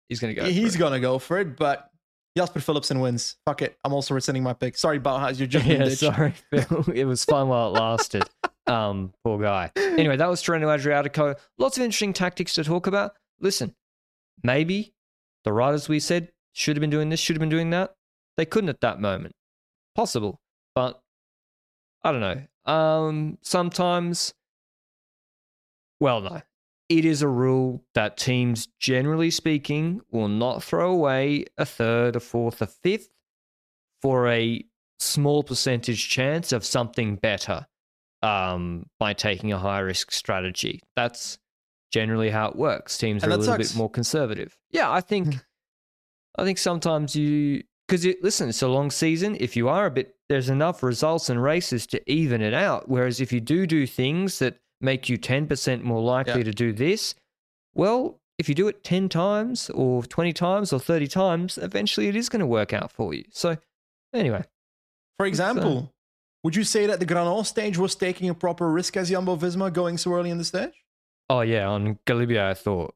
He's 0.09 0.19
gonna 0.19 0.33
go. 0.33 0.45
He's 0.45 0.73
for 0.73 0.79
gonna 0.79 0.99
go 0.99 1.19
for 1.19 1.39
it, 1.39 1.57
but 1.57 1.89
Jasper 2.37 2.59
Philipsen 2.59 3.01
wins. 3.01 3.37
Fuck 3.45 3.61
it. 3.61 3.77
I'm 3.83 3.93
also 3.93 4.13
rescinding 4.13 4.43
my 4.43 4.53
pick. 4.53 4.77
Sorry, 4.77 4.99
Bauhaus, 4.99 5.37
you're 5.39 5.45
it. 5.63 5.87
just 5.89 6.01
yeah, 6.01 6.11
sorry, 6.11 6.33
Phil. 6.51 6.85
It 6.93 7.05
was 7.05 7.23
fun 7.25 7.47
while 7.47 7.75
it 7.75 7.79
lasted. 7.79 8.23
Um, 8.67 9.13
poor 9.23 9.39
guy. 9.39 9.71
Anyway, 9.77 10.17
that 10.17 10.27
was 10.27 10.41
Tirreno 10.41 10.75
Adriatico. 10.75 11.35
Lots 11.59 11.77
of 11.77 11.83
interesting 11.83 12.13
tactics 12.13 12.55
to 12.55 12.63
talk 12.63 12.87
about. 12.87 13.11
Listen, 13.39 13.75
maybe 14.41 14.95
the 15.43 15.53
riders 15.53 15.87
we 15.87 15.99
said 15.99 16.31
should 16.53 16.75
have 16.75 16.81
been 16.81 16.89
doing 16.89 17.09
this, 17.09 17.19
should 17.19 17.35
have 17.35 17.41
been 17.41 17.49
doing 17.49 17.69
that. 17.69 17.93
They 18.37 18.45
couldn't 18.45 18.69
at 18.71 18.81
that 18.81 18.99
moment. 18.99 19.35
Possible, 19.93 20.41
but 20.73 20.99
I 22.03 22.11
don't 22.11 22.21
know. 22.21 22.41
Um, 22.65 23.37
sometimes, 23.41 24.33
well, 25.99 26.21
no. 26.21 26.41
It 26.87 27.03
is 27.03 27.23
a 27.23 27.27
rule 27.27 27.83
that 27.95 28.15
teams, 28.15 28.67
generally 28.79 29.31
speaking, 29.31 30.01
will 30.11 30.27
not 30.27 30.63
throw 30.63 30.91
away 30.91 31.45
a 31.57 31.65
third, 31.65 32.15
a 32.15 32.19
fourth, 32.19 32.61
a 32.61 32.67
fifth 32.67 33.09
for 34.03 34.27
a 34.29 34.63
small 34.99 35.43
percentage 35.43 36.07
chance 36.07 36.51
of 36.51 36.63
something 36.63 37.15
better 37.15 37.65
um, 38.21 38.85
by 38.99 39.13
taking 39.13 39.51
a 39.51 39.57
high 39.57 39.79
risk 39.79 40.11
strategy. 40.11 40.81
That's 40.95 41.39
generally 41.91 42.29
how 42.29 42.49
it 42.49 42.55
works. 42.55 42.97
Teams 42.97 43.23
And 43.23 43.31
are 43.31 43.35
a 43.35 43.39
little 43.39 43.55
sucks. 43.55 43.71
bit 43.71 43.77
more 43.77 43.89
conservative. 43.89 44.55
Yeah, 44.71 44.91
I 44.91 45.01
think 45.01 45.35
I 46.37 46.43
think 46.43 46.57
sometimes 46.57 47.15
you 47.15 47.63
because 47.87 48.05
listen, 48.21 48.49
it's 48.49 48.61
a 48.61 48.67
long 48.67 48.91
season. 48.91 49.37
If 49.39 49.55
you 49.55 49.69
are 49.69 49.85
a 49.85 49.91
bit, 49.91 50.14
there's 50.29 50.49
enough 50.49 50.81
results 50.83 51.29
and 51.29 51.41
races 51.41 51.85
to 51.87 52.11
even 52.11 52.41
it 52.41 52.53
out. 52.53 52.89
Whereas 52.89 53.21
if 53.21 53.31
you 53.31 53.39
do 53.39 53.67
do 53.67 53.85
things 53.85 54.39
that 54.39 54.57
make 54.81 55.07
you 55.09 55.17
ten 55.17 55.47
percent 55.47 55.83
more 55.83 56.01
likely 56.01 56.37
Yeah. 56.39 56.43
to 56.45 56.51
do 56.51 56.73
this, 56.73 57.15
well, 57.73 58.19
if 58.37 58.49
you 58.49 58.55
do 58.55 58.67
it 58.67 58.83
ten 58.83 59.07
times 59.09 59.69
or 59.69 60.03
twenty 60.03 60.33
times 60.33 60.73
or 60.73 60.79
thirty 60.79 61.07
times, 61.07 61.57
eventually 61.57 62.07
it 62.07 62.15
is 62.15 62.29
going 62.29 62.39
to 62.41 62.47
work 62.47 62.73
out 62.73 62.91
for 62.91 63.13
you. 63.13 63.23
So 63.31 63.57
anyway, 64.13 64.43
For 65.17 65.25
uh, 65.25 65.29
example, 65.29 65.91
would 66.43 66.55
you 66.55 66.63
say 66.63 66.85
that 66.87 66.99
the 66.99 67.05
Granon 67.05 67.45
stage 67.45 67.77
was 67.77 67.95
taking 67.95 68.29
a 68.29 68.33
proper 68.33 68.69
risk 68.69 68.97
as 68.97 69.09
Jumbo 69.09 69.35
Visma 69.35 69.71
going 69.71 69.97
so 69.97 70.13
early 70.13 70.29
in 70.29 70.37
the 70.37 70.43
stage? 70.45 70.73
oh 71.29 71.41
yeah, 71.41 71.67
on 71.67 71.97
Galibier, 72.05 72.41
I 72.49 72.53
thought 72.53 72.93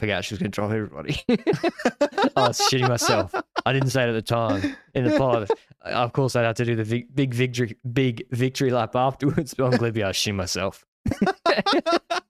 Pogacar 0.00 0.30
was 0.30 0.38
going 0.38 0.50
to 0.52 0.54
drop 0.54 0.70
everybody. 0.70 1.20
I 1.28 2.48
was 2.48 2.60
shitting 2.70 2.88
myself. 2.88 3.34
I 3.66 3.72
didn't 3.72 3.90
say 3.90 4.04
it 4.04 4.08
at 4.08 4.12
the 4.12 4.22
time 4.22 4.76
in 4.94 5.04
the 5.04 5.16
pod. 5.18 5.48
Of 5.84 6.12
course, 6.12 6.36
I'd 6.36 6.44
have 6.44 6.54
to 6.56 6.64
do 6.64 6.76
the 6.76 6.84
big, 6.84 7.14
big 7.14 7.34
victory, 7.34 7.76
big 7.92 8.24
victory 8.30 8.70
lap 8.70 8.94
afterwards. 8.94 9.54
But 9.54 9.64
on 9.64 9.72
Galibier, 9.72 10.06
I 10.06 10.12
shitting 10.12 10.36
myself. 10.36 10.84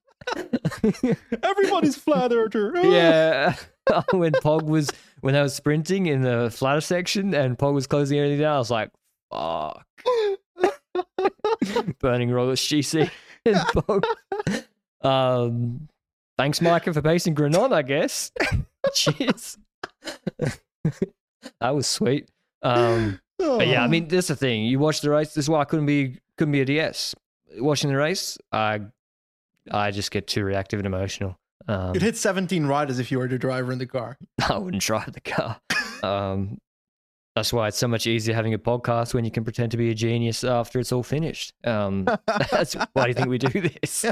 Everybody's 1.43 1.95
flat 1.95 2.33
earther. 2.33 2.73
yeah. 2.83 3.55
when 4.11 4.31
Pog 4.33 4.63
was 4.63 4.89
when 5.21 5.35
I 5.35 5.41
was 5.41 5.53
sprinting 5.53 6.07
in 6.07 6.21
the 6.21 6.49
flatter 6.51 6.81
section 6.81 7.33
and 7.33 7.57
Pog 7.57 7.73
was 7.73 7.87
closing 7.87 8.19
everything 8.19 8.39
down, 8.39 8.55
I 8.55 8.59
was 8.59 8.71
like, 8.71 8.91
fuck. 9.31 9.85
Burning 11.99 12.31
Rollers 12.31 12.61
GC 12.61 13.09
and 13.45 13.57
Pog. 13.57 14.03
Um 15.01 15.87
thanks, 16.37 16.59
Majka, 16.59 16.93
for 16.93 17.01
pacing 17.01 17.35
Granon, 17.35 17.73
I 17.73 17.81
guess. 17.81 18.31
Cheers. 18.93 19.57
that 21.59 21.75
was 21.75 21.87
sweet. 21.87 22.29
Um 22.61 23.19
but 23.57 23.67
yeah, 23.67 23.83
I 23.83 23.87
mean 23.87 24.07
that's 24.07 24.27
the 24.27 24.35
thing. 24.35 24.65
You 24.65 24.79
watch 24.79 25.01
the 25.01 25.09
race, 25.09 25.33
this 25.33 25.45
is 25.45 25.49
why 25.49 25.61
I 25.61 25.65
couldn't 25.65 25.85
be 25.85 26.19
couldn't 26.37 26.51
be 26.51 26.61
a 26.61 26.65
DS. 26.65 27.15
Watching 27.57 27.89
the 27.89 27.97
race, 27.97 28.37
I 28.51 28.81
I 29.71 29.91
just 29.91 30.11
get 30.11 30.27
too 30.27 30.43
reactive 30.43 30.79
and 30.79 30.87
emotional. 30.87 31.37
Um, 31.67 31.93
You'd 31.93 32.03
hit 32.03 32.17
17 32.17 32.65
riders 32.65 32.99
if 32.99 33.11
you 33.11 33.19
were 33.19 33.27
the 33.27 33.37
driver 33.37 33.71
in 33.71 33.79
the 33.79 33.85
car. 33.85 34.17
I 34.49 34.57
wouldn't 34.57 34.83
drive 34.83 35.13
the 35.13 35.21
car. 35.21 35.61
Um, 36.03 36.57
that's 37.35 37.51
why 37.51 37.67
it's 37.69 37.77
so 37.77 37.87
much 37.87 38.05
easier 38.05 38.35
having 38.35 38.53
a 38.53 38.59
podcast 38.59 39.13
when 39.13 39.25
you 39.25 39.31
can 39.31 39.43
pretend 39.43 39.71
to 39.71 39.77
be 39.77 39.89
a 39.89 39.95
genius 39.95 40.43
after 40.43 40.79
it's 40.79 40.91
all 40.91 41.01
finished. 41.01 41.53
Um, 41.63 42.05
that's 42.51 42.75
why 42.93 43.03
do 43.05 43.07
you 43.09 43.13
think 43.13 43.27
we 43.29 43.37
do 43.39 43.61
this? 43.81 44.05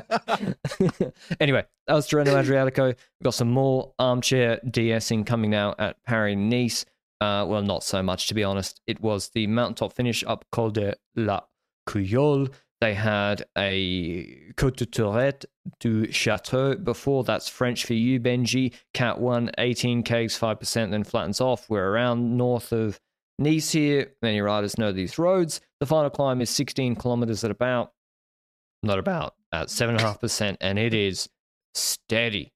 anyway, 1.40 1.64
that 1.88 1.94
was 1.94 2.08
Tirreno 2.08 2.34
Adriatico. 2.42 2.88
We've 2.88 3.24
got 3.24 3.34
some 3.34 3.52
more 3.52 3.94
armchair 4.00 4.60
DSing 4.66 5.26
coming 5.26 5.52
now 5.52 5.76
at 5.78 6.02
Paris 6.04 6.36
Nice. 6.38 6.86
Uh, 7.22 7.46
well, 7.48 7.62
not 7.62 7.84
so 7.84 8.02
much, 8.02 8.28
to 8.28 8.34
be 8.34 8.44
honest. 8.44 8.82
It 8.88 9.00
was 9.00 9.30
the 9.30 9.48
mountaintop 9.48 9.94
finish 9.94 10.24
up 10.26 10.44
Col 10.52 10.72
de 10.72 10.96
la 11.16 11.42
Couillole. 11.86 12.50
They 12.82 12.96
had 12.96 13.46
a 13.56 14.54
Côte 14.56 14.78
de 14.78 14.88
Tourette 14.88 15.46
du 15.80 16.08
Château 16.08 16.84
before. 16.84 17.24
That's 17.24 17.48
French 17.48 17.86
for 17.86 17.94
you, 17.94 18.20
Benji. 18.20 18.74
Cat 18.96 19.20
1, 19.20 19.52
18 19.60 20.02
Ks, 20.02 20.40
5%, 20.40 20.90
then 20.90 21.04
flattens 21.04 21.40
off. 21.40 21.70
We're 21.70 21.92
around 21.92 22.36
north 22.36 22.72
of 22.72 23.00
Nice 23.42 23.72
here. 23.72 24.14
Many 24.22 24.40
riders 24.40 24.78
know 24.78 24.92
these 24.92 25.18
roads. 25.18 25.62
The 25.80 25.88
final 25.88 26.12
climb 26.12 26.42
is 26.42 26.50
16 26.52 26.96
kilometers 26.96 27.44
at 27.44 27.50
about, 27.50 27.92
not 28.84 29.00
about, 29.00 29.34
at 29.52 29.68
7.5%, 29.68 30.58
and 30.62 30.78
it 30.78 30.94
is 30.94 31.28
steady, 31.74 32.54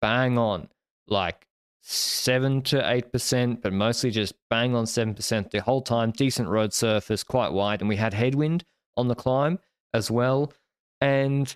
bang 0.00 0.38
on, 0.38 0.68
like 1.06 1.46
7 1.82 2.62
to 2.62 2.76
8%, 2.76 3.60
but 3.60 3.72
mostly 3.72 4.10
just 4.10 4.34
bang 4.48 4.74
on 4.74 4.84
7% 4.84 5.50
the 5.50 5.60
whole 5.60 5.82
time. 5.82 6.12
Decent 6.12 6.48
road 6.48 6.72
surface, 6.72 7.24
quite 7.24 7.52
wide, 7.52 7.80
and 7.80 7.88
we 7.88 7.96
had 7.96 8.14
headwind 8.14 8.64
on 8.96 9.08
the 9.08 9.16
climb 9.16 9.58
as 9.92 10.10
well. 10.10 10.52
And 11.00 11.54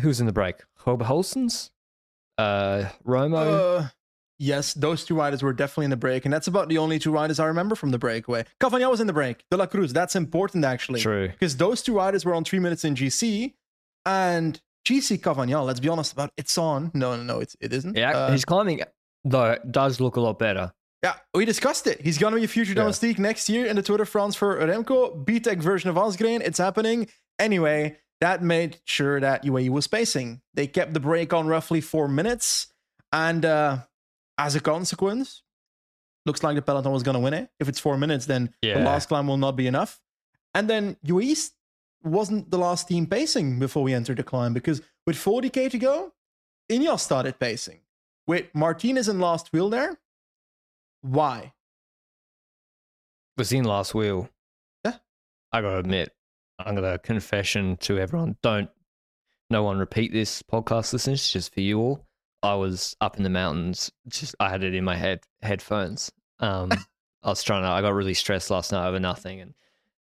who's 0.00 0.20
in 0.20 0.26
the 0.26 0.32
break? 0.32 0.56
Kobe 0.78 1.06
Goossens? 1.06 1.70
Uh, 2.36 2.90
Romo? 3.06 3.80
Uh, 3.80 3.88
yes, 4.38 4.74
those 4.74 5.06
two 5.06 5.14
riders 5.14 5.42
were 5.42 5.54
definitely 5.54 5.84
in 5.86 5.90
the 5.90 5.96
break, 5.96 6.26
and 6.26 6.32
that's 6.32 6.46
about 6.46 6.68
the 6.68 6.76
only 6.76 6.98
two 6.98 7.12
riders 7.12 7.40
I 7.40 7.46
remember 7.46 7.74
from 7.74 7.92
the 7.92 7.98
breakaway. 7.98 8.44
Cavagna 8.60 8.90
was 8.90 9.00
in 9.00 9.06
the 9.06 9.12
break. 9.14 9.44
De 9.50 9.56
La 9.56 9.66
Cruz, 9.66 9.94
that's 9.94 10.16
important 10.16 10.66
actually. 10.66 11.00
True. 11.00 11.28
Because 11.28 11.56
those 11.56 11.82
two 11.82 11.96
riders 11.96 12.26
were 12.26 12.34
on 12.34 12.44
three 12.44 12.58
minutes 12.58 12.84
in 12.84 12.94
GC, 12.94 13.54
and 14.04 14.60
GC 14.86 15.20
Cavagna, 15.20 15.62
let's 15.64 15.80
be 15.80 15.88
honest 15.88 16.12
about 16.12 16.30
it's 16.36 16.56
on. 16.58 16.90
No, 16.94 17.16
no, 17.16 17.22
no, 17.22 17.40
it's, 17.40 17.56
it 17.60 17.72
isn't. 17.72 17.96
Yeah, 17.96 18.10
Uh, 18.16 18.32
his 18.32 18.44
climbing, 18.44 18.80
though, 19.24 19.56
does 19.70 20.00
look 20.00 20.16
a 20.16 20.20
lot 20.20 20.38
better. 20.38 20.72
Yeah, 21.02 21.14
we 21.34 21.44
discussed 21.44 21.86
it. 21.86 22.00
He's 22.00 22.18
gonna 22.18 22.36
be 22.36 22.44
a 22.44 22.48
future 22.48 22.72
Yeah. 22.72 22.82
domestique 22.82 23.18
next 23.18 23.48
year 23.48 23.66
in 23.66 23.76
the 23.76 23.82
Tour 23.82 23.98
de 23.98 24.06
France 24.06 24.34
for 24.36 24.56
Remco. 24.58 25.24
BTEC 25.24 25.60
version 25.60 25.90
of 25.90 25.96
Asgreen. 25.96 26.40
It's 26.40 26.58
happening. 26.58 27.08
Anyway, 27.38 27.98
that 28.20 28.42
made 28.42 28.80
sure 28.84 29.18
that 29.20 29.44
UAE 29.44 29.68
was 29.70 29.88
pacing. 29.88 30.42
They 30.54 30.66
kept 30.68 30.94
the 30.94 31.00
break 31.00 31.32
on 31.32 31.48
roughly 31.48 31.80
four 31.80 32.06
minutes. 32.06 32.68
And 33.12 33.44
uh, 33.44 33.78
as 34.38 34.54
a 34.54 34.60
consequence, 34.60 35.42
looks 36.24 36.42
like 36.44 36.54
the 36.54 36.62
peloton 36.62 36.92
was 36.92 37.02
going 37.02 37.14
to 37.14 37.20
win 37.20 37.34
it. 37.34 37.50
If 37.58 37.68
it's 37.68 37.80
four 37.80 37.98
minutes, 37.98 38.26
then 38.26 38.54
the 38.62 38.76
last 38.76 39.08
climb 39.08 39.26
will 39.26 39.38
not 39.38 39.56
be 39.56 39.66
enough. 39.66 40.00
And 40.54 40.70
then 40.70 40.96
UAE 41.04 41.34
wasn't 42.04 42.50
the 42.50 42.58
last 42.58 42.88
team 42.88 43.06
pacing 43.06 43.58
before 43.58 43.82
we 43.82 43.94
entered 43.94 44.18
the 44.18 44.22
climb 44.22 44.52
because 44.52 44.82
with 45.06 45.16
40k 45.16 45.70
to 45.70 45.78
go, 45.78 46.12
Ineos 46.70 47.00
started 47.00 47.38
pacing. 47.38 47.80
With 48.26 48.46
Martinez 48.54 49.08
in 49.08 49.18
last 49.20 49.52
wheel 49.52 49.68
there, 49.68 49.98
why? 51.02 51.52
was 53.36 53.52
in 53.52 53.64
last 53.64 53.94
wheel. 53.94 54.28
Yeah. 54.84 54.96
I 55.52 55.60
gotta 55.60 55.78
admit, 55.78 56.14
I'm 56.58 56.74
gonna 56.74 56.98
confession 56.98 57.76
to 57.78 57.98
everyone. 57.98 58.36
Don't 58.42 58.70
no 59.50 59.62
one 59.62 59.78
repeat 59.78 60.12
this 60.12 60.42
podcast 60.42 60.92
listeners, 60.92 61.20
it's 61.20 61.32
just 61.32 61.54
for 61.54 61.60
you 61.60 61.80
all. 61.80 62.06
I 62.42 62.54
was 62.54 62.96
up 63.00 63.16
in 63.16 63.22
the 63.22 63.30
mountains, 63.30 63.90
just 64.08 64.34
I 64.40 64.48
had 64.48 64.64
it 64.64 64.74
in 64.74 64.84
my 64.84 64.96
head 64.96 65.20
headphones. 65.42 66.12
Um 66.40 66.70
I 67.22 67.28
was 67.28 67.42
trying 67.42 67.62
to 67.62 67.68
I 67.68 67.80
got 67.80 67.94
really 67.94 68.14
stressed 68.14 68.50
last 68.50 68.72
night 68.72 68.86
over 68.86 69.00
nothing 69.00 69.40
and 69.40 69.54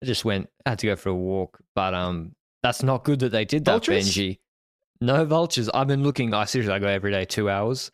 I 0.02 0.06
just 0.06 0.24
went 0.24 0.48
I 0.64 0.70
had 0.70 0.78
to 0.80 0.86
go 0.86 0.96
for 0.96 1.10
a 1.10 1.14
walk. 1.14 1.58
But 1.74 1.94
um 1.94 2.34
that's 2.62 2.82
not 2.82 3.04
good 3.04 3.20
that 3.20 3.30
they 3.30 3.44
did 3.44 3.64
that, 3.64 3.72
Vultures? 3.72 4.10
Benji. 4.10 4.38
No 5.00 5.24
vultures. 5.24 5.68
I've 5.68 5.86
been 5.86 6.02
looking 6.02 6.34
I 6.34 6.44
seriously 6.44 6.74
I 6.74 6.78
go 6.78 6.88
every 6.88 7.12
day 7.12 7.24
two 7.24 7.48
hours 7.48 7.90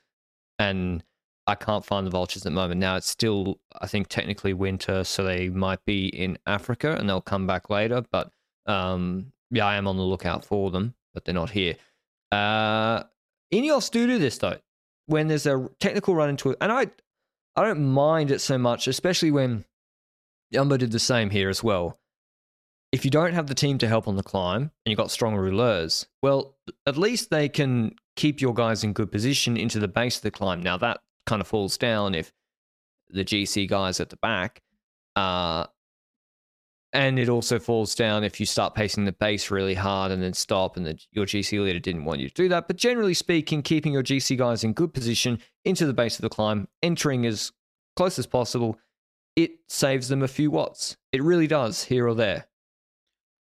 and 0.58 1.04
I 1.46 1.54
can't 1.54 1.84
find 1.84 2.06
the 2.06 2.10
vultures 2.10 2.42
at 2.42 2.44
the 2.44 2.50
moment. 2.56 2.80
Now 2.80 2.96
it's 2.96 3.08
still, 3.08 3.60
I 3.80 3.86
think, 3.86 4.08
technically 4.08 4.54
winter, 4.54 5.04
so 5.04 5.24
they 5.24 5.50
might 5.50 5.84
be 5.84 6.06
in 6.06 6.38
Africa 6.46 6.96
and 6.98 7.08
they'll 7.08 7.20
come 7.20 7.46
back 7.46 7.68
later. 7.68 8.02
But 8.10 8.30
um, 8.66 9.32
yeah, 9.50 9.66
I 9.66 9.76
am 9.76 9.86
on 9.86 9.96
the 9.96 10.02
lookout 10.02 10.44
for 10.44 10.70
them, 10.70 10.94
but 11.12 11.24
they're 11.24 11.34
not 11.34 11.50
here. 11.50 11.74
Uh, 12.32 13.02
Ineos 13.52 13.90
do 13.90 14.06
do 14.06 14.18
this 14.18 14.38
though, 14.38 14.56
when 15.06 15.28
there's 15.28 15.46
a 15.46 15.68
technical 15.80 16.14
run 16.14 16.30
into 16.30 16.50
it, 16.50 16.58
and 16.60 16.72
I, 16.72 16.86
I 17.56 17.62
don't 17.62 17.84
mind 17.92 18.30
it 18.30 18.40
so 18.40 18.56
much, 18.56 18.88
especially 18.88 19.30
when 19.30 19.64
Jumbo 20.54 20.76
did 20.76 20.92
the 20.92 21.00
same 21.00 21.30
here 21.30 21.48
as 21.48 21.62
well. 21.64 21.98
If 22.92 23.04
you 23.04 23.10
don't 23.10 23.32
have 23.32 23.48
the 23.48 23.56
team 23.56 23.76
to 23.78 23.88
help 23.88 24.06
on 24.06 24.14
the 24.14 24.22
climb 24.22 24.62
and 24.62 24.70
you've 24.86 24.96
got 24.96 25.10
strong 25.10 25.34
rouleurs, 25.34 26.06
well, 26.22 26.56
at 26.86 26.96
least 26.96 27.30
they 27.30 27.48
can 27.48 27.96
keep 28.14 28.40
your 28.40 28.54
guys 28.54 28.84
in 28.84 28.92
good 28.92 29.10
position 29.10 29.56
into 29.56 29.80
the 29.80 29.88
base 29.88 30.16
of 30.16 30.22
the 30.22 30.30
climb. 30.30 30.62
Now 30.62 30.76
that 30.76 31.00
kind 31.26 31.40
of 31.40 31.48
falls 31.48 31.76
down 31.76 32.14
if 32.14 32.32
the 33.10 33.24
GC 33.24 33.68
guys 33.68 33.98
at 33.98 34.10
the 34.10 34.16
back, 34.16 34.62
uh, 35.16 35.66
and 36.92 37.18
it 37.18 37.28
also 37.28 37.58
falls 37.58 37.96
down 37.96 38.22
if 38.22 38.38
you 38.38 38.46
start 38.46 38.76
pacing 38.76 39.04
the 39.04 39.12
base 39.12 39.50
really 39.50 39.74
hard 39.74 40.12
and 40.12 40.22
then 40.22 40.32
stop, 40.32 40.76
and 40.76 40.86
the, 40.86 40.96
your 41.10 41.26
GC 41.26 41.60
leader 41.60 41.80
didn't 41.80 42.04
want 42.04 42.20
you 42.20 42.28
to 42.28 42.34
do 42.34 42.48
that. 42.50 42.68
But 42.68 42.76
generally 42.76 43.14
speaking, 43.14 43.62
keeping 43.62 43.92
your 43.92 44.04
GC 44.04 44.38
guys 44.38 44.62
in 44.62 44.72
good 44.72 44.94
position 44.94 45.40
into 45.64 45.86
the 45.86 45.92
base 45.92 46.16
of 46.16 46.22
the 46.22 46.28
climb, 46.28 46.68
entering 46.84 47.26
as 47.26 47.50
close 47.96 48.16
as 48.20 48.26
possible, 48.28 48.78
it 49.36 49.52
saves 49.68 50.08
them 50.08 50.22
a 50.22 50.28
few 50.28 50.50
watts. 50.50 50.96
It 51.12 51.22
really 51.22 51.46
does, 51.46 51.84
here 51.84 52.06
or 52.08 52.14
there. 52.14 52.46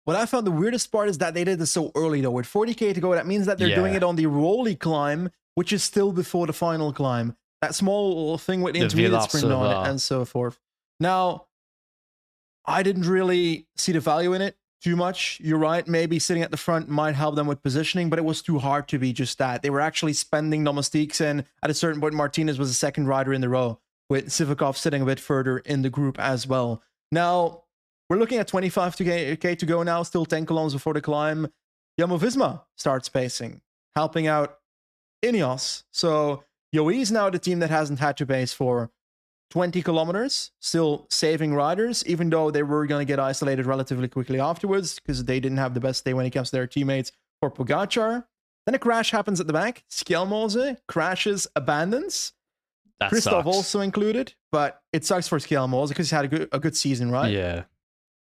What 0.05 0.17
I 0.17 0.27
found 0.27 0.47
the 0.47 0.51
weirdest 0.51 0.93
part 0.93 1.09
is 1.09 1.19
that 1.19 1.33
they 1.33 1.45
did 1.45 1.59
this 1.59 1.73
so 1.73 1.91
early 1.95 2.21
though. 2.21 2.31
With 2.31 2.47
40k 2.47 2.95
to 2.95 3.01
go, 3.01 3.15
that 3.15 3.27
means 3.27 3.47
that 3.47 3.59
they're 3.59 3.75
doing 3.75 3.95
it 3.95 4.03
on 4.03 4.17
the 4.17 4.27
Rolly 4.27 4.77
climb, 4.77 5.31
which 5.55 5.73
is 5.73 5.83
still 5.83 6.13
before 6.13 6.47
the 6.47 6.53
final 6.53 6.93
climb. 6.93 7.37
That 7.63 7.75
small 7.75 8.37
thing 8.37 8.61
with 8.61 8.75
the 8.75 8.81
The 8.81 8.85
intermediate 8.85 9.23
sprint 9.23 9.51
on 9.51 9.87
it 9.87 9.91
and 9.91 10.01
so 10.01 10.27
forth. 10.27 10.61
Now, 11.01 11.47
I 12.67 12.83
didn't 12.83 13.09
really 13.09 13.67
see 13.77 13.93
the 13.93 14.01
value 14.01 14.35
in 14.35 14.43
it 14.43 14.59
too 14.83 14.97
much. 14.97 15.41
You're 15.43 15.59
right. 15.59 15.89
Maybe 15.89 16.19
sitting 16.19 16.43
at 16.43 16.51
the 16.51 16.59
front 16.59 16.91
might 16.91 17.15
help 17.15 17.37
them 17.37 17.47
with 17.47 17.63
positioning, 17.63 18.11
but 18.11 18.19
it 18.19 18.25
was 18.25 18.43
too 18.43 18.59
hard 18.59 18.87
to 18.89 18.99
be 18.99 19.15
just 19.15 19.39
that. 19.39 19.63
They 19.63 19.71
were 19.71 19.81
actually 19.81 20.13
spending 20.13 20.65
domestiques, 20.65 21.23
and 21.23 21.45
at 21.63 21.71
a 21.71 21.75
certain 21.75 22.03
point, 22.03 22.13
Martinez 22.13 22.59
was 22.59 22.69
the 22.69 22.75
second 22.75 23.07
rider 23.07 23.33
in 23.33 23.41
the 23.41 23.49
row, 23.49 23.81
with 24.11 24.27
Sivakov 24.29 24.77
sitting 24.77 25.03
a 25.03 25.07
bit 25.07 25.21
further 25.21 25.59
in 25.59 25.83
the 25.83 25.91
group 25.91 26.19
as 26.19 26.47
well. 26.47 26.83
Now, 27.11 27.65
we're 28.09 28.19
looking 28.19 28.39
at 28.39 28.49
25 28.49 28.97
to 28.97 29.67
go 29.67 29.83
now, 29.83 30.03
still 30.03 30.27
10 30.27 30.47
kilometers 30.47 30.75
before 30.75 30.95
the 30.95 31.01
climb. 31.01 31.49
Jumbo 31.99 32.19
Visma 32.19 32.63
starts 32.77 33.09
pacing, 33.09 33.61
helping 33.95 34.27
out 34.27 34.59
Ineos. 35.25 35.85
So 35.91 36.45
Yoe 36.75 36.95
is 36.95 37.11
now 37.11 37.31
the 37.31 37.39
team 37.39 37.61
that 37.61 37.71
hasn't 37.71 38.01
had 38.01 38.17
to 38.19 38.27
pace 38.27 38.53
for 38.53 38.91
20 39.51 39.81
kilometers, 39.83 40.51
still 40.61 41.07
saving 41.11 41.55
riders, 41.55 42.05
even 42.07 42.29
though 42.29 42.51
they 42.51 42.63
were 42.63 42.87
going 42.87 43.07
to 43.07 43.11
get 43.11 43.21
isolated 43.21 43.65
relatively 43.65 44.09
quickly 44.09 44.41
afterwards 44.41 44.99
because 44.99 45.25
they 45.25 45.39
didn't 45.39 45.59
have 45.59 45.75
the 45.75 45.81
best 45.81 46.05
day 46.05 46.13
when 46.13 46.27
it 46.27 46.31
comes 46.31 46.51
to 46.51 46.57
their 46.57 46.67
teammates 46.67 47.13
for 47.41 47.51
Pogacar. 47.51 48.25
Then 48.67 48.75
a 48.75 48.79
crash 48.79 49.13
happens 49.13 49.41
at 49.41 49.47
the 49.47 49.53
back. 49.53 49.85
Skjelmose 49.91 50.79
crashes, 50.89 51.47
abandons. 51.55 52.33
That 53.01 53.11
Christoph 53.11 53.45
sucks. 53.45 53.57
also 53.57 53.81
included, 53.81 54.35
but 54.53 54.81
it 54.93 55.05
sucks 55.05 55.27
for 55.29 55.39
Skjelmose 55.39 55.89
because 55.89 56.07
he's 56.07 56.13
had 56.13 56.27
a 56.27 56.29
good, 56.29 56.49
a 56.53 56.61
good 56.61 56.77
season, 56.77 57.11
right? 57.11 57.33
Yeah. 57.33 57.65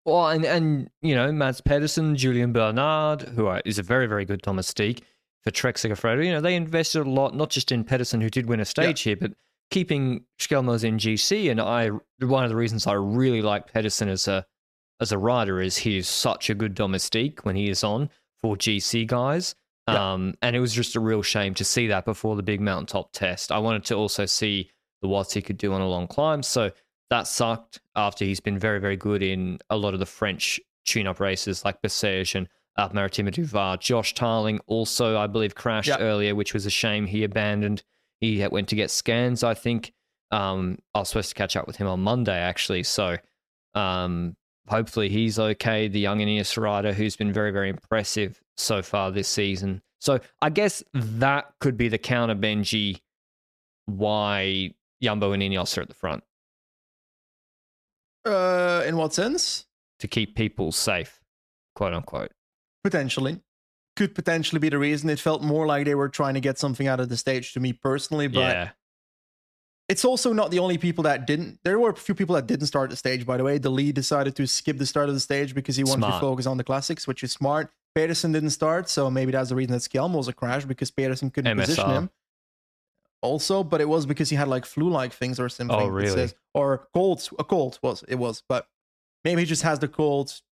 Well, 0.05 0.29
and 0.29 0.45
and 0.45 0.91
you 1.03 1.15
know, 1.15 1.33
Mads 1.33 1.61
Pedersen, 1.61 2.17
Julien 2.17 2.53
Bernard, 2.53 3.23
who 3.23 3.47
are, 3.47 3.63
is 3.65 3.79
a 3.79 3.83
very 3.83 4.07
very 4.07 4.25
good 4.25 4.43
domestique 4.43 5.03
for 5.43 5.51
Trek 5.51 5.77
Segafredo. 5.77 6.25
You 6.25 6.33
know, 6.33 6.41
they 6.41 6.57
invested 6.57 7.07
a 7.07 7.11
lot, 7.11 7.35
not 7.35 7.51
just 7.51 7.71
in 7.73 7.85
Pedersen, 7.85 8.21
who 8.21 8.31
did 8.31 8.47
win 8.47 8.61
a 8.61 8.65
stage 8.65 9.03
here, 9.03 9.17
but 9.17 9.33
keeping 9.71 10.25
Skjelmose 10.39 10.85
in 10.85 10.99
GC. 10.99 11.51
And 11.51 11.61
I, 11.61 11.91
one 12.21 12.45
of 12.45 12.51
the 12.51 12.57
reasons 12.57 12.87
I 12.87 12.95
really 12.95 13.43
like 13.43 13.73
Pedersen 13.73 14.09
as 14.09 14.29
a 14.29 14.47
as 15.01 15.13
a 15.13 15.19
rider 15.19 15.61
is 15.61 15.79
he 15.79 15.99
is 15.99 16.09
such 16.09 16.49
a 16.49 16.55
good 16.55 16.75
domestique 16.75 17.45
when 17.45 17.57
he 17.57 17.69
is 17.69 17.83
on 17.85 18.09
for 18.41 18.57
GC 18.57 19.07
guys. 19.07 19.55
Yeah. 19.89 20.13
Um, 20.15 20.35
and 20.41 20.57
it 20.57 20.61
was 20.61 20.73
just 20.73 20.97
a 20.97 21.01
real 21.01 21.23
shame 21.23 21.55
to 21.55 21.65
see 21.65 21.89
that 21.89 22.05
before 22.05 22.37
the 22.37 22.43
big 22.43 22.61
mountaintop 22.61 23.13
test. 23.13 23.53
I 23.53 23.59
wanted 23.59 23.85
to 23.87 23.95
also 23.97 24.25
see 24.27 24.71
the 25.03 25.09
watts 25.09 25.35
he 25.35 25.43
could 25.43 25.59
do 25.59 25.73
on 25.75 25.81
a 25.83 25.89
long 25.89 26.07
climb. 26.07 26.43
So 26.43 26.71
that 27.11 27.27
sucked 27.27 27.81
after 27.95 28.25
he's 28.25 28.41
been 28.41 28.59
very, 28.59 28.81
very 28.81 28.97
good 28.97 29.23
in 29.23 29.59
a 29.69 29.77
lot 29.77 29.93
of 29.93 30.01
the 30.01 30.07
French 30.07 30.59
tune 30.87 31.07
up 31.07 31.21
races 31.21 31.65
like 31.65 31.83
Bessèges 31.83 32.35
and 32.35 32.49
Alpes 32.79 32.95
Maritimes 32.95 33.33
du 33.33 33.45
Var. 33.45 33.77
Josh 33.77 34.15
Tarling 34.15 34.59
also, 34.67 35.19
I 35.19 35.27
believe, 35.27 35.55
crashed 35.55 35.89
Yeah. 35.89 35.99
earlier, 35.99 36.35
which 36.35 36.55
was 36.55 36.65
a 36.65 36.71
shame. 36.71 37.07
He 37.07 37.23
abandoned. 37.23 37.83
He 38.21 38.47
went 38.49 38.69
to 38.71 38.77
get 38.77 38.91
scans, 38.91 39.45
I 39.45 39.53
think. 39.55 39.93
Um, 40.31 40.79
I 40.95 41.01
was 41.01 41.11
supposed 41.11 41.29
to 41.29 41.35
catch 41.35 41.57
up 41.57 41.67
with 41.67 41.77
him 41.77 41.87
on 41.87 42.01
Monday, 42.01 42.39
actually. 42.39 42.83
So 42.85 43.19
um, 43.75 44.37
hopefully 44.69 45.09
he's 45.11 45.39
okay. 45.39 45.89
The 45.89 46.01
young 46.01 46.19
Ineos 46.21 46.57
rider 46.61 46.93
who's 46.95 47.17
been 47.17 47.33
very, 47.33 47.51
very 47.51 47.69
impressive 47.69 48.41
so 48.57 48.83
far 48.83 49.11
this 49.11 49.29
season. 49.29 49.83
So 50.01 50.21
I 50.43 50.51
guess 50.51 50.83
that 50.93 51.47
could 51.61 51.77
be 51.77 51.89
the 51.89 51.99
counter, 51.99 52.35
Benji, 52.35 53.01
why 53.87 54.75
Yumbo 55.03 55.33
and 55.33 55.43
Ineos 55.43 55.77
are 55.79 55.83
at 55.83 55.89
the 55.89 55.95
front 55.95 56.23
Uh, 58.25 58.83
in 58.87 58.97
what 58.97 59.13
sense? 59.15 59.67
to 60.01 60.09
keep 60.09 60.35
people 60.35 60.73
safe, 60.73 61.21
quote 61.75 61.95
unquote. 61.95 62.33
Potentially. 62.83 63.41
Could 63.97 64.15
potentially 64.15 64.59
be 64.59 64.69
the 64.69 64.79
reason. 64.79 65.09
It 65.09 65.21
felt 65.21 65.41
more 65.41 65.67
like 65.67 65.85
they 65.85 65.95
were 65.95 66.09
trying 66.09 66.35
to 66.35 66.41
get 66.41 66.59
something 66.59 66.87
out 66.89 66.99
of 67.01 67.09
the 67.09 67.17
stage 67.17 67.53
to 67.55 67.61
me 67.61 67.73
personally, 67.73 68.27
but 68.27 68.41
yeah, 68.41 68.71
it's 69.89 70.05
also 70.05 70.33
not 70.33 70.51
the 70.51 70.59
only 70.59 70.79
people 70.79 71.05
that 71.05 71.27
didn't. 71.27 71.61
There 71.63 71.79
were 71.79 71.91
a 71.91 71.95
few 71.95 72.15
people 72.15 72.35
that 72.35 72.47
didn't 72.47 72.67
start 72.67 72.91
the 72.91 72.97
stage, 72.97 73.25
by 73.25 73.37
the 73.37 73.45
way. 73.45 73.59
The 73.59 73.71
lead 73.71 73.95
decided 73.95 74.35
to 74.37 74.47
skip 74.47 74.79
the 74.79 74.87
start 74.87 75.09
of 75.09 75.15
the 75.15 75.21
stage 75.21 75.55
because 75.55 75.77
he 75.77 75.85
wanted 75.85 76.01
Smart. 76.07 76.15
to 76.15 76.21
focus 76.21 76.47
on 76.47 76.57
the 76.57 76.65
classics, 76.65 77.07
which 77.07 77.23
is 77.23 77.33
smart. 77.33 77.71
Pedersen 77.95 78.33
didn't 78.33 78.51
start, 78.51 78.89
so 78.89 79.11
maybe 79.11 79.33
that's 79.33 79.51
the 79.51 79.55
reason 79.55 79.73
that 79.73 79.83
Skelmo 79.83 80.17
was 80.17 80.29
a 80.29 80.33
crash 80.33 80.65
because 80.65 80.91
Pedersen 80.91 81.31
couldn't 81.31 81.57
position 81.57 81.91
him. 81.91 82.11
Also, 83.23 83.65
but 83.65 83.81
it 83.81 83.89
was 83.89 84.05
because 84.05 84.29
he 84.29 84.37
had 84.37 84.49
like 84.49 84.67
flu-like 84.67 85.13
things 85.13 85.41
or 85.41 85.49
something. 85.49 85.77
Oh, 85.77 85.87
really? 85.87 86.11
says. 86.11 86.35
or 86.53 86.89
cold. 86.93 87.27
A 87.39 87.45
cold 87.45 87.79
was 87.83 88.05
it 88.07 88.17
was, 88.17 88.43
but 88.49 88.69
maybe 89.25 89.43
he 89.43 89.47
just 89.47 89.63
has 89.63 89.79
the 89.79 89.89
cold 89.89 90.43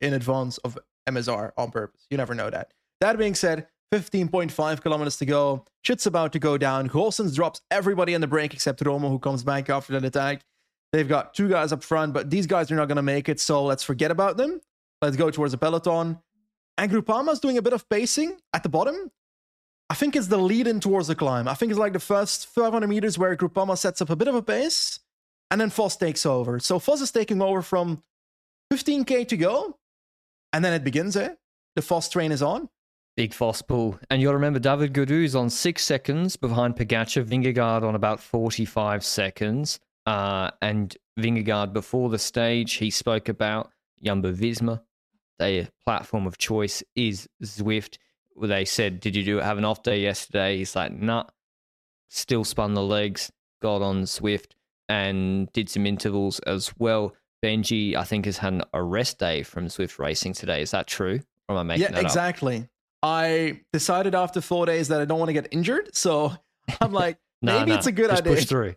in 0.00 0.12
advance 0.12 0.58
of 0.58 0.76
MSR 1.08 1.52
on 1.56 1.70
purpose. 1.70 2.06
You 2.10 2.16
never 2.16 2.34
know 2.34 2.50
that. 2.50 2.72
That 3.00 3.16
being 3.18 3.34
said, 3.34 3.68
15.5 3.92 4.80
kilometers 4.82 5.18
to 5.18 5.26
go. 5.26 5.64
Shit's 5.82 6.06
about 6.06 6.32
to 6.32 6.38
go 6.38 6.58
down. 6.58 6.88
Goossens 6.88 7.34
drops 7.34 7.60
everybody 7.70 8.14
in 8.14 8.20
the 8.20 8.26
break 8.26 8.54
except 8.54 8.82
Romo, 8.82 9.08
who 9.08 9.18
comes 9.18 9.44
back 9.44 9.70
after 9.70 9.92
that 9.92 10.04
attack. 10.04 10.42
They've 10.92 11.08
got 11.08 11.34
two 11.34 11.48
guys 11.48 11.72
up 11.72 11.84
front, 11.84 12.12
but 12.12 12.30
these 12.30 12.46
guys 12.46 12.70
are 12.72 12.76
not 12.76 12.88
going 12.88 12.96
to 12.96 13.02
make 13.02 13.28
it, 13.28 13.38
so 13.38 13.64
let's 13.64 13.82
forget 13.82 14.10
about 14.10 14.36
them. 14.36 14.60
Let's 15.02 15.16
go 15.16 15.30
towards 15.30 15.52
the 15.52 15.58
peloton. 15.58 16.18
And 16.78 16.90
Groupama's 16.90 17.40
doing 17.40 17.58
a 17.58 17.62
bit 17.62 17.72
of 17.72 17.88
pacing 17.88 18.38
at 18.52 18.62
the 18.62 18.68
bottom. 18.68 19.10
I 19.88 19.94
think 19.94 20.16
it's 20.16 20.26
the 20.26 20.36
lead 20.38 20.66
in 20.66 20.80
towards 20.80 21.08
the 21.08 21.14
climb. 21.14 21.48
I 21.48 21.54
think 21.54 21.70
it's 21.70 21.78
like 21.78 21.92
the 21.92 22.00
first 22.00 22.48
500 22.48 22.86
meters 22.88 23.18
where 23.18 23.36
Groupama 23.36 23.78
sets 23.78 24.02
up 24.02 24.10
a 24.10 24.16
bit 24.16 24.28
of 24.28 24.34
a 24.34 24.42
pace, 24.42 24.98
and 25.50 25.60
then 25.60 25.70
Foss 25.70 25.96
takes 25.96 26.26
over. 26.26 26.58
So 26.58 26.78
Foss 26.78 27.00
is 27.00 27.12
taking 27.12 27.40
over 27.40 27.62
from 27.62 28.02
15k 28.72 29.28
to 29.28 29.36
go, 29.36 29.78
and 30.52 30.64
then 30.64 30.72
it 30.72 30.82
begins. 30.82 31.16
Eh? 31.16 31.34
The 31.76 31.82
Foss 31.82 32.08
train 32.08 32.32
is 32.32 32.42
on. 32.42 32.68
big 33.16 33.32
Foss 33.32 33.62
pull. 33.62 33.98
And 34.10 34.20
you'll 34.20 34.34
remember 34.34 34.58
David 34.58 34.92
Gaudu 34.92 35.24
is 35.24 35.36
on 35.36 35.50
six 35.50 35.84
seconds 35.84 36.36
behind 36.36 36.76
Pogacar, 36.76 37.24
Vingegaard 37.24 37.82
on 37.82 37.94
about 37.94 38.20
45 38.20 39.04
seconds. 39.04 39.78
Uh, 40.04 40.50
and 40.62 40.96
Vingegaard, 41.18 41.72
before 41.72 42.10
the 42.10 42.18
stage, 42.18 42.74
he 42.74 42.90
spoke 42.90 43.28
about 43.28 43.70
Jumbo 44.02 44.32
Visma. 44.32 44.82
Their 45.38 45.68
platform 45.84 46.26
of 46.26 46.38
choice 46.38 46.82
is 46.94 47.28
Zwift. 47.42 47.98
They 48.40 48.64
said, 48.64 49.00
Did 49.00 49.16
you 49.16 49.24
do 49.24 49.36
have 49.38 49.58
an 49.58 49.64
off 49.64 49.82
day 49.82 50.00
yesterday? 50.00 50.58
He's 50.58 50.74
like, 50.76 50.92
Nah. 50.92 51.24
Still 52.08 52.44
spun 52.44 52.74
the 52.74 52.82
legs, 52.82 53.32
got 53.60 53.82
on 53.82 54.02
Zwift. 54.04 54.52
and 54.88 55.50
did 55.52 55.68
some 55.68 55.84
intervals 55.86 56.38
as 56.40 56.72
well. 56.78 57.14
Benji, 57.44 57.96
I 57.96 58.04
think, 58.04 58.24
has 58.26 58.38
had 58.38 58.62
a 58.72 58.82
rest 58.82 59.18
day 59.18 59.42
from 59.42 59.66
Zwift 59.66 59.98
Racing 59.98 60.32
today. 60.32 60.62
Is 60.62 60.70
that 60.70 60.86
true? 60.86 61.20
Or 61.48 61.56
am 61.56 61.58
I 61.58 61.62
making 61.64 61.82
yeah, 61.82 61.90
that 61.90 61.98
up? 61.98 62.04
exactly. 62.04 62.68
I 63.02 63.60
decided 63.72 64.14
after 64.14 64.40
four 64.40 64.64
days 64.66 64.88
that 64.88 65.00
I 65.00 65.04
don't 65.04 65.18
want 65.18 65.28
to 65.28 65.32
get 65.32 65.48
injured, 65.50 65.94
so 65.94 66.32
I'm 66.80 66.92
like, 66.92 67.18
No, 67.42 67.58
maybe 67.58 67.72
no, 67.72 67.76
it's 67.76 67.86
a 67.86 67.92
good 67.92 68.08
just 68.10 68.22
idea. 68.22 68.34
Push 68.34 68.46
through. 68.46 68.74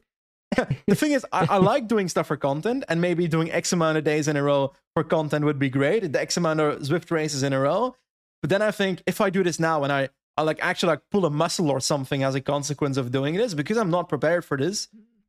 The 0.56 0.96
thing 0.96 1.12
is, 1.12 1.26
I, 1.32 1.48
I 1.50 1.58
like 1.58 1.88
doing 1.88 2.10
stuff 2.10 2.28
for 2.28 2.38
content, 2.38 2.84
and 2.90 3.00
maybe 3.02 3.28
doing 3.28 3.52
X 3.52 3.72
amount 3.74 3.98
of 3.98 4.04
days 4.04 4.28
in 4.28 4.36
a 4.36 4.44
row 4.44 4.74
for 4.94 5.04
content 5.04 5.46
would 5.46 5.60
be 5.60 5.70
great. 5.70 6.12
The 6.12 6.22
X 6.22 6.38
amount 6.38 6.60
of 6.60 6.80
Zwift 6.80 7.12
races 7.12 7.44
in 7.44 7.54
a 7.54 7.60
row. 7.60 7.96
But 8.42 8.50
then 8.50 8.62
I 8.62 8.72
think 8.72 9.04
if 9.06 9.22
I 9.22 9.30
do 9.30 9.44
this 9.44 9.60
now 9.60 9.84
and 9.84 9.92
I, 9.92 10.10
I 10.38 10.44
like 10.44 10.60
actually 10.62 10.92
like 10.92 11.02
pull 11.12 11.26
a 11.26 11.30
muscle 11.30 11.70
or 11.70 11.80
something 11.82 12.24
as 12.24 12.36
a 12.36 12.42
consequence 12.42 12.98
of 12.98 13.12
doing 13.12 13.36
this, 13.36 13.54
because 13.54 13.78
I'm 13.78 13.90
not 13.90 14.10
prepared 14.10 14.46
for 14.46 14.58
this, 14.58 14.88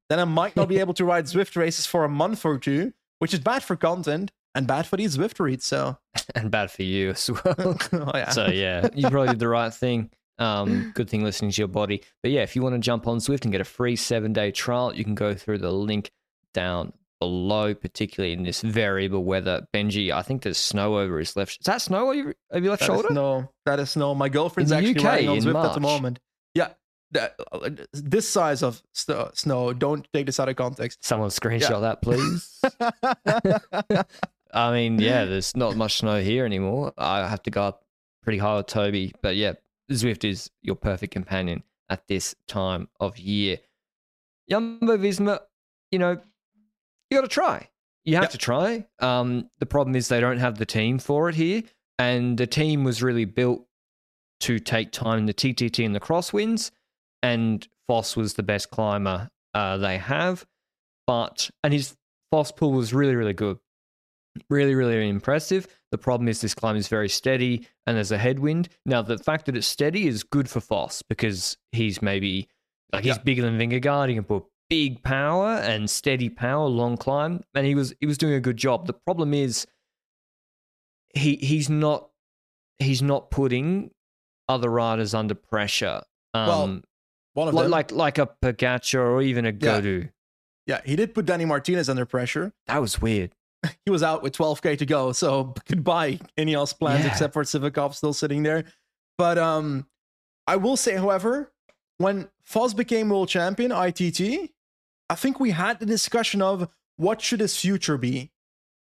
then 0.09 0.18
I 0.18 0.25
might 0.25 0.57
not 0.57 0.68
be 0.68 0.79
able 0.81 0.95
to 0.95 1.05
ride 1.05 1.25
Zwift 1.25 1.57
races 1.57 1.87
for 1.87 2.05
a 2.05 2.09
month 2.09 2.45
or 2.45 2.59
two, 2.59 2.93
which 3.18 3.35
is 3.35 3.41
bad 3.41 3.62
for 3.62 3.77
content 3.77 4.31
and 4.55 4.66
bad 4.66 4.87
for 4.87 4.97
these 4.97 5.16
Zwift 5.16 5.41
reads. 5.41 5.64
So, 5.64 5.99
and 6.35 6.51
bad 6.51 6.71
for 6.71 6.83
you 6.83 7.11
as 7.11 7.31
well. 7.31 7.79
oh, 7.93 8.12
yeah. 8.14 8.31
So 8.31 8.47
yeah, 8.47 8.89
you 8.95 9.09
probably 9.09 9.29
did 9.29 9.39
the 9.39 9.49
right 9.49 9.73
thing. 9.73 10.11
Um, 10.41 10.93
good 10.95 11.09
thing 11.09 11.22
listening 11.22 11.51
to 11.53 11.61
your 11.61 11.68
body. 11.68 12.03
But 12.22 12.32
yeah, 12.32 12.41
if 12.43 12.57
you 12.57 12.62
want 12.62 12.74
to 12.74 12.78
jump 12.80 13.07
on 13.07 13.18
Zwift 13.18 13.43
and 13.45 13.53
get 13.53 13.61
a 13.61 13.64
free 13.64 13.95
seven 13.97 14.32
day 14.32 14.51
trial, 14.51 14.95
you 14.95 15.05
can 15.05 15.14
go 15.14 15.34
through 15.34 15.59
the 15.59 15.70
link 15.70 16.11
down 16.55 16.93
below, 17.20 17.74
particularly 17.74 18.32
in 18.32 18.43
this 18.45 18.62
variable 18.62 19.22
weather. 19.22 19.66
Benji, 19.74 20.11
I 20.11 20.22
think 20.22 20.43
there's 20.43 20.57
snow 20.59 20.99
over 20.99 21.18
his 21.18 21.36
left. 21.36 21.53
Is 21.61 21.64
that 21.66 21.82
snow 21.82 22.05
over 22.07 22.14
your, 22.14 22.34
over 22.51 22.61
your 22.64 22.70
left 22.70 22.80
That 22.80 22.86
shoulder? 22.86 23.09
no, 23.12 23.51
that 23.66 23.78
is 23.78 23.95
no. 23.97 24.14
My 24.14 24.28
girlfriend's 24.30 24.72
In 24.72 24.82
the 24.82 24.88
actually 24.91 25.05
UK 25.05 25.12
riding 25.12 25.28
on 25.28 25.36
in 25.36 25.43
Zwift 25.45 25.49
at 25.51 25.53
March. 25.53 25.74
the 25.74 25.80
moment. 25.80 26.18
Yeah, 26.55 26.68
that, 27.11 27.34
uh, 27.53 27.68
this 27.93 28.26
size 28.26 28.62
of 28.62 28.80
st- 28.95 29.36
snow. 29.36 29.74
Don't 29.74 30.07
take 30.14 30.24
this 30.24 30.41
out 30.41 30.49
of 30.49 30.57
context. 30.57 31.05
Someone 31.05 31.28
screenshot 31.28 31.68
Yeah. 31.70 31.80
that, 31.80 32.01
please. 32.01 32.61
I 34.55 34.72
mean, 34.72 34.99
yeah, 34.99 35.26
there's 35.26 35.55
not 35.55 35.76
much 35.76 35.99
snow 35.99 36.20
here 36.20 36.45
anymore. 36.45 36.93
I 36.99 37.28
have 37.28 37.43
to 37.45 37.51
go 37.51 37.62
up 37.64 37.84
pretty 38.22 38.38
high 38.38 38.57
with 38.57 38.66
Toby, 38.66 39.12
but 39.22 39.36
yeah, 39.36 39.53
Zwift 39.91 40.24
is 40.28 40.51
your 40.62 40.76
perfect 40.76 41.12
companion 41.12 41.62
at 41.88 42.07
this 42.07 42.34
time 42.47 42.88
of 43.01 43.18
year. 43.18 43.59
Jumbo 44.49 44.97
Visma, 44.97 45.41
you 45.91 45.99
know, 45.99 46.20
you 47.11 47.18
got 47.18 47.22
to 47.22 47.28
try. 47.28 47.68
You 48.05 48.14
have 48.16 48.24
Yep. 48.24 48.30
to 48.30 48.38
try. 48.38 48.86
Um, 49.01 49.51
the 49.59 49.66
problem 49.66 49.95
is 49.97 50.09
they 50.09 50.20
don't 50.20 50.38
have 50.38 50.59
the 50.59 50.66
team 50.66 50.99
for 50.99 51.28
it 51.28 51.34
here, 51.34 51.62
and 51.99 52.38
the 52.38 52.47
team 52.47 52.84
was 52.84 53.03
really 53.03 53.24
built 53.24 53.66
to 54.41 54.59
take 54.59 54.91
time 54.91 55.18
in 55.20 55.26
the 55.26 55.34
TTT 55.34 55.84
and 55.84 55.95
the 55.95 56.01
crosswinds, 56.01 56.70
and 57.22 57.66
Foss 57.86 58.16
was 58.16 58.34
the 58.34 58.43
best 58.43 58.70
climber 58.70 59.30
uh, 59.53 59.76
they 59.76 59.99
have, 59.99 60.47
but 61.07 61.51
and 61.62 61.72
his 61.74 61.97
Foss 62.30 62.53
pull 62.53 62.72
was 62.72 62.95
really 62.95 63.16
really 63.16 63.32
good, 63.34 63.59
really 64.49 64.74
really 64.74 65.09
impressive. 65.09 65.66
The 65.91 65.99
problem 65.99 66.28
is 66.28 66.41
this 66.41 66.55
climb 66.55 66.76
is 66.76 66.88
very 66.88 67.09
steady 67.09 67.66
and 67.86 67.97
there's 67.97 68.12
a 68.12 68.18
headwind. 68.18 68.68
Now 68.86 69.03
the 69.03 69.18
fact 69.18 69.47
that 69.47 69.57
it's 69.57 69.66
steady 69.66 70.07
is 70.07 70.22
good 70.22 70.49
for 70.49 70.61
Foss 70.61 71.03
because 71.03 71.57
he's 71.72 72.01
maybe 72.01 72.49
like 72.93 73.05
he's 73.05 73.16
Yeah. 73.16 73.22
bigger 73.22 73.43
than 73.43 73.59
Vingegaard. 73.59 74.09
He 74.09 74.14
can 74.14 74.24
put 74.24 74.45
big 74.68 75.03
power 75.03 75.55
and 75.57 75.91
steady 75.91 76.28
power, 76.28 76.68
long 76.68 76.97
climb, 76.97 77.43
and 77.55 77.66
he 77.66 77.74
was 77.74 77.93
he 78.01 78.07
was 78.07 78.18
doing 78.18 78.34
a 78.34 78.41
good 78.41 78.57
job. 78.57 78.86
The 78.86 78.93
problem 78.93 79.34
is 79.34 79.66
he 81.14 81.36
he's 81.36 81.68
not 81.68 82.09
he's 82.78 83.03
not 83.03 83.30
putting 83.30 83.91
other 84.49 84.70
riders 84.70 85.12
under 85.14 85.34
pressure. 85.34 86.03
Well, 86.34 86.62
Um, 86.62 86.84
One 87.34 87.49
of 87.49 87.55
like, 87.55 87.64
them. 87.64 87.70
like 87.70 87.93
like 87.93 88.18
a 88.18 88.26
Pogacar 88.43 88.95
or 89.01 89.22
even 89.22 89.45
a 89.45 89.51
Yeah. 89.51 90.03
Yeah, 90.66 90.80
he 90.84 90.95
did 90.95 91.14
put 91.14 91.26
Danny 91.26 91.45
Martinez 91.45 91.88
under 91.88 92.07
pressure. 92.07 92.53
That 92.68 92.78
was 92.80 93.01
weird. 93.01 93.34
He 93.84 93.90
was 93.90 94.02
out 94.02 94.22
with 94.22 94.36
12k 94.36 94.78
to 94.78 94.86
go, 94.86 95.12
so 95.12 95.54
goodbye 95.68 96.18
Ineos 96.38 96.76
plans 96.78 97.04
Yeah. 97.04 97.11
except 97.11 97.32
for 97.32 97.42
Sivakov 97.42 97.94
still 97.94 98.12
sitting 98.12 98.42
there. 98.42 98.64
But 99.18 99.36
um, 99.38 99.86
I 100.46 100.56
will 100.56 100.76
say, 100.76 100.96
however, 100.96 101.52
when 101.98 102.28
Foss 102.42 102.72
became 102.72 103.08
world 103.11 103.28
champion, 103.28 103.70
ITT, 103.72 104.50
I 105.11 105.14
think 105.14 105.40
we 105.40 105.50
had 105.50 105.78
the 105.80 105.86
discussion 105.86 106.40
of 106.40 106.68
what 106.96 107.20
should 107.20 107.40
his 107.40 107.56
future 107.58 107.98
be, 107.98 108.30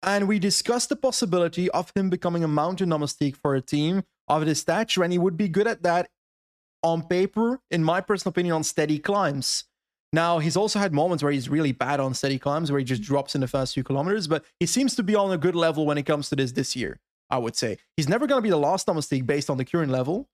and 0.02 0.28
we 0.28 0.38
discussed 0.38 0.88
the 0.90 0.96
possibility 0.96 1.70
of 1.70 1.90
him 1.96 2.10
becoming 2.10 2.44
a 2.44 2.48
mountain 2.48 2.90
domestique 2.90 3.36
for 3.36 3.54
a 3.54 3.60
team 3.60 4.02
of 4.28 4.42
his 4.42 4.60
stature, 4.60 5.02
and 5.02 5.12
he 5.12 5.18
would 5.18 5.36
be 5.36 5.48
good 5.48 5.66
at 5.66 5.82
that 5.82 6.08
on 6.82 7.02
paper, 7.02 7.60
in 7.70 7.82
my 7.82 8.00
personal 8.00 8.30
opinion, 8.30 8.54
on 8.54 8.62
steady 8.62 8.98
climbs. 8.98 9.64
Now, 10.12 10.38
he's 10.38 10.56
also 10.56 10.78
had 10.78 10.94
moments 10.94 11.22
where 11.22 11.32
he's 11.32 11.48
really 11.48 11.72
bad 11.72 12.00
on 12.00 12.14
steady 12.14 12.38
climbs, 12.38 12.70
where 12.70 12.78
he 12.78 12.84
just 12.84 13.02
drops 13.02 13.34
in 13.34 13.42
the 13.42 13.48
first 13.48 13.74
few 13.74 13.84
kilometers, 13.84 14.26
but 14.26 14.44
he 14.58 14.66
seems 14.66 14.94
to 14.96 15.02
be 15.02 15.14
on 15.14 15.30
a 15.32 15.38
good 15.38 15.54
level 15.54 15.84
when 15.84 15.98
it 15.98 16.04
comes 16.04 16.30
to 16.30 16.36
this 16.36 16.52
this 16.52 16.74
year, 16.74 16.98
I 17.28 17.38
would 17.38 17.56
say. 17.56 17.76
He's 17.96 18.08
never 18.08 18.26
going 18.26 18.38
to 18.38 18.42
be 18.42 18.50
the 18.50 18.56
last 18.56 18.86
domestique 18.86 19.26
based 19.26 19.50
on 19.50 19.58
the 19.58 19.66
current 19.66 19.92
level, 19.92 20.28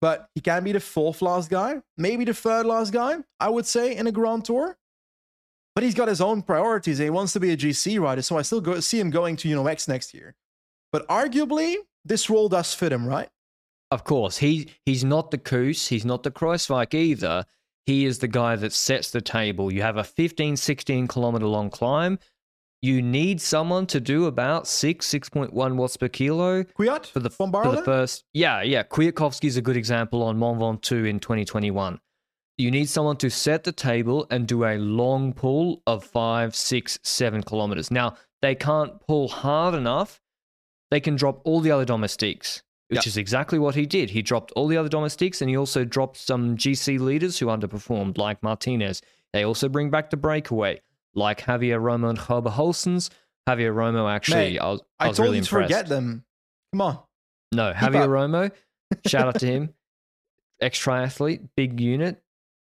but 0.00 0.28
he 0.34 0.40
can 0.40 0.62
be 0.62 0.72
the 0.72 0.80
fourth 0.80 1.22
last 1.22 1.50
guy, 1.50 1.82
maybe 1.96 2.24
the 2.24 2.34
third 2.34 2.66
last 2.66 2.92
guy, 2.92 3.16
I 3.40 3.48
would 3.48 3.66
say, 3.66 3.96
in 3.96 4.06
a 4.06 4.12
Grand 4.12 4.44
Tour. 4.44 4.78
But 5.74 5.82
he's 5.82 5.94
got 5.94 6.08
his 6.08 6.20
own 6.20 6.42
priorities. 6.42 7.00
and 7.00 7.04
He 7.04 7.10
wants 7.10 7.32
to 7.34 7.40
be 7.40 7.50
a 7.50 7.56
GC 7.56 8.00
rider, 8.00 8.22
so 8.22 8.38
I 8.38 8.42
still 8.42 8.60
go, 8.60 8.78
see 8.80 9.00
him 9.00 9.10
going 9.10 9.36
to, 9.36 9.48
you 9.48 9.56
know, 9.56 9.66
X 9.66 9.88
next 9.88 10.14
year. 10.14 10.34
But 10.92 11.06
arguably, 11.08 11.76
this 12.04 12.30
role 12.30 12.48
does 12.48 12.72
fit 12.72 12.92
him, 12.92 13.06
right? 13.06 13.28
Of 13.90 14.04
course, 14.04 14.38
he 14.38 14.70
he's 14.84 15.04
not 15.04 15.30
the 15.30 15.38
Kuss, 15.38 15.88
he's 15.88 16.04
not 16.04 16.22
the 16.22 16.30
Kruijswijk 16.30 16.94
either. 16.94 17.44
He 17.86 18.04
is 18.04 18.18
the 18.18 18.28
guy 18.28 18.56
that 18.56 18.72
sets 18.72 19.10
the 19.10 19.20
table. 19.20 19.72
You 19.72 19.82
have 19.82 19.96
a 19.96 20.04
15, 20.04 20.56
16 20.56 21.06
kilometer 21.06 21.46
long 21.46 21.70
climb. 21.70 22.18
You 22.82 23.00
need 23.00 23.40
someone 23.40 23.86
to 23.86 24.00
do 24.00 24.26
about 24.26 24.66
6, 24.66 25.06
6.1 25.06 25.76
watts 25.76 25.96
per 25.96 26.08
kilo 26.08 26.64
Kwiat 26.64 27.06
for 27.06 27.20
the, 27.20 27.30
for 27.30 27.48
the 27.48 27.82
first. 27.82 28.24
Yeah, 28.34 28.62
yeah. 28.62 28.82
Kwiatkowski 28.82 29.44
is 29.44 29.56
a 29.56 29.62
good 29.62 29.76
example 29.76 30.22
on 30.22 30.36
Mont 30.36 30.60
Ventoux 30.60 31.08
in 31.08 31.20
2021. 31.20 31.98
You 32.58 32.70
need 32.70 32.88
someone 32.88 33.16
to 33.18 33.30
set 33.30 33.64
the 33.64 33.72
table 33.72 34.26
and 34.30 34.46
do 34.46 34.64
a 34.64 34.78
long 34.78 35.32
pull 35.32 35.82
of 35.86 36.04
five, 36.04 36.54
six, 36.54 36.98
seven 37.02 37.42
kilometers. 37.42 37.90
Now, 37.90 38.16
they 38.42 38.54
can't 38.54 39.00
pull 39.06 39.28
hard 39.28 39.74
enough. 39.74 40.20
They 40.90 41.00
can 41.00 41.16
drop 41.16 41.40
all 41.44 41.60
the 41.60 41.70
other 41.70 41.84
domestiques, 41.84 42.62
which 42.88 43.04
Yeah. 43.06 43.08
is 43.10 43.16
exactly 43.16 43.58
what 43.58 43.74
he 43.74 43.86
did. 43.86 44.10
He 44.10 44.22
dropped 44.22 44.52
all 44.52 44.68
the 44.68 44.76
other 44.76 44.88
domestiques 44.88 45.40
and 45.40 45.50
he 45.50 45.56
also 45.56 45.84
dropped 45.84 46.16
some 46.16 46.56
GC 46.56 46.98
leaders 46.98 47.38
who 47.38 47.46
underperformed, 47.46 48.16
like 48.18 48.42
Martinez. 48.42 49.02
They 49.32 49.44
also 49.44 49.68
bring 49.68 49.90
back 49.90 50.10
the 50.10 50.16
breakaway, 50.16 50.80
like 51.14 51.40
Javier 51.42 51.80
Romo 51.80 52.10
and 52.10 52.18
Kobe 52.18 52.50
Goossens. 52.50 53.10
Javier 53.48 53.74
Romo, 53.74 54.10
actually, 54.10 54.52
Mate, 54.52 54.58
I 54.58 54.70
was, 54.70 54.80
I 54.98 55.04
I 55.04 55.08
was 55.08 55.16
told 55.16 55.26
really 55.26 55.38
you 55.38 55.44
to 55.44 55.48
impressed. 55.56 55.72
forget 55.72 55.88
them. 55.88 56.24
Come 56.72 56.80
on. 56.80 56.98
No, 57.52 57.72
Keep 57.72 57.82
Javier 57.82 58.02
up. 58.04 58.10
Romo, 58.10 58.52
shout 59.06 59.28
out 59.28 59.38
to 59.40 59.46
him. 59.46 59.74
Ex 60.60 60.82
triathlete, 60.82 61.48
big 61.56 61.80
unit. 61.80 62.22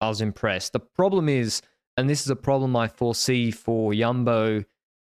I 0.02 0.08
was 0.10 0.22
impressed. 0.22 0.74
The 0.74 0.80
problem 0.80 1.30
is, 1.30 1.62
and 1.98 2.10
this 2.10 2.22
is 2.22 2.30
a 2.30 2.36
problem 2.36 2.76
I 2.76 2.88
foresee 2.88 3.52
for 3.52 3.92
Yumbo 3.94 4.66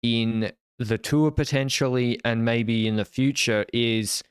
in 0.02 0.52
the 0.80 0.98
tour 0.98 1.30
potentially 1.32 2.20
and 2.26 2.44
maybe 2.44 2.88
in 2.88 2.96
the 2.96 3.06
future, 3.06 3.66
is 3.74 4.24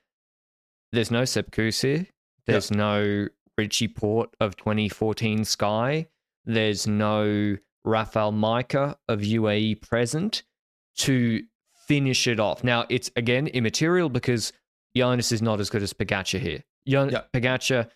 there's 0.93 1.11
no 1.11 1.25
here. 1.25 2.07
There's 2.47 2.71
no 2.71 3.29
Richie 3.57 3.89
Porte 3.89 4.35
of 4.41 4.57
2014 4.57 5.45
Sky. 5.45 6.09
There's 6.45 6.87
no 6.87 7.57
Rafael 7.85 8.33
Majka 8.33 8.97
of 9.09 9.21
UAE 9.21 9.81
present 9.81 10.43
to 10.99 11.43
finish 11.87 12.27
it 12.27 12.41
off. 12.41 12.63
Now, 12.65 12.85
it's 12.89 13.11
again 13.17 13.47
immaterial 13.49 14.09
because 14.09 14.53
Jonas 14.97 15.33
is 15.33 15.41
not 15.43 15.61
as 15.61 15.71
good 15.71 15.83
as 15.83 15.93
Pogacar 15.93 16.39
here. 16.41 16.63
Jon- 16.87 17.11
Yeah. 17.11 17.23
Pogacar, 17.33 17.89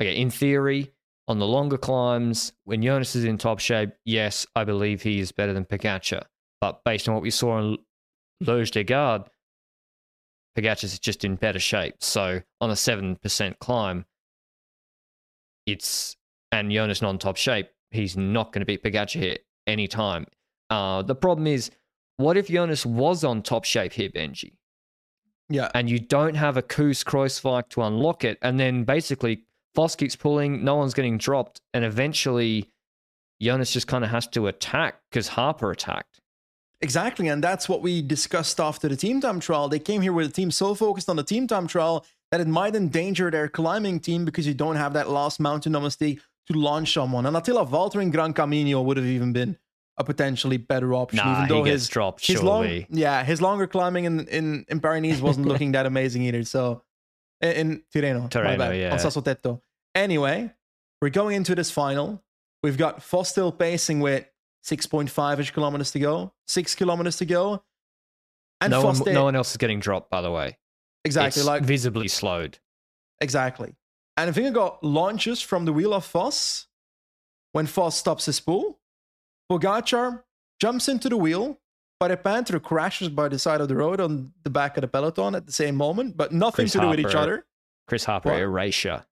okay, 0.00 0.16
in 0.16 0.30
theory, 0.30 0.92
on 1.28 1.38
the 1.38 1.46
longer 1.46 1.78
climbs, 1.78 2.52
when 2.64 2.82
Jonas 2.82 3.14
is 3.14 3.24
in 3.24 3.38
top 3.38 3.60
shape, 3.60 3.90
yes, 4.04 4.46
I 4.56 4.64
believe 4.64 5.02
he 5.02 5.20
is 5.20 5.32
better 5.32 5.52
than 5.52 5.64
Pogacar. 5.64 6.24
But 6.60 6.82
based 6.84 7.08
on 7.08 7.14
what 7.14 7.22
we 7.22 7.30
saw 7.30 7.58
in 7.60 7.78
Loge 8.40 8.70
des 8.72 8.84
Gardes, 8.84 9.28
Pogacar 10.56 10.84
is 10.84 10.98
just 10.98 11.24
in 11.24 11.36
better 11.36 11.58
shape. 11.58 11.96
So 12.00 12.42
on 12.60 12.70
a 12.70 12.74
7% 12.74 13.58
climb, 13.58 14.04
it's, 15.66 16.16
and 16.50 16.70
Jonas 16.70 17.02
not 17.02 17.10
in 17.10 17.18
top 17.18 17.36
shape, 17.36 17.68
he's 17.90 18.16
not 18.16 18.52
going 18.52 18.60
to 18.60 18.66
beat 18.66 18.82
Pogacar 18.82 19.20
here 19.20 19.36
anytime. 19.66 20.26
Uh, 20.70 21.02
the 21.02 21.14
problem 21.14 21.46
is, 21.46 21.70
what 22.16 22.36
if 22.36 22.48
Jonas 22.48 22.84
was 22.84 23.24
on 23.24 23.42
top 23.42 23.64
shape 23.64 23.92
here, 23.92 24.10
Benji? 24.10 24.52
Yeah. 25.48 25.70
and 25.74 25.90
you 25.90 25.98
don't 25.98 26.34
have 26.34 26.56
a 26.56 26.62
Kuss 26.62 27.04
Kruijswijk 27.04 27.68
to 27.70 27.82
unlock 27.82 28.24
it, 28.24 28.38
and 28.40 28.58
then 28.58 28.84
basically 28.84 29.44
Foss 29.74 29.96
keeps 29.96 30.16
pulling, 30.16 30.64
no 30.64 30.76
one's 30.76 30.94
getting 30.94 31.18
dropped, 31.18 31.60
and 31.74 31.84
eventually 31.84 32.70
Jonas 33.40 33.72
just 33.72 33.86
kind 33.86 34.04
of 34.04 34.10
has 34.10 34.26
to 34.28 34.46
attack 34.46 35.00
because 35.10 35.28
Harper 35.28 35.70
attacked. 35.70 36.11
Exactly, 36.82 37.28
and 37.28 37.42
that's 37.42 37.68
what 37.68 37.80
we 37.80 38.02
discussed 38.02 38.58
after 38.58 38.88
the 38.88 38.96
team 38.96 39.20
time 39.20 39.38
trial. 39.38 39.68
They 39.68 39.78
came 39.78 40.02
here 40.02 40.12
with 40.12 40.28
a 40.28 40.32
team 40.32 40.50
so 40.50 40.74
focused 40.74 41.08
on 41.08 41.14
the 41.14 41.22
team 41.22 41.46
time 41.46 41.68
trial 41.68 42.04
that 42.32 42.40
it 42.40 42.48
might 42.48 42.74
endanger 42.74 43.30
their 43.30 43.48
climbing 43.48 44.00
team 44.00 44.24
because 44.24 44.46
you 44.46 44.54
don't 44.54 44.76
have 44.76 44.92
that 44.94 45.08
last 45.08 45.38
mountain 45.38 45.72
domestique 45.72 46.20
to 46.48 46.54
launch 46.54 46.92
someone. 46.92 47.24
And 47.26 47.36
Attila 47.36 47.66
Valter 47.66 48.02
in 48.02 48.10
Gran 48.10 48.32
Camino 48.32 48.82
would 48.82 48.96
have 48.96 49.06
even 49.06 49.32
been 49.32 49.56
a 49.96 50.02
potentially 50.02 50.56
better 50.56 50.92
option. 50.92 51.18
Nah, 51.18 51.36
even 51.36 51.48
though 51.48 51.62
he 51.62 51.70
gets 51.70 51.82
his 51.82 51.88
dropped, 51.88 52.26
his 52.26 52.42
long, 52.42 52.84
yeah, 52.88 53.22
his 53.22 53.40
longer 53.40 53.68
climbing 53.68 54.04
in 54.04 54.26
in 54.26 54.64
in 54.68 54.80
Paris 54.80 55.20
wasn't 55.20 55.46
looking 55.52 55.72
that 55.72 55.86
amazing 55.86 56.22
either. 56.22 56.42
So 56.42 56.82
in, 57.40 57.52
in 57.52 57.82
Tirreno, 57.94 58.34
my 58.42 58.56
bad, 58.56 58.76
yeah. 58.76 58.92
on 58.92 58.98
Sassotetto. 58.98 59.60
Anyway, 59.94 60.50
we're 61.00 61.10
going 61.10 61.36
into 61.36 61.54
this 61.54 61.70
final. 61.70 62.22
We've 62.62 62.78
got 62.78 63.02
Foss 63.02 63.28
still 63.28 63.52
pacing 63.52 64.00
with 64.00 64.24
6.5 64.64 65.38
ish 65.40 65.50
kilometers 65.50 65.90
to 65.92 65.98
go, 65.98 66.32
six 66.46 66.74
kilometers 66.74 67.16
to 67.18 67.24
go, 67.24 67.62
and 68.60 68.70
no, 68.70 68.82
Foss 68.82 69.00
one, 69.00 69.12
no 69.12 69.24
one 69.24 69.34
else 69.36 69.50
is 69.50 69.56
getting 69.56 69.80
dropped, 69.80 70.10
by 70.10 70.20
the 70.20 70.30
way. 70.30 70.56
exactly 71.04 71.40
It's 71.40 71.46
like 71.46 71.62
visibly 71.64 72.08
slowed. 72.08 72.58
Exactly. 73.20 73.74
And 74.16 74.28
I 74.28 74.32
think 74.32 74.46
I 74.46 74.50
got 74.50 74.84
launches 74.84 75.40
from 75.40 75.64
the 75.64 75.72
wheel 75.72 75.92
of 75.94 76.04
Foss 76.04 76.66
when 77.52 77.66
Foss 77.66 77.96
stops 77.96 78.26
his 78.26 78.38
pull. 78.40 78.78
Pogacar 79.50 80.22
jumps 80.60 80.88
into 80.88 81.08
the 81.08 81.16
wheel, 81.16 81.58
but 81.98 82.10
a 82.10 82.16
Panther 82.16 82.60
crashes 82.60 83.08
by 83.08 83.28
the 83.28 83.38
side 83.38 83.60
of 83.60 83.68
the 83.68 83.74
road 83.76 84.00
on 84.00 84.32
the 84.44 84.50
back 84.50 84.76
of 84.76 84.82
the 84.82 84.88
peloton 84.88 85.34
at 85.34 85.46
the 85.46 85.52
same 85.52 85.74
moment, 85.76 86.16
but 86.16 86.32
nothing 86.32 86.64
Chris 86.64 86.72
to 86.72 86.80
do 86.80 86.88
with 86.88 87.00
each 87.00 87.14
other. 87.14 87.44
Chris 87.88 88.04
Harper 88.04 88.30
What? 88.30 88.40
erasure. 88.40 89.04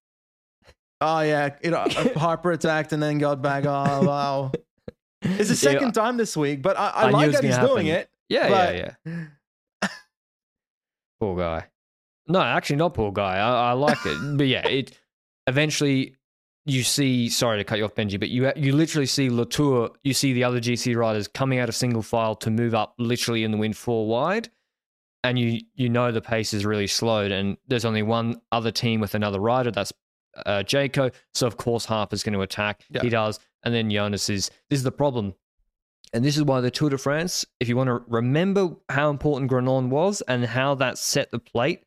Oh, 1.00 1.20
yeah. 1.20 1.56
You 1.64 1.70
know, 1.70 1.86
Harper 2.16 2.52
attacked 2.52 2.92
and 2.92 3.02
then 3.02 3.18
got 3.18 3.42
back. 3.42 3.64
Oh, 3.66 4.02
wow. 4.02 4.52
It's 5.22 5.48
the 5.48 5.54
Yeah, 5.70 5.72
second 5.72 5.92
time 5.92 6.16
this 6.16 6.36
week, 6.36 6.62
but 6.62 6.78
I, 6.78 6.88
I, 6.88 7.02
I 7.06 7.10
like 7.10 7.32
that 7.32 7.44
he's 7.44 7.56
gonna 7.56 7.68
doing 7.68 7.86
it. 7.88 8.10
Yeah, 8.28 8.48
But- 8.48 8.74
yeah, 8.76 8.94
yeah. 9.06 9.88
Poor 11.20 11.36
guy. 11.36 11.66
No, 12.28 12.40
actually, 12.40 12.76
not 12.76 12.94
poor 12.94 13.12
guy. 13.12 13.36
I, 13.38 13.70
I 13.70 13.72
like 13.72 13.98
it, 14.06 14.36
but 14.38 14.46
yeah, 14.46 14.66
it 14.66 14.96
eventually 15.48 16.14
you 16.64 16.82
see. 16.84 17.28
Sorry 17.28 17.58
to 17.58 17.64
cut 17.64 17.78
you 17.78 17.84
off, 17.84 17.94
Benji, 17.94 18.20
but 18.20 18.28
you 18.28 18.50
you 18.56 18.72
literally 18.72 19.06
see 19.06 19.28
Latour. 19.28 19.90
You 20.04 20.14
see 20.14 20.32
the 20.32 20.44
other 20.44 20.60
GC 20.60 20.96
riders 20.96 21.26
coming 21.26 21.58
out 21.58 21.68
of 21.68 21.74
single 21.74 22.02
file 22.02 22.36
to 22.36 22.50
move 22.50 22.74
up, 22.74 22.94
literally 22.98 23.42
in 23.42 23.50
the 23.50 23.56
wind 23.58 23.76
four 23.76 24.06
wide, 24.06 24.48
and 25.24 25.38
you 25.38 25.60
you 25.74 25.88
know 25.88 26.12
the 26.12 26.20
pace 26.20 26.54
is 26.54 26.64
really 26.64 26.86
slowed. 26.86 27.32
And 27.32 27.56
there's 27.66 27.84
only 27.84 28.02
one 28.02 28.40
other 28.52 28.70
team 28.70 29.00
with 29.00 29.14
another 29.16 29.40
rider. 29.40 29.72
That's 29.72 29.92
uh, 30.46 30.62
Jayco. 30.64 31.12
So 31.34 31.46
of 31.48 31.56
course 31.56 31.84
Harper's 31.84 32.22
going 32.22 32.34
to 32.34 32.42
attack. 32.42 32.84
Yeah. 32.90 33.02
He 33.02 33.08
does, 33.08 33.40
and 33.64 33.74
then 33.74 33.90
Jonas 33.90 34.28
is. 34.28 34.50
This 34.68 34.78
is 34.78 34.84
the 34.84 34.92
problem. 34.92 35.34
And 36.12 36.24
this 36.24 36.36
is 36.36 36.42
why 36.42 36.60
the 36.60 36.70
Tour 36.70 36.90
de 36.90 36.98
France, 36.98 37.44
if 37.60 37.68
you 37.68 37.76
want 37.76 37.88
to 37.88 38.02
remember 38.08 38.76
how 38.88 39.10
important 39.10 39.50
Granon 39.50 39.90
was 39.90 40.22
and 40.22 40.44
how 40.44 40.74
that 40.76 40.98
set 40.98 41.30
the 41.30 41.38
plate 41.38 41.84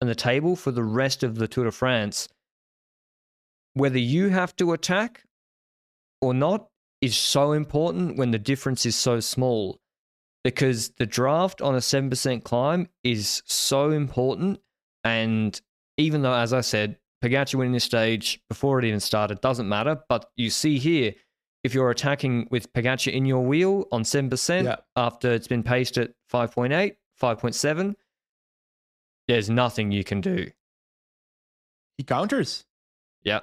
and 0.00 0.10
the 0.10 0.14
table 0.14 0.56
for 0.56 0.72
the 0.72 0.84
rest 0.84 1.22
of 1.22 1.36
the 1.36 1.48
Tour 1.48 1.64
de 1.64 1.72
France, 1.72 2.28
whether 3.72 3.98
you 3.98 4.28
have 4.28 4.54
to 4.56 4.72
attack 4.72 5.24
or 6.20 6.34
not 6.34 6.68
is 7.00 7.16
so 7.16 7.52
important 7.52 8.16
when 8.16 8.30
the 8.30 8.38
difference 8.38 8.84
is 8.84 8.94
so 8.94 9.20
small. 9.20 9.78
Because 10.44 10.90
the 10.98 11.06
draft 11.06 11.62
on 11.62 11.74
a 11.74 11.78
7% 11.78 12.42
climb 12.42 12.88
is 13.04 13.42
so 13.46 13.90
important. 13.90 14.60
And 15.04 15.60
even 15.96 16.22
though, 16.22 16.34
as 16.34 16.52
I 16.52 16.62
said, 16.62 16.96
Pogacar 17.22 17.54
winning 17.54 17.72
this 17.72 17.84
stage 17.84 18.40
before 18.48 18.78
it 18.78 18.84
even 18.84 19.00
started 19.00 19.40
doesn't 19.40 19.68
matter. 19.68 20.00
But 20.08 20.30
you 20.36 20.50
see 20.50 20.78
here, 20.78 21.14
if 21.62 21.72
you're 21.74 21.90
attacking 21.90 22.48
with 22.50 22.72
Pogacar 22.72 23.12
in 23.12 23.24
your 23.26 23.44
wheel 23.44 23.86
on 23.92 24.02
7% 24.02 24.64
Yeah. 24.64 24.76
after 24.96 25.32
it's 25.32 25.46
been 25.48 25.62
paced 25.62 25.96
at 25.98 26.12
5.8, 26.32 26.96
5.7, 27.20 27.94
there's 29.28 29.48
nothing 29.48 29.92
you 29.92 30.02
can 30.04 30.20
do. 30.20 30.50
He 31.96 32.04
counters. 32.04 32.64
Yeah. 33.22 33.40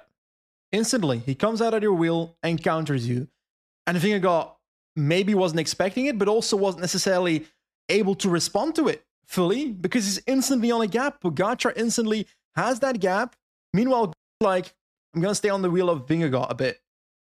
instantly. 0.72 1.18
He 1.20 1.34
comes 1.34 1.62
out 1.64 1.74
of 1.74 1.82
your 1.82 1.94
wheel 1.94 2.38
and 2.44 2.62
counters 2.64 3.08
you. 3.08 3.28
And 3.88 3.98
I 3.98 4.00
think 4.00 4.14
I 4.14 4.20
got 4.20 4.58
maybe 4.96 5.34
wasn't 5.34 5.60
expecting 5.62 6.06
it, 6.06 6.20
but 6.20 6.28
also 6.28 6.56
wasn't 6.58 6.82
necessarily 6.82 7.48
able 7.88 8.14
to 8.16 8.30
respond 8.30 8.76
to 8.76 8.88
it 8.88 9.04
fully 9.26 9.72
because 9.72 10.06
he's 10.06 10.22
instantly 10.28 10.70
on 10.70 10.82
a 10.82 10.88
gap. 10.88 11.22
Pogacar 11.24 11.74
instantly 11.76 12.28
has 12.56 12.82
that 12.82 13.00
gap. 13.00 13.36
Meanwhile, 13.74 14.14
like, 14.42 14.74
I'm 15.14 15.22
going 15.22 15.32
to 15.32 15.36
stay 15.36 15.50
on 15.50 15.62
the 15.62 15.70
wheel 15.70 15.90
of 15.90 16.06
Vingegaard 16.06 16.50
a 16.50 16.56
bit. 16.56 16.80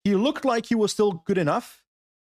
He 0.04 0.14
looked 0.14 0.44
like 0.44 0.66
he 0.66 0.74
was 0.74 0.92
still 0.92 1.22
good 1.26 1.38
enough, 1.38 1.82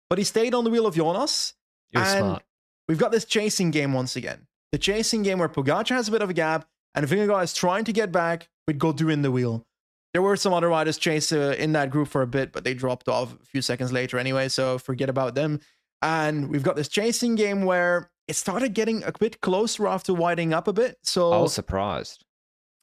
but 0.08 0.18
he 0.18 0.24
stayed 0.24 0.54
on 0.54 0.64
the 0.64 0.70
wheel 0.70 0.86
of 0.86 0.94
Jonas. 0.94 1.54
You're 1.90 2.02
And 2.02 2.18
smart. 2.18 2.42
We've 2.88 2.98
got 2.98 3.12
this 3.12 3.24
chasing 3.24 3.70
game 3.70 3.92
once 3.92 4.16
again. 4.16 4.46
The 4.72 4.78
chasing 4.78 5.22
game 5.22 5.38
where 5.38 5.48
Pogacar 5.48 5.90
has 5.90 6.08
a 6.08 6.10
bit 6.10 6.22
of 6.22 6.30
a 6.30 6.34
gap 6.34 6.66
and 6.94 7.06
Vingegaard 7.06 7.44
is 7.44 7.54
trying 7.54 7.84
to 7.84 7.92
get 7.92 8.10
back 8.10 8.48
with 8.66 8.78
Gaudu 8.78 9.12
in 9.12 9.22
the 9.22 9.30
wheel. 9.30 9.66
There 10.12 10.22
were 10.22 10.36
some 10.36 10.54
other 10.54 10.68
riders 10.68 10.98
chase 10.98 11.32
uh, 11.32 11.54
in 11.58 11.72
that 11.72 11.90
group 11.90 12.08
for 12.08 12.22
a 12.22 12.26
bit, 12.26 12.52
but 12.52 12.64
they 12.64 12.74
dropped 12.74 13.08
off 13.08 13.34
a 13.34 13.44
few 13.44 13.62
seconds 13.62 13.92
later 13.92 14.18
anyway, 14.18 14.48
so 14.48 14.78
forget 14.78 15.08
about 15.10 15.34
them. 15.34 15.60
And 16.00 16.50
we've 16.50 16.62
got 16.62 16.76
this 16.76 16.88
chasing 16.88 17.34
game 17.34 17.64
where 17.64 18.10
it 18.26 18.36
started 18.36 18.74
getting 18.74 19.02
a 19.04 19.12
bit 19.18 19.40
closer 19.40 19.86
after 19.86 20.14
widening 20.14 20.52
up 20.52 20.66
a 20.66 20.72
bit. 20.72 20.98
So 21.02 21.32
I 21.32 21.38
was 21.38 21.52
surprised. 21.52 22.24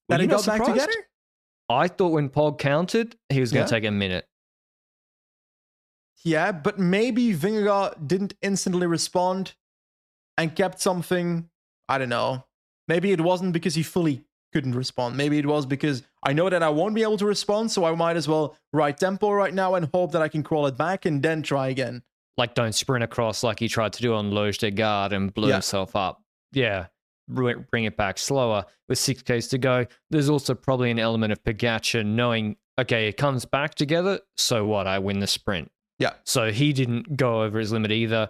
that 0.10 0.18
Were 0.18 0.22
it 0.22 0.24
you 0.24 0.30
not 0.30 0.46
got 0.46 0.60
back 0.60 0.68
together. 0.68 0.92
I 1.70 1.88
thought 1.88 2.10
when 2.12 2.30
Pog 2.30 2.60
counted, 2.60 3.16
he 3.30 3.40
was 3.40 3.52
going 3.52 3.62
Yeah. 3.64 3.68
to 3.68 3.72
take 3.76 3.86
a 3.86 3.92
minute. 3.92 4.28
Yeah, 6.24 6.52
but 6.52 6.80
maybe 6.80 7.34
Vingegaard 7.34 8.08
didn't 8.08 8.34
instantly 8.42 8.88
respond 8.88 9.54
and 10.38 10.56
kept 10.56 10.80
something. 10.82 11.50
I 11.88 11.98
don't 11.98 12.10
know. 12.10 12.46
Maybe 12.88 13.12
it 13.12 13.22
wasn't 13.22 13.54
because 13.54 13.76
he 13.76 13.84
fully 13.84 14.24
couldn't 14.54 14.74
respond. 14.74 15.18
Maybe 15.18 15.38
it 15.38 15.46
was 15.46 15.66
because 15.66 16.04
I 16.24 16.34
know 16.34 16.50
that 16.50 16.64
I 16.64 16.70
won't 16.70 16.96
be 16.96 17.04
able 17.04 17.18
to 17.18 17.26
respond, 17.26 17.72
so 17.72 17.86
I 17.86 17.94
might 17.94 18.16
as 18.16 18.28
well 18.28 18.56
ride 18.74 18.98
tempo 18.98 19.32
right 19.32 19.54
now 19.54 19.76
and 19.76 19.90
hope 19.94 20.12
that 20.14 20.22
I 20.22 20.28
can 20.28 20.44
crawl 20.44 20.66
it 20.66 20.78
back 20.78 21.06
and 21.06 21.22
then 21.22 21.42
try 21.44 21.68
again. 21.68 22.04
Like, 22.38 22.54
don't 22.56 22.74
sprint 22.74 23.04
across 23.04 23.44
like 23.44 23.60
he 23.60 23.68
tried 23.68 23.94
to 23.94 24.02
do 24.02 24.14
on 24.14 24.32
Loge 24.32 24.58
des 24.58 24.72
Gardes 24.72 25.14
and 25.14 25.34
blew 25.34 25.50
Yeah. 25.50 25.56
himself 25.56 25.96
up. 25.96 26.22
Yeah, 26.52 26.88
bring 27.28 27.86
it 27.86 27.98
back 27.98 28.18
slower 28.18 28.66
with 28.90 28.98
six 29.00 29.22
Ks 29.24 29.48
to 29.48 29.58
go. 29.58 29.86
There's 30.10 30.30
also 30.30 30.54
probably 30.54 30.92
an 30.92 31.00
element 31.00 31.32
of 31.32 31.44
Pogacar 31.44 32.06
knowing, 32.06 32.56
okay, 32.80 33.08
it 33.08 33.18
comes 33.18 33.46
back 33.46 33.76
together, 33.76 34.20
so 34.38 34.66
what? 34.66 34.88
I 34.88 35.00
win 35.00 35.20
the 35.20 35.28
sprint. 35.28 35.72
Yeah. 36.00 36.14
So 36.26 36.52
he 36.52 36.74
didn't 36.74 37.16
go 37.18 37.44
over 37.44 37.58
his 37.60 37.72
limit 37.72 37.92
either. 37.92 38.30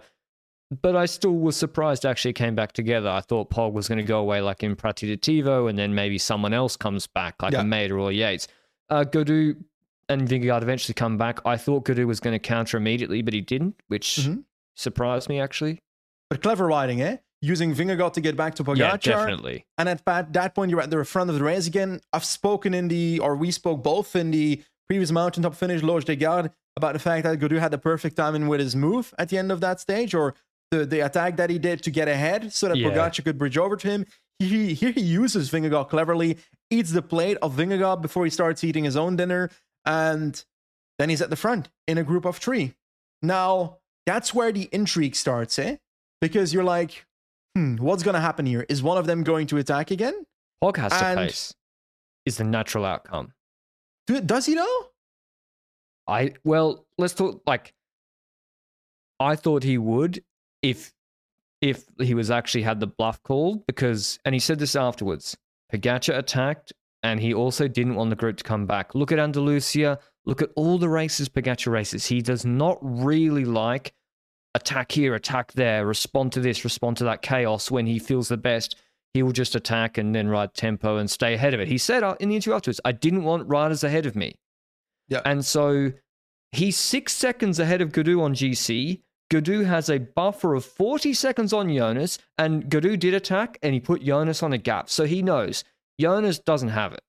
But 0.82 0.96
I 0.96 1.06
still 1.06 1.34
was 1.36 1.56
surprised 1.56 2.04
actually 2.04 2.30
it 2.32 2.34
came 2.34 2.54
back 2.56 2.72
together. 2.72 3.08
I 3.08 3.20
thought 3.20 3.50
Pog 3.50 3.72
was 3.72 3.86
going 3.86 3.98
to 3.98 4.04
go 4.04 4.18
away 4.18 4.40
like 4.40 4.64
in 4.64 4.74
Prati 4.74 5.06
di 5.06 5.16
Tivo 5.16 5.68
and 5.70 5.78
then 5.78 5.94
maybe 5.94 6.18
someone 6.18 6.52
else 6.52 6.76
comes 6.76 7.06
back 7.06 7.40
like 7.40 7.52
Yeah. 7.52 7.60
a 7.60 7.64
Mäder 7.64 8.00
or 8.00 8.10
Yates. 8.10 8.48
Uh, 8.90 9.04
Gaudu 9.04 9.56
and 10.08 10.22
Vingegaard 10.28 10.62
eventually 10.62 10.94
come 10.94 11.16
back. 11.18 11.38
I 11.46 11.56
thought 11.56 11.84
Gaudu 11.84 12.04
was 12.06 12.18
going 12.18 12.34
to 12.34 12.40
counter 12.40 12.76
immediately, 12.76 13.22
but 13.22 13.32
he 13.32 13.40
didn't, 13.40 13.76
which 13.86 14.16
Mhm. 14.22 14.42
surprised 14.74 15.28
me 15.28 15.40
actually. 15.40 15.78
But 16.30 16.42
clever 16.42 16.66
riding, 16.66 17.00
eh? 17.00 17.18
Using 17.42 17.74
Vingegaard 17.74 18.14
to 18.14 18.20
get 18.20 18.36
back 18.36 18.54
to 18.56 18.64
Pogacar. 18.64 18.78
Yeah, 18.78 18.96
definitely. 18.96 19.66
And 19.78 19.88
at 19.88 20.04
that- 20.06 20.32
that 20.32 20.54
point, 20.54 20.70
you're 20.70 20.80
at 20.80 20.90
the 20.90 21.04
front 21.04 21.28
of 21.30 21.36
the 21.36 21.44
race 21.44 21.66
again. 21.66 22.00
I've 22.12 22.24
spoken 22.24 22.72
in 22.74 22.88
the, 22.88 23.20
or 23.20 23.36
we 23.36 23.50
spoke 23.50 23.82
both 23.82 24.16
in 24.16 24.30
the 24.30 24.62
previous 24.88 25.10
mountaintop 25.10 25.54
finish, 25.54 25.82
Loge 25.82 26.04
des 26.04 26.16
Gardes, 26.16 26.50
about 26.76 26.92
the 26.94 26.98
fact 26.98 27.24
that 27.24 27.38
Gaudu 27.38 27.58
had 27.58 27.70
the 27.72 27.78
perfect 27.78 28.16
timing 28.16 28.48
with 28.48 28.60
his 28.60 28.74
move 28.76 29.12
at 29.18 29.28
the 29.28 29.38
end 29.38 29.50
of 29.52 29.60
that 29.60 29.80
stage, 29.80 30.14
or 30.14 30.34
the, 30.70 30.84
the 30.86 31.00
attack 31.00 31.36
that 31.36 31.48
he 31.50 31.58
did 31.58 31.82
to 31.82 31.90
get 31.90 32.08
ahead 32.08 32.52
so 32.52 32.68
that 32.68 32.76
Yeah. 32.76 32.88
Pogacar 32.90 33.24
could 33.24 33.38
bridge 33.38 33.56
over 33.58 33.76
to 33.76 33.88
him. 33.88 34.06
He, 34.38 34.74
here 34.74 34.90
he 34.90 35.00
uses 35.00 35.50
Vingegaard 35.50 35.88
cleverly, 35.88 36.36
eats 36.70 36.90
the 36.92 37.02
plate 37.02 37.38
of 37.42 37.54
Vingegaard 37.54 38.02
before 38.02 38.24
he 38.24 38.30
starts 38.30 38.62
eating 38.64 38.84
his 38.84 38.96
own 38.96 39.16
dinner, 39.16 39.50
and 39.86 40.42
then 40.98 41.08
he's 41.10 41.22
at 41.22 41.30
the 41.30 41.36
front 41.36 41.68
in 41.86 41.96
a 41.98 42.02
group 42.04 42.24
of 42.24 42.36
three. 42.36 42.74
Now, 43.22 43.78
that's 44.04 44.34
where 44.34 44.52
the 44.52 44.68
intrigue 44.72 45.14
starts, 45.16 45.58
eh? 45.58 45.76
Because 46.20 46.52
you're 46.52 46.64
like, 46.64 47.05
hmm, 47.56 47.76
what's 47.76 48.02
going 48.02 48.14
to 48.14 48.20
happen 48.20 48.44
here? 48.44 48.66
Is 48.68 48.82
one 48.82 48.98
of 48.98 49.06
them 49.06 49.22
going 49.24 49.46
to 49.48 49.56
attack 49.56 49.90
again? 49.90 50.26
Pog 50.62 50.76
has 50.76 50.92
to 50.92 51.04
And- 51.04 51.18
pace. 51.20 51.54
Is 52.26 52.36
the 52.38 52.44
natural 52.44 52.84
outcome. 52.84 53.32
Do, 54.08 54.20
does 54.20 54.46
he 54.46 54.54
know? 54.56 54.86
I 56.08 56.34
well, 56.44 56.84
let's 56.98 57.14
talk 57.14 57.40
like 57.46 57.72
I 59.20 59.36
thought 59.36 59.62
he 59.62 59.78
would 59.78 60.22
if 60.60 60.92
if 61.60 61.84
he 62.00 62.14
was 62.14 62.30
actually 62.30 62.62
had 62.62 62.80
the 62.80 62.86
bluff 62.88 63.22
called 63.22 63.64
because 63.66 64.18
and 64.24 64.34
he 64.34 64.38
said 64.40 64.58
this 64.58 64.74
afterwards. 64.76 65.36
Pogacar 65.72 66.18
attacked 66.18 66.72
and 67.04 67.20
he 67.20 67.32
also 67.32 67.68
didn't 67.68 67.94
want 67.94 68.10
the 68.10 68.16
group 68.16 68.36
to 68.38 68.44
come 68.44 68.66
back. 68.66 68.94
Look 68.94 69.12
at 69.12 69.18
Andalusia, 69.20 69.98
look 70.24 70.42
at 70.42 70.50
all 70.56 70.78
the 70.78 70.88
races 70.88 71.28
Pogacar 71.28 71.72
races. 71.72 72.06
He 72.06 72.22
does 72.22 72.44
not 72.44 72.78
really 72.82 73.44
like 73.44 73.92
attack 74.56 74.90
here, 74.92 75.14
attack 75.14 75.52
there, 75.52 75.86
respond 75.86 76.32
to 76.32 76.40
this, 76.40 76.64
respond 76.64 76.96
to 76.96 77.04
that 77.04 77.22
chaos 77.22 77.70
when 77.70 77.86
he 77.86 77.98
feels 77.98 78.28
the 78.28 78.36
best. 78.36 78.76
He 79.14 79.22
will 79.22 79.32
just 79.32 79.54
attack 79.54 79.98
and 79.98 80.14
then 80.14 80.28
ride 80.28 80.54
tempo 80.54 80.96
and 80.96 81.08
stay 81.10 81.34
ahead 81.34 81.54
of 81.54 81.60
it. 81.60 81.68
He 81.68 81.78
said 81.78 82.02
uh, 82.02 82.16
in 82.20 82.28
the 82.28 82.34
interview 82.36 82.54
afterwards, 82.54 82.80
I 82.84 82.92
didn't 82.92 83.24
want 83.24 83.48
riders 83.48 83.84
ahead 83.84 84.06
of 84.06 84.16
me. 84.16 84.38
Yeah. 85.08 85.20
And 85.24 85.44
so 85.44 85.92
he's 86.52 86.76
six 86.76 87.12
seconds 87.12 87.58
ahead 87.58 87.80
of 87.80 87.92
Gaudu 87.92 88.20
on 88.20 88.34
GC. 88.34 89.00
Gaudu 89.30 89.64
has 89.64 89.88
a 89.90 89.98
buffer 89.98 90.54
of 90.54 90.64
40 90.64 91.12
seconds 91.14 91.52
on 91.52 91.72
Jonas, 91.74 92.18
and 92.38 92.64
Gaudu 92.70 92.98
did 92.98 93.14
attack 93.14 93.58
and 93.62 93.74
he 93.74 93.80
put 93.80 94.02
Jonas 94.04 94.42
on 94.42 94.52
a 94.52 94.58
gap. 94.58 94.88
So 94.90 95.04
he 95.04 95.22
knows 95.22 95.64
Jonas 96.00 96.38
doesn't 96.38 96.68
have 96.70 96.92
it. 96.92 97.02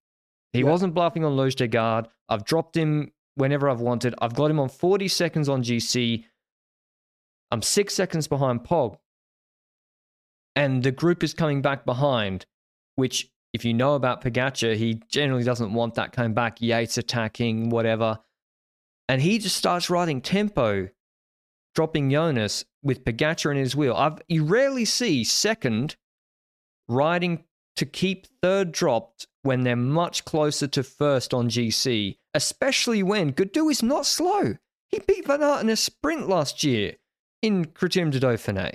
He 0.54 0.60
Yeah. 0.60 0.66
wasn't 0.66 0.94
bluffing 0.94 1.24
on 1.26 1.36
Loge 1.36 1.56
des 1.56 1.68
Gardes. 1.68 2.08
I've 2.30 2.46
dropped 2.46 2.76
him 2.76 3.12
whenever 3.36 3.70
I've 3.70 3.82
wanted. 3.82 4.16
I've 4.20 4.34
got 4.34 4.50
him 4.50 4.60
on 4.60 4.70
40 4.70 5.08
seconds 5.08 5.48
on 5.50 5.62
GC. 5.64 6.26
I'm 7.52 7.62
six 7.62 7.94
seconds 7.94 8.28
behind 8.28 8.64
Pog. 8.64 8.98
And 10.56 10.84
the 10.84 10.92
group 10.92 11.24
is 11.24 11.34
coming 11.34 11.62
back 11.62 11.86
behind, 11.86 12.46
which, 12.96 13.30
if 13.54 13.64
you 13.64 13.74
know 13.74 13.96
about 13.96 14.24
Pogacar, 14.24 14.76
he 14.76 15.02
generally 15.10 15.44
doesn't 15.44 15.74
want 15.74 15.96
that 15.96 16.12
coming 16.12 16.34
back. 16.34 16.62
Yates 16.62 16.98
attacking, 16.98 17.70
whatever. 17.70 18.20
And 19.08 19.22
he 19.22 19.38
just 19.38 19.56
starts 19.56 19.90
riding 19.90 20.20
tempo, 20.20 20.90
dropping 21.76 22.10
Jonas 22.10 22.66
with 22.84 23.06
Pogacar 23.06 23.52
in 23.52 23.58
his 23.58 23.76
wheel. 23.76 23.94
I've, 23.96 24.20
you 24.28 24.44
rarely 24.44 24.84
see 24.84 25.24
second 25.24 25.96
riding 26.90 27.46
to 27.76 27.86
keep 27.86 28.28
third 28.42 28.72
dropped 28.72 29.28
when 29.44 29.64
they're 29.64 29.76
much 29.76 30.26
closer 30.26 30.68
to 30.68 30.84
first 30.84 31.34
on 31.34 31.50
GC, 31.50 32.18
especially 32.34 33.04
when 33.04 33.32
Gaudu 33.32 33.72
is 33.72 33.84
not 33.84 34.06
slow. 34.06 34.56
He 34.90 35.00
beat 35.00 35.28
Van 35.28 35.44
Aert 35.44 35.62
in 35.62 35.70
a 35.70 35.76
sprint 35.76 36.28
last 36.28 36.64
year 36.64 36.96
in 37.42 37.66
Criterium 37.66 38.12
de 38.12 38.20
Dauphiné. 38.20 38.74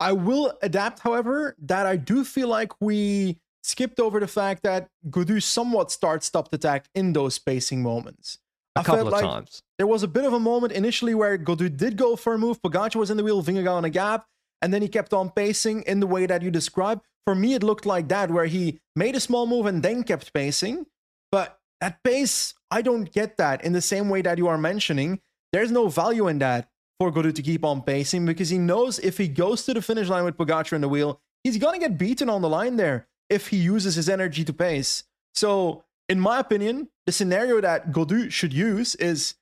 I 0.00 0.12
will 0.12 0.56
adapt, 0.62 1.00
however, 1.00 1.56
that 1.60 1.86
I 1.86 1.96
do 1.96 2.24
feel 2.24 2.48
like 2.48 2.72
we 2.80 3.38
skipped 3.62 3.98
over 3.98 4.20
the 4.20 4.28
fact 4.28 4.62
that 4.62 4.88
Gaudu 5.10 5.42
somewhat 5.42 5.90
start 5.90 6.22
stopped 6.22 6.54
attack 6.54 6.86
in 6.94 7.12
those 7.12 7.34
spacing 7.34 7.82
moments. 7.82 8.38
A 8.76 8.80
I 8.80 8.82
couple 8.84 8.98
felt 8.98 9.06
of 9.08 9.12
like 9.12 9.24
times. 9.24 9.62
There 9.76 9.86
was 9.86 10.04
a 10.04 10.08
bit 10.08 10.24
of 10.24 10.32
a 10.32 10.38
moment 10.38 10.72
initially 10.72 11.14
where 11.14 11.36
Gaudu 11.36 11.76
did 11.76 11.96
go 11.96 12.14
for 12.14 12.34
a 12.34 12.38
move, 12.38 12.62
Pogacar 12.62 12.96
was 12.96 13.10
in 13.10 13.16
the 13.16 13.24
wheel, 13.24 13.42
Vingegaard 13.42 13.72
on 13.72 13.84
a 13.84 13.90
gap, 13.90 14.26
and 14.62 14.72
then 14.72 14.82
he 14.82 14.88
kept 14.88 15.12
on 15.12 15.30
pacing 15.30 15.82
in 15.82 16.00
the 16.00 16.06
way 16.06 16.26
that 16.26 16.42
you 16.42 16.50
described. 16.50 17.02
For 17.26 17.34
me, 17.34 17.54
it 17.54 17.62
looked 17.62 17.84
like 17.84 18.08
that, 18.08 18.30
where 18.30 18.46
he 18.46 18.78
made 18.96 19.16
a 19.16 19.20
small 19.20 19.46
move 19.46 19.66
and 19.66 19.82
then 19.82 20.02
kept 20.04 20.32
pacing. 20.32 20.86
But 21.30 21.58
that 21.80 22.02
pace, 22.02 22.54
I 22.70 22.82
don't 22.82 23.12
get 23.12 23.36
that 23.36 23.64
in 23.64 23.72
the 23.72 23.82
same 23.82 24.08
way 24.08 24.22
that 24.22 24.38
you 24.38 24.48
are 24.48 24.58
mentioning. 24.58 25.20
There's 25.52 25.70
no 25.70 25.88
value 25.88 26.28
in 26.28 26.38
that 26.38 26.68
for 26.98 27.12
Gaudu 27.12 27.34
to 27.34 27.42
keep 27.42 27.64
on 27.64 27.82
pacing 27.82 28.26
because 28.26 28.48
he 28.48 28.58
knows 28.58 28.98
if 28.98 29.18
he 29.18 29.28
goes 29.28 29.64
to 29.64 29.74
the 29.74 29.82
finish 29.82 30.08
line 30.08 30.24
with 30.24 30.36
Pogacar 30.36 30.72
in 30.72 30.80
the 30.80 30.88
wheel, 30.88 31.20
he's 31.44 31.56
gonna 31.56 31.78
get 31.78 31.96
beaten 31.96 32.28
on 32.28 32.42
the 32.42 32.48
line 32.48 32.76
there 32.76 33.06
if 33.30 33.48
he 33.48 33.56
uses 33.56 33.94
his 33.94 34.08
energy 34.08 34.44
to 34.44 34.52
pace. 34.52 35.04
So, 35.34 35.84
in 36.08 36.18
my 36.18 36.40
opinion, 36.40 36.88
the 37.06 37.12
scenario 37.12 37.60
that 37.60 37.92
Gaudu 37.92 38.30
should 38.32 38.52
use 38.52 38.94
is 38.96 39.34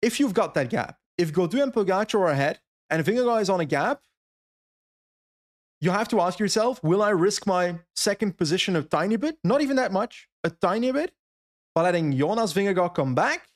if 0.00 0.18
you've 0.18 0.34
got 0.34 0.54
that 0.54 0.70
gap, 0.70 0.98
if 1.18 1.32
Gaudu 1.32 1.62
and 1.62 1.72
Pogacar 1.72 2.20
are 2.20 2.28
ahead 2.28 2.60
and 2.88 3.04
Vingegaard 3.04 3.42
is 3.42 3.50
on 3.50 3.60
a 3.60 3.64
gap, 3.64 4.02
you 5.80 5.90
have 5.90 6.08
to 6.08 6.20
ask 6.20 6.38
yourself, 6.38 6.82
will 6.82 7.02
I 7.02 7.10
risk 7.10 7.46
my 7.46 7.78
second 7.94 8.38
position 8.38 8.76
a 8.76 8.82
tiny 8.82 9.16
bit? 9.16 9.36
Not 9.44 9.60
even 9.60 9.76
that 9.76 9.92
much, 9.92 10.28
a 10.42 10.48
tiny 10.48 10.90
bit, 10.92 11.12
by 11.74 11.82
letting 11.82 12.16
Jonas 12.16 12.54
Vingegaard 12.54 12.94
come 12.94 13.14
back 13.14 13.48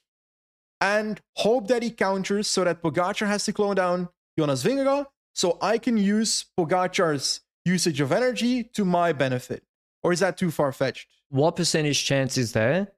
and 0.80 1.20
hope 1.36 1.68
that 1.68 1.82
he 1.82 1.90
counters 1.90 2.46
so 2.46 2.64
that 2.64 2.82
Pogacar 2.82 3.26
has 3.26 3.44
to 3.44 3.52
clone 3.52 3.76
down 3.76 4.08
Jonas 4.38 4.64
Vingegaard 4.64 5.06
so 5.34 5.58
I 5.60 5.78
can 5.78 5.96
use 5.96 6.46
Pogacar's 6.58 7.40
usage 7.64 8.00
of 8.00 8.12
energy 8.12 8.64
to 8.64 8.84
my 8.84 9.12
benefit? 9.12 9.62
Or 10.02 10.12
is 10.12 10.20
that 10.20 10.38
too 10.38 10.50
far 10.50 10.72
fetched? 10.72 11.08
What 11.28 11.56
percentage 11.56 12.04
chance 12.04 12.38
is 12.38 12.52
there 12.52 12.88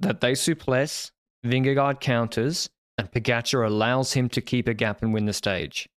that 0.00 0.20
they 0.20 0.34
suppress, 0.34 1.12
Vingegaard 1.46 2.00
counters, 2.00 2.68
and 2.98 3.10
Pogacar 3.10 3.66
allows 3.66 4.12
him 4.12 4.28
to 4.30 4.40
keep 4.40 4.68
a 4.68 4.74
gap 4.74 5.02
and 5.02 5.12
win 5.14 5.26
the 5.26 5.32
stage? 5.32 5.88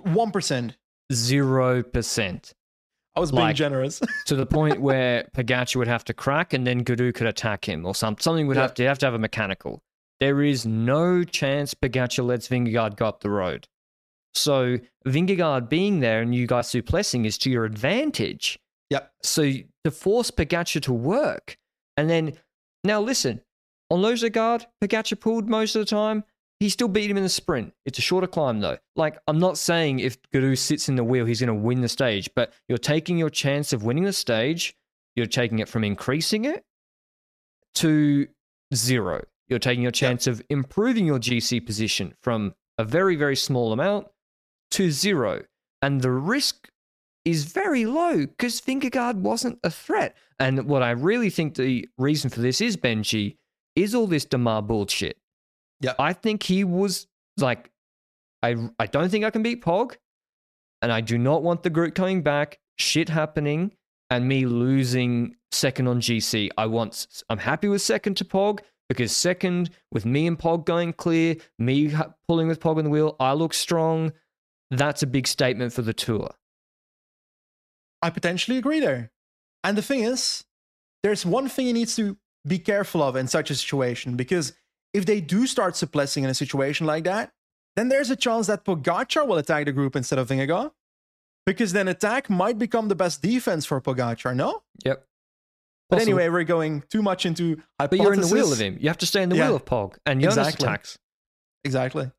1%. 0.00 0.74
Zero 1.12 1.82
percent. 1.84 2.52
I 3.16 3.20
was 3.20 3.30
being 3.32 3.42
Like- 3.44 3.56
generous. 3.56 4.00
to 4.26 4.36
the 4.36 4.46
point 4.46 4.80
where 4.80 5.28
Pogacar 5.34 5.76
would 5.76 5.88
have 5.88 6.04
to 6.04 6.14
crack 6.14 6.52
and 6.52 6.66
then 6.66 6.84
Gaudu 6.84 7.14
could 7.14 7.26
attack 7.26 7.66
him 7.68 7.86
or 7.86 7.94
some, 7.94 8.16
something 8.20 8.46
would 8.46 8.56
Yeah. 8.56 8.62
have 8.62 8.74
to 8.74 8.84
have 8.84 8.98
to 9.00 9.06
have 9.06 9.14
a 9.14 9.18
mechanical. 9.18 9.80
There 10.20 10.42
is 10.42 10.66
no 10.66 11.24
chance 11.24 11.74
Pogacar 11.74 12.24
lets 12.26 12.48
Vingegaard 12.48 12.96
go 12.96 13.06
up 13.06 13.20
the 13.20 13.30
road. 13.30 13.66
So 14.34 14.78
Vingegaard 15.06 15.68
being 15.68 16.00
there 16.00 16.20
and 16.20 16.34
you 16.34 16.46
guys 16.46 16.68
suplessing 16.68 17.24
is 17.24 17.38
to 17.38 17.50
your 17.50 17.64
advantage. 17.64 18.58
yep. 18.90 19.10
So 19.22 19.50
to 19.84 19.90
force 19.90 20.30
Pogacar 20.30 20.80
to 20.82 20.92
work. 20.92 21.56
And 21.96 22.08
then 22.10 22.34
now 22.84 23.00
listen, 23.00 23.40
on 23.90 24.02
Loge 24.02 24.20
des 24.20 24.30
Gardes, 24.30 24.66
Pogacar 24.82 25.18
pulled 25.18 25.48
most 25.48 25.74
of 25.74 25.80
the 25.80 25.86
time. 25.86 26.24
He 26.58 26.70
still 26.70 26.88
beat 26.88 27.10
him 27.10 27.18
in 27.18 27.22
the 27.22 27.28
sprint. 27.28 27.74
It's 27.84 27.98
a 27.98 28.02
shorter 28.02 28.26
climb 28.26 28.60
though. 28.60 28.78
Like 28.94 29.18
I'm 29.26 29.38
not 29.38 29.58
saying 29.58 29.98
if 29.98 30.16
Gaudu 30.32 30.56
sits 30.56 30.88
in 30.88 30.96
the 30.96 31.04
wheel, 31.04 31.26
he's 31.26 31.40
going 31.40 31.48
to 31.48 31.54
win 31.54 31.82
the 31.82 31.88
stage, 31.88 32.30
but 32.34 32.52
you're 32.68 32.78
taking 32.78 33.18
your 33.18 33.30
chance 33.30 33.72
of 33.72 33.84
winning 33.84 34.04
the 34.04 34.12
stage. 34.12 34.74
You're 35.14 35.26
taking 35.26 35.58
it 35.58 35.68
from 35.68 35.84
increasing 35.84 36.44
it 36.44 36.64
to 37.76 38.26
zero. 38.74 39.24
You're 39.48 39.58
taking 39.58 39.82
your 39.82 39.92
chance 39.92 40.26
of 40.26 40.42
improving 40.48 41.06
your 41.06 41.18
GC 41.18 41.64
position 41.64 42.14
from 42.22 42.54
a 42.78 42.84
very 42.84 43.16
very 43.16 43.36
small 43.36 43.72
amount 43.72 44.08
to 44.72 44.90
zero, 44.90 45.42
and 45.82 46.00
the 46.00 46.10
risk 46.10 46.68
is 47.26 47.44
very 47.44 47.84
low 47.86 48.18
because 48.18 48.60
Vingegaard 48.60 49.16
wasn't 49.16 49.58
a 49.64 49.70
threat. 49.70 50.16
And 50.38 50.66
what 50.66 50.82
I 50.82 50.90
really 50.92 51.28
think 51.28 51.56
the 51.56 51.88
reason 51.98 52.30
for 52.30 52.40
this 52.40 52.60
is 52.60 52.76
Benji 52.76 53.36
is 53.74 53.94
all 53.94 54.06
this 54.06 54.24
Demar 54.24 54.62
bullshit. 54.62 55.18
Yeah. 55.80 55.94
I 55.98 56.12
think 56.12 56.42
he 56.42 56.64
was 56.64 57.06
like, 57.36 57.70
I 58.42 58.56
I 58.78 58.86
don't 58.86 59.10
think 59.10 59.24
I 59.24 59.30
can 59.30 59.42
beat 59.42 59.62
Pog, 59.62 59.96
and 60.82 60.92
I 60.92 61.00
do 61.00 61.18
not 61.18 61.42
want 61.42 61.62
the 61.62 61.70
group 61.70 61.94
coming 61.94 62.22
back, 62.22 62.58
shit 62.78 63.08
happening, 63.08 63.72
and 64.10 64.26
me 64.26 64.46
losing 64.46 65.36
second 65.52 65.88
on 65.88 66.00
GC. 66.00 66.50
I 66.56 66.66
want 66.66 67.06
I'm 67.28 67.38
happy 67.38 67.68
with 67.68 67.82
second 67.82 68.16
to 68.18 68.24
Pog 68.24 68.60
because 68.88 69.14
second 69.14 69.70
with 69.92 70.06
me 70.06 70.26
and 70.26 70.38
Pog 70.38 70.64
going 70.64 70.92
clear, 70.92 71.36
me 71.58 71.88
ha- 71.88 72.14
pulling 72.28 72.48
with 72.48 72.60
Pog 72.60 72.78
on 72.78 72.84
the 72.84 72.90
wheel, 72.90 73.16
I 73.18 73.32
look 73.32 73.52
strong. 73.54 74.12
That's 74.70 75.02
a 75.02 75.06
big 75.06 75.26
statement 75.26 75.72
for 75.72 75.82
the 75.82 75.94
tour. 75.94 76.30
I 78.02 78.10
potentially 78.10 78.58
agree 78.58 78.80
there. 78.80 79.10
And 79.64 79.76
the 79.76 79.82
thing 79.82 80.02
is, 80.04 80.44
there's 81.02 81.26
one 81.26 81.48
thing 81.48 81.66
he 81.66 81.72
needs 81.72 81.96
to 81.96 82.16
be 82.46 82.58
careful 82.58 83.02
of 83.02 83.16
in 83.16 83.26
such 83.26 83.50
a 83.50 83.54
situation 83.54 84.16
because 84.16 84.52
if 84.96 85.04
they 85.06 85.20
do 85.20 85.46
start 85.46 85.76
suppressing 85.76 86.24
in 86.24 86.30
a 86.30 86.34
situation 86.34 86.86
like 86.86 87.04
that, 87.04 87.32
then 87.76 87.88
there's 87.88 88.10
a 88.10 88.16
chance 88.16 88.46
that 88.46 88.64
Pogacar 88.64 89.26
will 89.26 89.36
attack 89.36 89.66
the 89.66 89.72
group 89.72 89.94
instead 89.96 90.18
of 90.18 90.28
Vingegaard. 90.28 90.70
Because 91.44 91.72
then 91.72 91.86
attack 91.86 92.28
might 92.28 92.58
become 92.58 92.88
the 92.88 92.94
best 92.96 93.22
defense 93.22 93.64
for 93.66 93.80
Pogacar, 93.80 94.34
no? 94.34 94.62
Yep. 94.84 95.04
But 95.88 95.96
Possible. 95.98 96.18
anyway, 96.18 96.28
we're 96.30 96.44
going 96.44 96.82
too 96.90 97.02
much 97.02 97.24
into 97.26 97.62
But 97.78 97.92
you're 97.92 98.12
in 98.14 98.20
the 98.20 98.26
wheel 98.26 98.52
of 98.52 98.58
him. 98.58 98.76
You 98.80 98.88
have 98.88 98.98
to 98.98 99.06
stay 99.06 99.22
in 99.22 99.28
the 99.28 99.36
Yeah. 99.36 99.46
wheel 99.48 99.56
of 99.56 99.64
Pog. 99.64 99.96
And 100.06 100.20
Jonas 100.20 100.36
Exactly. 100.38 100.66
attacks. 100.66 100.98
Exactly. 101.64 102.10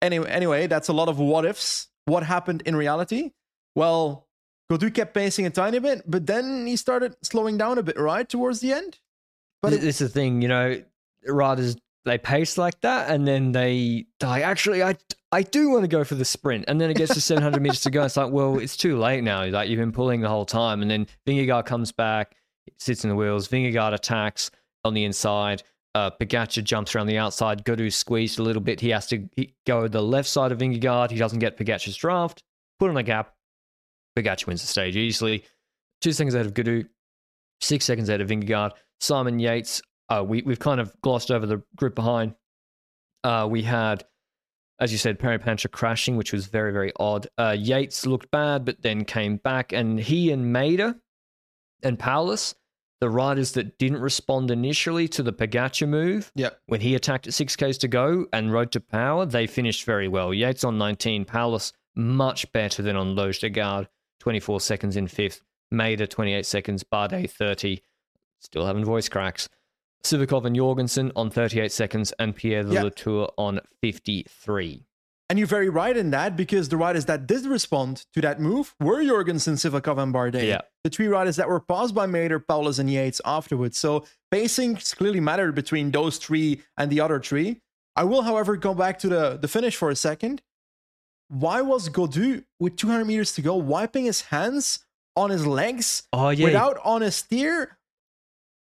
Anyway, 0.00 0.30
anyway, 0.30 0.66
that's 0.66 0.88
a 0.88 0.92
lot 0.92 1.08
of 1.08 1.18
what 1.18 1.44
ifs. 1.44 1.88
What 2.06 2.22
happened 2.22 2.62
in 2.64 2.74
reality? 2.76 3.32
Well, 3.74 4.28
Gaudu 4.70 4.94
kept 4.94 5.12
pacing 5.14 5.44
a 5.46 5.50
tiny 5.50 5.78
bit, 5.80 6.02
but 6.06 6.26
then 6.26 6.66
he 6.66 6.76
started 6.76 7.16
slowing 7.22 7.58
down 7.58 7.76
a 7.78 7.82
bit, 7.82 7.98
right, 7.98 8.26
towards 8.28 8.60
the 8.60 8.72
end? 8.72 8.98
But 9.60 9.70
Th- 9.70 9.82
it, 9.82 9.84
this 9.84 10.00
is 10.00 10.08
the 10.08 10.14
thing, 10.20 10.40
you 10.42 10.48
know, 10.48 10.82
riders 11.26 11.76
they 12.04 12.18
pace 12.18 12.58
like 12.58 12.80
that, 12.82 13.10
and 13.10 13.26
then 13.26 13.52
they 13.52 14.06
die. 14.20 14.40
Actually, 14.40 14.82
I 14.82 14.96
I 15.32 15.42
do 15.42 15.70
want 15.70 15.82
to 15.82 15.88
go 15.88 16.04
for 16.04 16.14
the 16.14 16.24
sprint, 16.24 16.66
and 16.68 16.80
then 16.80 16.90
it 16.90 16.96
gets 16.96 17.14
to 17.14 17.20
700 17.20 17.62
meters 17.62 17.82
to 17.82 17.90
go. 17.90 18.04
It's 18.04 18.16
like, 18.16 18.30
well, 18.30 18.58
it's 18.58 18.76
too 18.76 18.98
late 18.98 19.24
now. 19.24 19.46
Like 19.46 19.68
you've 19.68 19.80
been 19.80 19.92
pulling 19.92 20.20
the 20.20 20.28
whole 20.28 20.44
time, 20.44 20.82
and 20.82 20.90
then 20.90 21.06
Vingegaard 21.26 21.66
comes 21.66 21.92
back, 21.92 22.36
sits 22.78 23.04
in 23.04 23.10
the 23.10 23.16
wheels. 23.16 23.48
Vingegaard 23.48 23.94
attacks 23.94 24.50
on 24.84 24.94
the 24.94 25.04
inside. 25.04 25.62
Uh, 25.94 26.10
Pogacar 26.10 26.62
jumps 26.62 26.94
around 26.94 27.06
the 27.06 27.18
outside. 27.18 27.64
Gaudu 27.64 27.92
squeezed 27.92 28.38
a 28.38 28.42
little 28.42 28.62
bit. 28.62 28.80
He 28.80 28.90
has 28.90 29.06
to 29.08 29.28
he, 29.36 29.54
go 29.64 29.86
the 29.86 30.02
left 30.02 30.28
side 30.28 30.50
of 30.50 30.58
Vingegaard. 30.58 31.10
He 31.10 31.18
doesn't 31.18 31.38
get 31.38 31.56
Pogacar's 31.56 31.96
draft. 31.96 32.42
Put 32.80 32.90
on 32.90 32.96
a 32.96 33.02
gap. 33.02 33.34
Pogacar 34.18 34.46
wins 34.46 34.60
the 34.60 34.66
stage 34.66 34.96
easily. 34.96 35.44
Two 36.00 36.12
seconds 36.12 36.34
ahead 36.34 36.46
of 36.46 36.54
Gaudu. 36.54 36.86
Six 37.60 37.84
seconds 37.84 38.08
ahead 38.08 38.20
of 38.20 38.28
Vingegaard. 38.28 38.72
Simon 39.00 39.38
Yates 39.38 39.80
uh, 40.08 40.24
we, 40.26 40.42
we've 40.42 40.58
kind 40.58 40.80
of 40.80 40.94
glossed 41.02 41.30
over 41.30 41.46
the 41.46 41.62
group 41.76 41.94
behind. 41.94 42.34
Uh, 43.22 43.48
we 43.50 43.62
had, 43.62 44.04
as 44.78 44.92
you 44.92 44.98
said, 44.98 45.18
Paret-Peintre 45.18 45.70
crashing, 45.70 46.16
which 46.16 46.32
was 46.32 46.46
very, 46.46 46.72
very 46.72 46.92
odd. 46.98 47.26
Uh, 47.38 47.56
Yates 47.58 48.06
looked 48.06 48.30
bad, 48.30 48.64
but 48.64 48.82
then 48.82 49.04
came 49.04 49.36
back, 49.36 49.72
and 49.72 49.98
he 49.98 50.30
and 50.30 50.54
Mäder 50.54 50.96
and 51.82 51.98
Paulus, 51.98 52.54
the 53.00 53.08
riders 53.10 53.52
that 53.52 53.78
didn't 53.78 54.00
respond 54.00 54.50
initially 54.50 55.08
to 55.08 55.22
the 55.22 55.32
Pogacar 55.32 55.88
move, 55.88 56.32
yeah, 56.34 56.50
when 56.66 56.80
he 56.80 56.94
attacked 56.94 57.26
at 57.26 57.32
6Ks 57.32 57.78
to 57.80 57.88
go 57.88 58.26
and 58.32 58.52
rode 58.52 58.72
to 58.72 58.80
power, 58.80 59.26
they 59.26 59.46
finished 59.46 59.84
very 59.84 60.08
well. 60.08 60.32
Yates 60.32 60.64
on 60.64 60.78
19, 60.78 61.24
Paulus 61.24 61.72
much 61.96 62.50
better 62.52 62.82
than 62.82 62.96
on 62.96 63.14
Loge 63.14 63.38
des 63.40 63.50
Gardes, 63.50 63.88
24 64.20 64.60
seconds 64.60 64.96
in 64.96 65.06
fifth. 65.06 65.42
Mäder 65.72 66.08
28 66.08 66.46
seconds, 66.46 66.84
Bardet 66.84 67.30
30, 67.30 67.82
still 68.40 68.66
having 68.66 68.84
voice 68.84 69.08
cracks. 69.08 69.48
Sivakov 70.04 70.44
and 70.44 70.54
Jorgensen 70.56 71.10
on 71.16 71.30
38 71.30 71.72
seconds, 71.72 72.12
and 72.18 72.34
Pierre 72.36 72.66
Yeah. 72.66 72.82
Latour 72.82 73.30
on 73.36 73.60
53. 73.80 74.84
and 75.30 75.38
you're 75.38 75.48
very 75.48 75.70
right 75.70 75.96
in 75.96 76.10
that 76.10 76.36
because 76.36 76.68
the 76.68 76.76
riders 76.76 77.06
that 77.06 77.26
did 77.26 77.46
respond 77.46 78.04
to 78.12 78.20
that 78.20 78.38
move 78.38 78.74
were 78.78 79.02
Jorgensen, 79.02 79.54
Sivakov, 79.54 79.96
and 79.98 80.12
Bardet. 80.14 80.46
Yeah. 80.46 80.60
The 80.84 80.90
three 80.90 81.08
riders 81.08 81.36
that 81.36 81.48
were 81.48 81.60
paused 81.60 81.94
by 81.94 82.06
Mader, 82.06 82.46
Paulus, 82.46 82.78
and 82.78 82.90
Yates 82.90 83.22
afterwards. 83.24 83.78
So 83.78 84.04
pacing 84.30 84.76
clearly 84.76 85.20
mattered 85.20 85.54
between 85.54 85.90
those 85.90 86.18
three 86.18 86.60
and 86.76 86.90
the 86.92 87.00
other 87.00 87.18
three. 87.20 87.62
I 87.96 88.04
will, 88.04 88.22
however, 88.22 88.56
go 88.56 88.74
back 88.74 88.98
to 88.98 89.08
the, 89.08 89.38
the 89.40 89.48
finish 89.48 89.74
for 89.76 89.88
a 89.88 89.96
second. 89.96 90.42
Why 91.28 91.62
was 91.62 91.88
Gaudu, 91.88 92.44
with 92.60 92.76
200 92.76 93.06
meters 93.06 93.32
to 93.32 93.40
go, 93.42 93.56
wiping 93.56 94.04
his 94.04 94.20
hands 94.22 94.80
on 95.16 95.30
his 95.30 95.46
legs 95.46 96.02
Oh 96.12 96.28
yeah, 96.28 96.44
without 96.44 96.78
on 96.84 97.00
his 97.00 97.16
steer? 97.16 97.78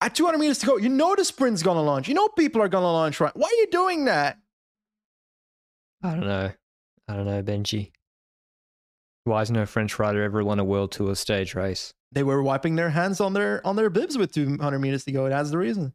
At 0.01 0.15
200 0.15 0.37
meters 0.37 0.59
to 0.59 0.65
go, 0.65 0.77
you 0.77 0.89
know 0.89 1.15
the 1.15 1.25
sprint's 1.25 1.61
gonna 1.61 1.81
launch. 1.81 2.07
You 2.07 2.13
know 2.13 2.29
people 2.29 2.61
are 2.61 2.69
gonna 2.69 2.91
launch 2.91 3.19
right. 3.19 3.35
Why 3.35 3.47
are 3.47 3.59
you 3.59 3.67
doing 3.69 4.05
that? 4.05 4.37
I 6.01 6.11
don't 6.11 6.27
know. 6.27 6.51
I 7.07 7.13
don't 7.15 7.25
know, 7.25 7.43
Benji. 7.43 7.91
Why 9.25 9.39
has 9.39 9.51
no 9.51 9.65
French 9.65 9.99
rider 9.99 10.23
ever 10.23 10.43
won 10.43 10.59
a 10.59 10.63
world 10.63 10.91
tour 10.91 11.15
stage 11.15 11.53
race? 11.53 11.93
They 12.11 12.23
were 12.23 12.41
wiping 12.41 12.75
their 12.75 12.89
hands 12.89 13.19
on 13.19 13.33
their 13.33 13.65
on 13.67 13.75
their 13.75 13.89
bibs 13.89 14.17
with 14.17 14.31
200 14.31 14.79
meters 14.79 15.03
to 15.05 15.11
go. 15.11 15.27
That's 15.27 15.51
the 15.51 15.57
reason. 15.57 15.93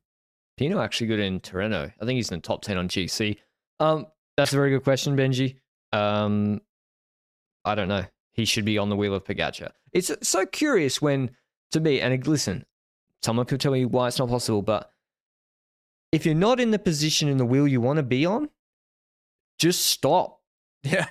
Pinot 0.56 0.78
actually 0.78 1.08
good 1.08 1.20
in 1.20 1.40
Tirreno. 1.40 1.92
I 2.00 2.04
think 2.04 2.16
he's 2.16 2.30
in 2.30 2.38
the 2.38 2.42
top 2.42 2.62
10 2.62 2.76
on 2.76 2.88
GC. 2.88 3.38
Um, 3.80 4.06
that's 4.36 4.52
a 4.52 4.56
very 4.56 4.70
good 4.70 4.84
question, 4.84 5.16
Benji. 5.16 5.56
Um, 5.92 6.60
I 7.64 7.74
don't 7.74 7.88
know. 7.88 8.04
He 8.32 8.44
should 8.44 8.64
be 8.64 8.78
on 8.78 8.88
the 8.88 8.96
wheel 8.96 9.14
of 9.14 9.24
Pogacar. 9.24 9.70
It's 9.92 10.12
so 10.22 10.46
curious 10.46 11.00
when, 11.00 11.30
to 11.72 11.80
me, 11.80 12.00
and 12.00 12.24
listen, 12.26 12.64
someone 13.24 13.46
could 13.46 13.60
tell 13.60 13.72
me 13.72 13.84
why 13.84 14.08
it's 14.08 14.18
not 14.18 14.28
possible, 14.28 14.62
but 14.62 14.92
if 16.12 16.24
you're 16.24 16.34
not 16.34 16.60
in 16.60 16.70
the 16.70 16.78
position 16.78 17.28
in 17.28 17.38
the 17.38 17.44
wheel 17.44 17.66
you 17.66 17.80
want 17.80 17.96
to 17.96 18.02
be 18.02 18.26
on, 18.26 18.48
just 19.58 19.86
stop. 19.86 20.40
Yeah. 20.82 21.06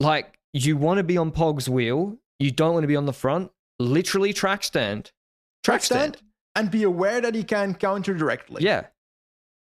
Like, 0.00 0.38
you 0.52 0.76
want 0.76 0.98
to 0.98 1.04
be 1.04 1.18
on 1.18 1.32
Pog's 1.32 1.68
wheel, 1.68 2.16
you 2.38 2.52
don't 2.52 2.72
want 2.72 2.84
to 2.84 2.88
be 2.88 2.96
on 2.96 3.06
the 3.06 3.12
front, 3.12 3.50
literally 3.80 4.32
track 4.32 4.62
stand. 4.62 5.10
Track 5.64 5.82
stand 5.82 6.18
and 6.54 6.70
be 6.70 6.84
aware 6.84 7.20
that 7.20 7.34
he 7.34 7.42
can 7.42 7.74
counter 7.74 8.14
directly. 8.14 8.62
Yeah. 8.62 8.86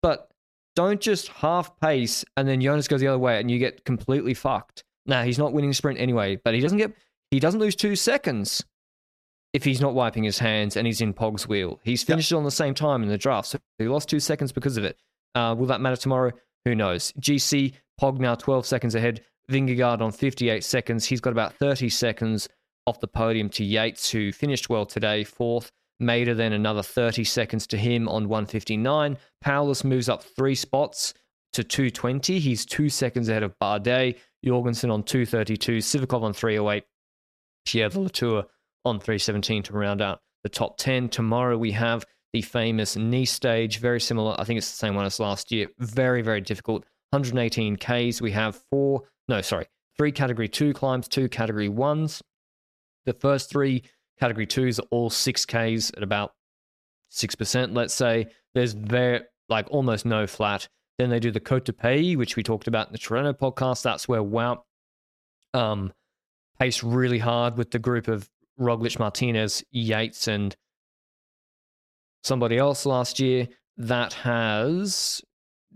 But 0.02 0.30
don't 0.76 1.00
just 1.00 1.28
half 1.28 1.80
pace 1.80 2.24
and 2.36 2.46
then 2.46 2.60
Jonas 2.60 2.86
goes 2.86 3.00
the 3.00 3.08
other 3.08 3.18
way 3.18 3.40
and 3.40 3.50
you 3.50 3.58
get 3.58 3.84
completely 3.84 4.34
fucked. 4.34 4.84
Now 5.06 5.22
he's 5.22 5.38
not 5.38 5.52
winning 5.52 5.72
sprint 5.72 5.98
anyway, 5.98 6.36
but 6.44 6.54
he 6.54 6.60
doesn't 6.60 6.78
get 6.78 6.92
he 7.30 7.40
doesn't 7.40 7.60
lose 7.60 7.74
two 7.74 7.96
seconds 7.96 8.64
if 9.58 9.64
he's 9.64 9.80
not 9.80 9.92
wiping 9.92 10.22
his 10.22 10.38
hands 10.38 10.76
and 10.76 10.86
he's 10.86 11.00
in 11.00 11.12
Pog's 11.12 11.48
wheel. 11.48 11.80
He's 11.82 12.04
finished 12.04 12.32
on 12.32 12.44
the 12.44 12.50
same 12.50 12.74
time 12.74 13.02
in 13.02 13.08
the 13.08 13.18
draft, 13.18 13.48
so 13.48 13.58
he 13.78 13.88
lost 13.88 14.08
two 14.08 14.20
seconds 14.20 14.52
because 14.52 14.76
of 14.76 14.84
it. 14.84 14.96
Uh, 15.34 15.52
will 15.58 15.66
that 15.66 15.80
matter 15.80 15.96
tomorrow? 15.96 16.30
Who 16.64 16.76
knows? 16.76 17.12
GC 17.20 17.72
Pog 18.00 18.20
now 18.20 18.36
12 18.36 18.64
seconds 18.64 18.94
ahead. 18.94 19.24
Vingegaard 19.50 20.00
on 20.00 20.12
58 20.12 20.62
seconds. 20.62 21.06
He's 21.06 21.20
got 21.20 21.32
about 21.32 21.54
30 21.54 21.88
seconds 21.88 22.48
off 22.86 23.00
the 23.00 23.08
podium 23.08 23.48
to 23.50 23.64
Yates, 23.64 24.08
who 24.08 24.30
finished 24.30 24.68
well 24.68 24.86
today, 24.86 25.24
fourth. 25.24 25.72
Mader 26.00 26.36
then 26.36 26.52
another 26.52 26.84
30 26.84 27.24
seconds 27.24 27.66
to 27.66 27.76
him 27.76 28.08
on 28.08 28.28
159. 28.28 29.18
Paulus 29.40 29.82
moves 29.82 30.08
up 30.08 30.22
three 30.22 30.54
spots 30.54 31.14
to 31.54 31.64
220. 31.64 32.38
He's 32.38 32.64
two 32.64 32.88
seconds 32.88 33.28
ahead 33.28 33.42
of 33.42 33.58
Bardet. 33.58 34.18
Jorgensen 34.44 34.92
on 34.92 35.02
232. 35.02 35.78
Sivakov 35.78 36.22
on 36.22 36.32
308. 36.32 36.84
Pierre 37.66 37.88
Latour 37.88 38.44
on 38.88 39.00
317 39.00 39.62
to 39.64 39.72
round 39.72 40.02
out 40.02 40.20
the 40.42 40.48
top 40.48 40.78
10. 40.78 41.08
Tomorrow 41.08 41.56
we 41.56 41.72
have 41.72 42.04
the 42.32 42.42
famous 42.42 42.96
knee 42.96 43.24
stage, 43.24 43.78
very 43.78 44.00
similar. 44.00 44.34
I 44.38 44.44
think 44.44 44.58
it's 44.58 44.70
the 44.70 44.76
same 44.76 44.94
one 44.94 45.04
as 45.04 45.20
last 45.20 45.50
year. 45.50 45.68
Very, 45.78 46.22
very 46.22 46.40
difficult. 46.40 46.84
118 47.10 47.76
Ks. 47.76 48.20
We 48.20 48.32
have 48.32 48.60
four, 48.70 49.02
no, 49.28 49.40
sorry, 49.40 49.66
three 49.96 50.12
category 50.12 50.48
two 50.48 50.72
climbs, 50.72 51.08
two 51.08 51.28
category 51.28 51.68
ones. 51.68 52.22
The 53.06 53.14
first 53.14 53.50
three 53.50 53.82
category 54.20 54.46
twos 54.46 54.78
are 54.78 54.86
all 54.90 55.10
6Ks 55.10 55.96
at 55.96 56.02
about 56.02 56.34
6%, 57.12 57.74
let's 57.74 57.94
say. 57.94 58.26
There's 58.54 58.72
very, 58.74 59.20
like 59.48 59.66
almost 59.70 60.04
no 60.04 60.26
flat. 60.26 60.68
Then 60.98 61.10
they 61.10 61.20
do 61.20 61.30
the 61.30 61.40
Cote 61.40 61.64
de 61.64 61.72
Peille, 61.72 62.16
which 62.16 62.36
we 62.36 62.42
talked 62.42 62.66
about 62.66 62.88
in 62.88 62.92
the 62.92 62.98
Toronto 62.98 63.32
podcast. 63.32 63.82
That's 63.82 64.08
where 64.08 64.22
Wout 64.22 64.62
um, 65.54 65.92
paced 66.58 66.82
really 66.82 67.18
hard 67.18 67.56
with 67.56 67.70
the 67.70 67.78
group 67.78 68.08
of 68.08 68.28
Roglic, 68.58 68.98
Martinez, 68.98 69.64
Yates, 69.70 70.28
and 70.28 70.56
somebody 72.24 72.58
else 72.58 72.86
last 72.86 73.20
year. 73.20 73.48
That 73.76 74.12
has 74.14 75.22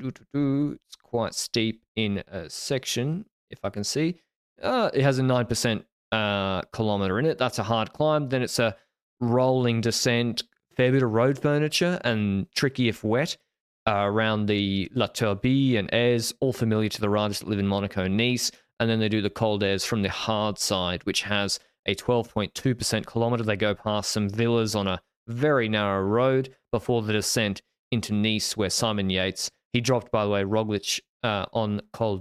it's 0.01 0.97
quite 1.03 1.35
steep 1.35 1.85
in 1.97 2.23
a 2.29 2.51
section, 2.51 3.27
if 3.51 3.65
I 3.65 3.71
can 3.71 3.85
see. 3.85 4.17
Uh, 4.61 4.91
it 4.93 5.03
has 5.03 5.19
a 5.19 5.23
nine 5.23 5.47
percent 5.47 5.85
uh, 6.11 6.63
kilometer 6.73 7.19
in 7.19 7.27
it. 7.27 7.39
That's 7.39 7.59
a 7.59 7.63
hard 7.63 7.93
climb. 7.93 8.29
Then 8.29 8.43
it's 8.43 8.59
a 8.59 8.77
rolling 9.21 9.81
descent, 9.81 10.43
fair 10.77 10.91
bit 10.93 11.03
of 11.03 11.13
road 11.13 11.39
furniture, 11.39 12.01
and 12.05 12.51
tricky 12.55 12.89
if 12.89 13.05
wet. 13.05 13.37
Uh, 13.85 14.05
around 14.05 14.47
the 14.47 14.89
La 14.95 15.09
Turbie 15.09 15.77
and 15.77 15.91
Èze, 15.91 16.33
all 16.39 16.53
familiar 16.53 16.89
to 16.89 17.01
the 17.01 17.11
riders 17.11 17.41
that 17.41 17.49
live 17.49 17.59
in 17.59 17.67
Monaco 17.67 18.05
and 18.05 18.17
Nice. 18.17 18.53
And 18.79 18.89
then 18.89 19.01
they 19.01 19.09
do 19.09 19.21
the 19.21 19.29
Col 19.29 19.59
d'Èze 19.59 19.85
from 19.85 20.03
the 20.03 20.09
hard 20.09 20.57
side, 20.57 21.05
which 21.05 21.23
has 21.23 21.59
a 21.87 21.95
12.2% 21.95 23.07
kilometer. 23.07 23.43
They 23.43 23.57
go 23.57 23.75
past 23.75 24.11
some 24.11 24.29
villas 24.29 24.75
on 24.75 24.87
a 24.87 25.01
very 25.27 25.69
narrow 25.69 26.03
road 26.03 26.55
before 26.71 27.03
the 27.03 27.13
descent 27.13 27.63
into 27.91 28.13
Nice, 28.15 28.57
where 28.57 28.71
Simon 28.71 29.11
Yates, 29.11 29.51
he 29.73 29.81
dropped, 29.81 30.11
by 30.11 30.25
the 30.25 30.31
way, 30.31 30.43
Roglic 30.43 31.01
uh, 31.23 31.47
on 31.53 31.81
Col 31.93 32.21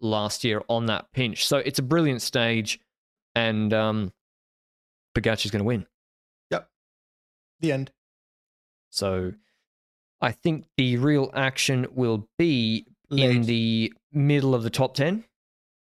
last 0.00 0.44
year 0.44 0.62
on 0.68 0.86
that 0.86 1.12
pinch. 1.12 1.46
So 1.46 1.58
it's 1.58 1.78
a 1.78 1.82
brilliant 1.82 2.22
stage, 2.22 2.80
and 3.34 3.72
um, 3.72 4.12
Pogacar's 5.14 5.50
going 5.50 5.60
to 5.60 5.66
win. 5.66 5.86
Yep. 6.50 6.68
The 7.60 7.72
end. 7.72 7.92
So 8.90 9.32
I 10.20 10.32
think 10.32 10.66
the 10.76 10.96
real 10.98 11.30
action 11.34 11.86
will 11.92 12.28
be 12.38 12.86
in 13.10 13.42
the 13.42 13.92
middle 14.12 14.54
of 14.54 14.62
the 14.62 14.70
top 14.70 14.94
10 14.94 15.24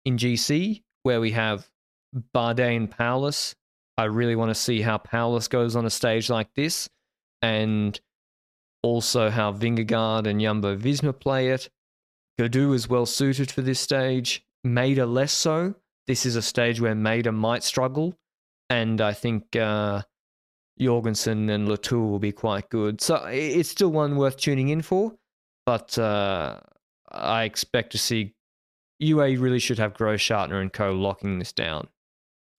in 0.04 0.18
GC, 0.18 0.84
where 1.04 1.22
we 1.22 1.32
have 1.32 1.70
Bardet 2.34 2.90
Paulus. 2.90 3.56
I 3.98 4.06
really 4.06 4.36
want 4.36 4.50
to 4.50 4.56
see 4.56 4.82
how 4.82 4.98
Paulus 4.98 5.48
goes 5.48 5.76
on 5.76 5.86
a 5.86 5.90
stage 5.90 6.30
like 6.30 6.54
this, 6.56 6.90
and 7.42 8.00
also 8.84 9.30
how 9.30 9.52
Vingegaard 9.54 10.28
and 10.28 10.42
Jumbo 10.42 10.76
Visma 10.76 11.18
play 11.18 11.50
it. 11.50 11.70
Gaudu 12.40 12.74
is 12.74 12.90
well 12.90 13.06
suited 13.06 13.52
for 13.52 13.62
this 13.62 13.80
stage. 13.80 14.46
Mäder 14.66 15.12
less 15.12 15.32
so. 15.32 15.76
This 16.08 16.26
is 16.26 16.36
a 16.36 16.42
stage 16.42 16.82
where 16.82 16.94
Mäder 16.94 17.34
might 17.34 17.64
struggle, 17.64 18.16
and 18.70 19.00
I 19.00 19.14
think 19.14 19.56
uh, 19.56 20.02
Jorgensen 20.80 21.50
and 21.50 21.70
Latour 21.70 22.10
will 22.10 22.20
be 22.20 22.32
quite 22.32 22.70
good. 22.70 23.02
So 23.02 23.16
it's 23.26 23.70
still 23.70 23.92
one 23.92 24.18
worth 24.18 24.38
tuning 24.38 24.70
in 24.70 24.82
for, 24.82 25.14
but 25.66 25.98
uh, 25.98 26.60
I 27.12 27.44
expect 27.44 27.92
to 27.94 27.98
see 27.98 28.36
UA 29.00 29.40
really 29.40 29.60
should 29.60 29.80
have 29.80 29.94
Großschartner, 29.94 30.62
and 30.62 30.72
co 30.72 30.92
locking 30.92 31.40
this 31.40 31.54
down. 31.54 31.88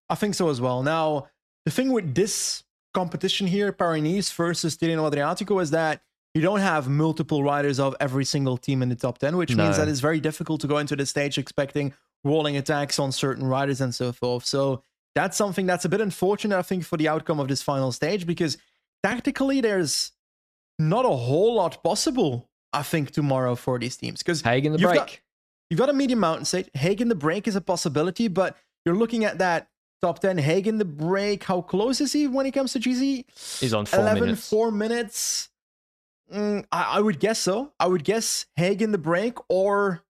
I 0.09 0.15
think 0.15 0.35
so 0.35 0.49
as 0.49 0.61
well. 0.61 0.83
Now, 0.83 1.29
the 1.65 1.71
thing 1.71 1.93
with 1.93 2.15
this 2.15 2.63
competition 2.95 3.47
here, 3.47 3.73
Paris 3.73 4.31
versus 4.33 4.77
Tirreno 4.77 5.11
Adriatico, 5.11 5.61
is 5.63 5.71
that 5.73 6.01
you 6.35 6.43
don't 6.43 6.61
have 6.61 6.89
multiple 6.89 7.43
riders 7.43 7.81
of 7.81 7.97
every 7.99 8.25
single 8.25 8.57
team 8.59 8.83
in 8.83 8.89
the 8.89 8.95
top 8.95 9.19
10, 9.19 9.37
which 9.37 9.57
means 9.57 9.77
that 9.79 9.89
it's 9.89 10.01
very 10.01 10.21
difficult 10.21 10.61
to 10.61 10.67
go 10.67 10.79
into 10.79 10.95
the 10.95 11.07
stage 11.07 11.39
expecting 11.39 11.93
rolling 12.25 12.57
attacks 12.57 12.99
on 12.99 13.11
certain 13.13 13.47
riders 13.47 13.81
and 13.81 13.95
so 13.95 14.13
forth. 14.13 14.45
So 14.45 14.83
that's 15.15 15.37
something 15.37 15.65
that's 15.67 15.85
a 15.85 15.89
bit 15.89 16.01
unfortunate, 16.01 16.59
I 16.59 16.63
think, 16.63 16.85
for 16.85 16.97
the 16.99 17.09
outcome 17.09 17.41
of 17.41 17.49
this 17.49 17.63
final 17.63 17.91
stage 17.91 18.27
because 18.27 18.59
tactically 19.03 19.61
there's 19.61 20.13
not 20.79 21.05
a 21.07 21.11
whole 21.11 21.55
lot 21.55 21.83
possible, 21.83 22.49
I 22.73 22.83
think, 22.83 23.13
tomorrow 23.13 23.55
for 23.55 23.79
these 23.79 23.97
teams. 23.97 24.23
Because 24.23 24.43
Hagen 24.43 24.73
the 24.73 24.79
break. 24.79 24.97
got- 24.97 25.19
You've 25.71 25.81
got 25.81 25.89
a 25.89 25.93
medium 25.95 26.21
mountain 26.21 26.45
stage. 26.45 26.69
Hagen 26.75 27.09
the 27.09 27.15
break 27.17 27.49
is 27.49 27.57
a 27.57 27.61
possibility, 27.61 28.29
but 28.29 28.57
you're 28.85 28.95
looking 28.95 29.25
at 29.25 29.39
that 29.39 29.69
top 30.03 30.19
10. 30.21 30.39
Hagen 30.39 30.79
the 30.79 30.85
break, 30.85 31.45
how 31.45 31.61
close 31.61 32.01
is 32.01 32.13
he 32.13 32.27
when 32.27 32.47
it 32.47 32.53
comes 32.53 32.73
to 32.73 32.79
GZ? 32.79 33.25
He's 33.61 33.75
on 33.75 33.87
four 33.87 34.01
11, 34.01 34.23
minutes. 34.23 34.49
four 34.49 34.71
minutes. 34.71 35.49
Mm, 36.33 36.65
I, 36.73 36.97
I 36.97 37.01
would 37.01 37.21
guess 37.21 37.39
so. 37.39 37.73
I 37.79 37.87
would 37.87 38.05
guess 38.05 38.47
Hagen 38.57 38.93
the 38.93 38.99
break, 38.99 39.39
or 39.49 40.03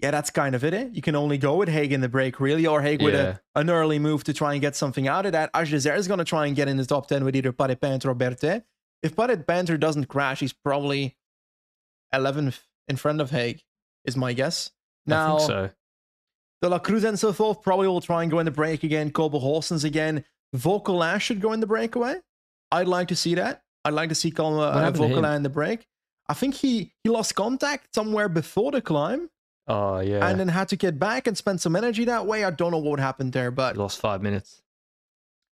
yeah, 0.00 0.10
that's 0.10 0.30
kind 0.30 0.54
of 0.54 0.64
it. 0.64 0.72
Eh? 0.72 0.88
You 0.92 1.02
can 1.02 1.14
only 1.14 1.36
go 1.36 1.56
with 1.56 1.68
Hagen 1.68 2.00
the 2.00 2.08
break, 2.08 2.40
really, 2.40 2.66
or 2.66 2.80
Hagen 2.80 3.04
with 3.04 3.14
a, 3.14 3.40
an 3.54 3.68
early 3.68 3.98
move 3.98 4.24
to 4.24 4.32
try 4.32 4.52
and 4.52 4.60
get 4.60 4.74
something 4.74 5.06
out 5.06 5.26
of 5.26 5.32
that. 5.32 5.52
AG2R 5.52 5.96
is 5.96 6.08
going 6.08 6.18
to 6.18 6.24
try 6.24 6.46
and 6.46 6.56
get 6.56 6.68
in 6.68 6.78
the 6.78 6.86
top 6.86 7.06
10 7.06 7.24
with 7.24 7.36
either 7.36 7.52
Paret-Peintre 7.52 8.06
or 8.06 8.14
Berthet. 8.14 8.64
If 9.02 9.14
Paret-Peintre 9.14 9.78
doesn't 9.78 10.06
crash, 10.06 10.40
he's 10.40 10.54
probably 10.54 11.16
11th 12.14 12.60
in 12.88 12.96
front 12.96 13.20
of 13.20 13.30
Haig, 13.30 13.62
is 14.04 14.16
my 14.16 14.32
guess. 14.32 14.70
Now, 15.06 15.36
I 15.36 15.38
think 15.38 15.48
so. 15.50 15.70
De 16.62 16.68
La 16.68 16.78
Cruz 16.78 17.04
and 17.04 17.18
so 17.18 17.32
forth 17.32 17.62
probably 17.62 17.88
will 17.88 18.00
try 18.00 18.22
and 18.22 18.30
go 18.30 18.38
in 18.38 18.44
the 18.44 18.50
break 18.50 18.82
again. 18.84 19.10
Kobe 19.10 19.38
Goossens 19.38 19.84
again. 19.84 20.24
Vauquelin 20.54 21.20
should 21.20 21.40
go 21.40 21.52
in 21.52 21.60
the 21.60 21.66
breakaway. 21.66 22.16
I'd 22.70 22.88
like 22.88 23.08
to 23.08 23.16
see 23.16 23.34
that. 23.36 23.62
I'd 23.84 23.94
like 23.94 24.10
to 24.10 24.14
see 24.14 24.30
Colm 24.30 24.58
uh, 24.60 24.90
to 24.92 25.32
in 25.34 25.42
the 25.42 25.48
break. 25.48 25.86
I 26.28 26.34
think 26.34 26.54
he 26.54 26.92
he 27.02 27.10
lost 27.10 27.34
contact 27.34 27.94
somewhere 27.94 28.28
before 28.28 28.70
the 28.72 28.80
climb 28.82 29.30
Oh, 29.66 30.00
yeah. 30.00 30.28
and 30.28 30.38
then 30.38 30.48
had 30.48 30.68
to 30.68 30.76
get 30.76 30.98
back 30.98 31.26
and 31.26 31.36
spend 31.36 31.60
some 31.60 31.74
energy 31.76 32.04
that 32.04 32.26
way. 32.26 32.44
I 32.44 32.50
don't 32.50 32.72
know 32.72 32.78
what 32.78 33.00
happened 33.00 33.32
there, 33.32 33.50
but 33.50 33.74
He 33.76 33.78
lost 33.80 33.98
five 34.00 34.20
minutes. 34.22 34.62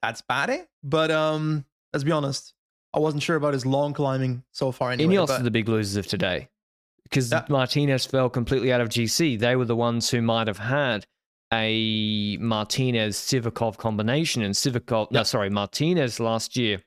that's 0.02 0.20
bad. 0.20 0.50
Eh? 0.50 0.64
But 0.82 1.10
um, 1.10 1.64
let's 1.92 2.04
be 2.04 2.12
honest. 2.12 2.54
I 2.92 2.98
wasn't 2.98 3.22
sure 3.22 3.36
about 3.36 3.54
his 3.54 3.64
long 3.64 3.94
climbing 3.94 4.42
so 4.52 4.70
far. 4.72 4.90
Anyway, 4.90 5.14
Ineos 5.14 5.28
but 5.28 5.40
are 5.40 5.44
the 5.44 5.50
big 5.50 5.68
losers 5.68 5.96
of 5.96 6.06
today. 6.06 6.48
Because 7.10 7.30
Yeah. 7.32 7.44
Martinez 7.48 8.06
fell 8.06 8.30
completely 8.30 8.72
out 8.72 8.80
of 8.80 8.88
GC. 8.88 9.38
They 9.38 9.56
were 9.56 9.64
the 9.64 9.76
ones 9.76 10.10
who 10.10 10.22
might 10.22 10.46
have 10.46 10.58
had 10.58 11.06
a 11.52 12.36
Martinez 12.36 13.16
Sivakov 13.16 13.76
combination, 13.76 14.42
and 14.42 14.54
Sivakov, 14.54 15.10
no, 15.10 15.24
sorry, 15.24 15.50
Martinez 15.50 16.20
last 16.20 16.56
year, 16.56 16.82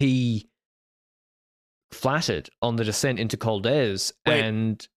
he 0.00 0.48
flattered 1.92 2.50
on 2.60 2.76
the 2.76 2.84
descent 2.84 3.18
into 3.18 3.36
Col 3.36 3.60
d'Èze, 3.60 4.12
Wait. 4.26 4.40
and 4.42 4.88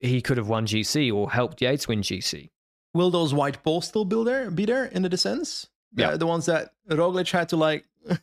he 0.00 0.20
could 0.20 0.36
have 0.36 0.48
won 0.48 0.66
GC 0.66 1.12
or 1.12 1.30
helped 1.30 1.62
Yates 1.62 1.88
win 1.88 2.02
GC. 2.02 2.50
Will 2.92 3.10
those 3.10 3.32
white 3.32 3.62
poles 3.62 3.86
still 3.88 4.04
be 4.04 4.22
there? 4.24 4.50
Be 4.50 4.64
there 4.64 4.84
in 4.86 5.02
the 5.02 5.08
descents? 5.08 5.68
Yeah. 5.96 6.12
the, 6.12 6.18
the 6.18 6.26
ones 6.26 6.46
that 6.46 6.72
Roglic 6.90 7.30
had 7.30 7.48
to 7.50 7.56
like. 7.56 7.84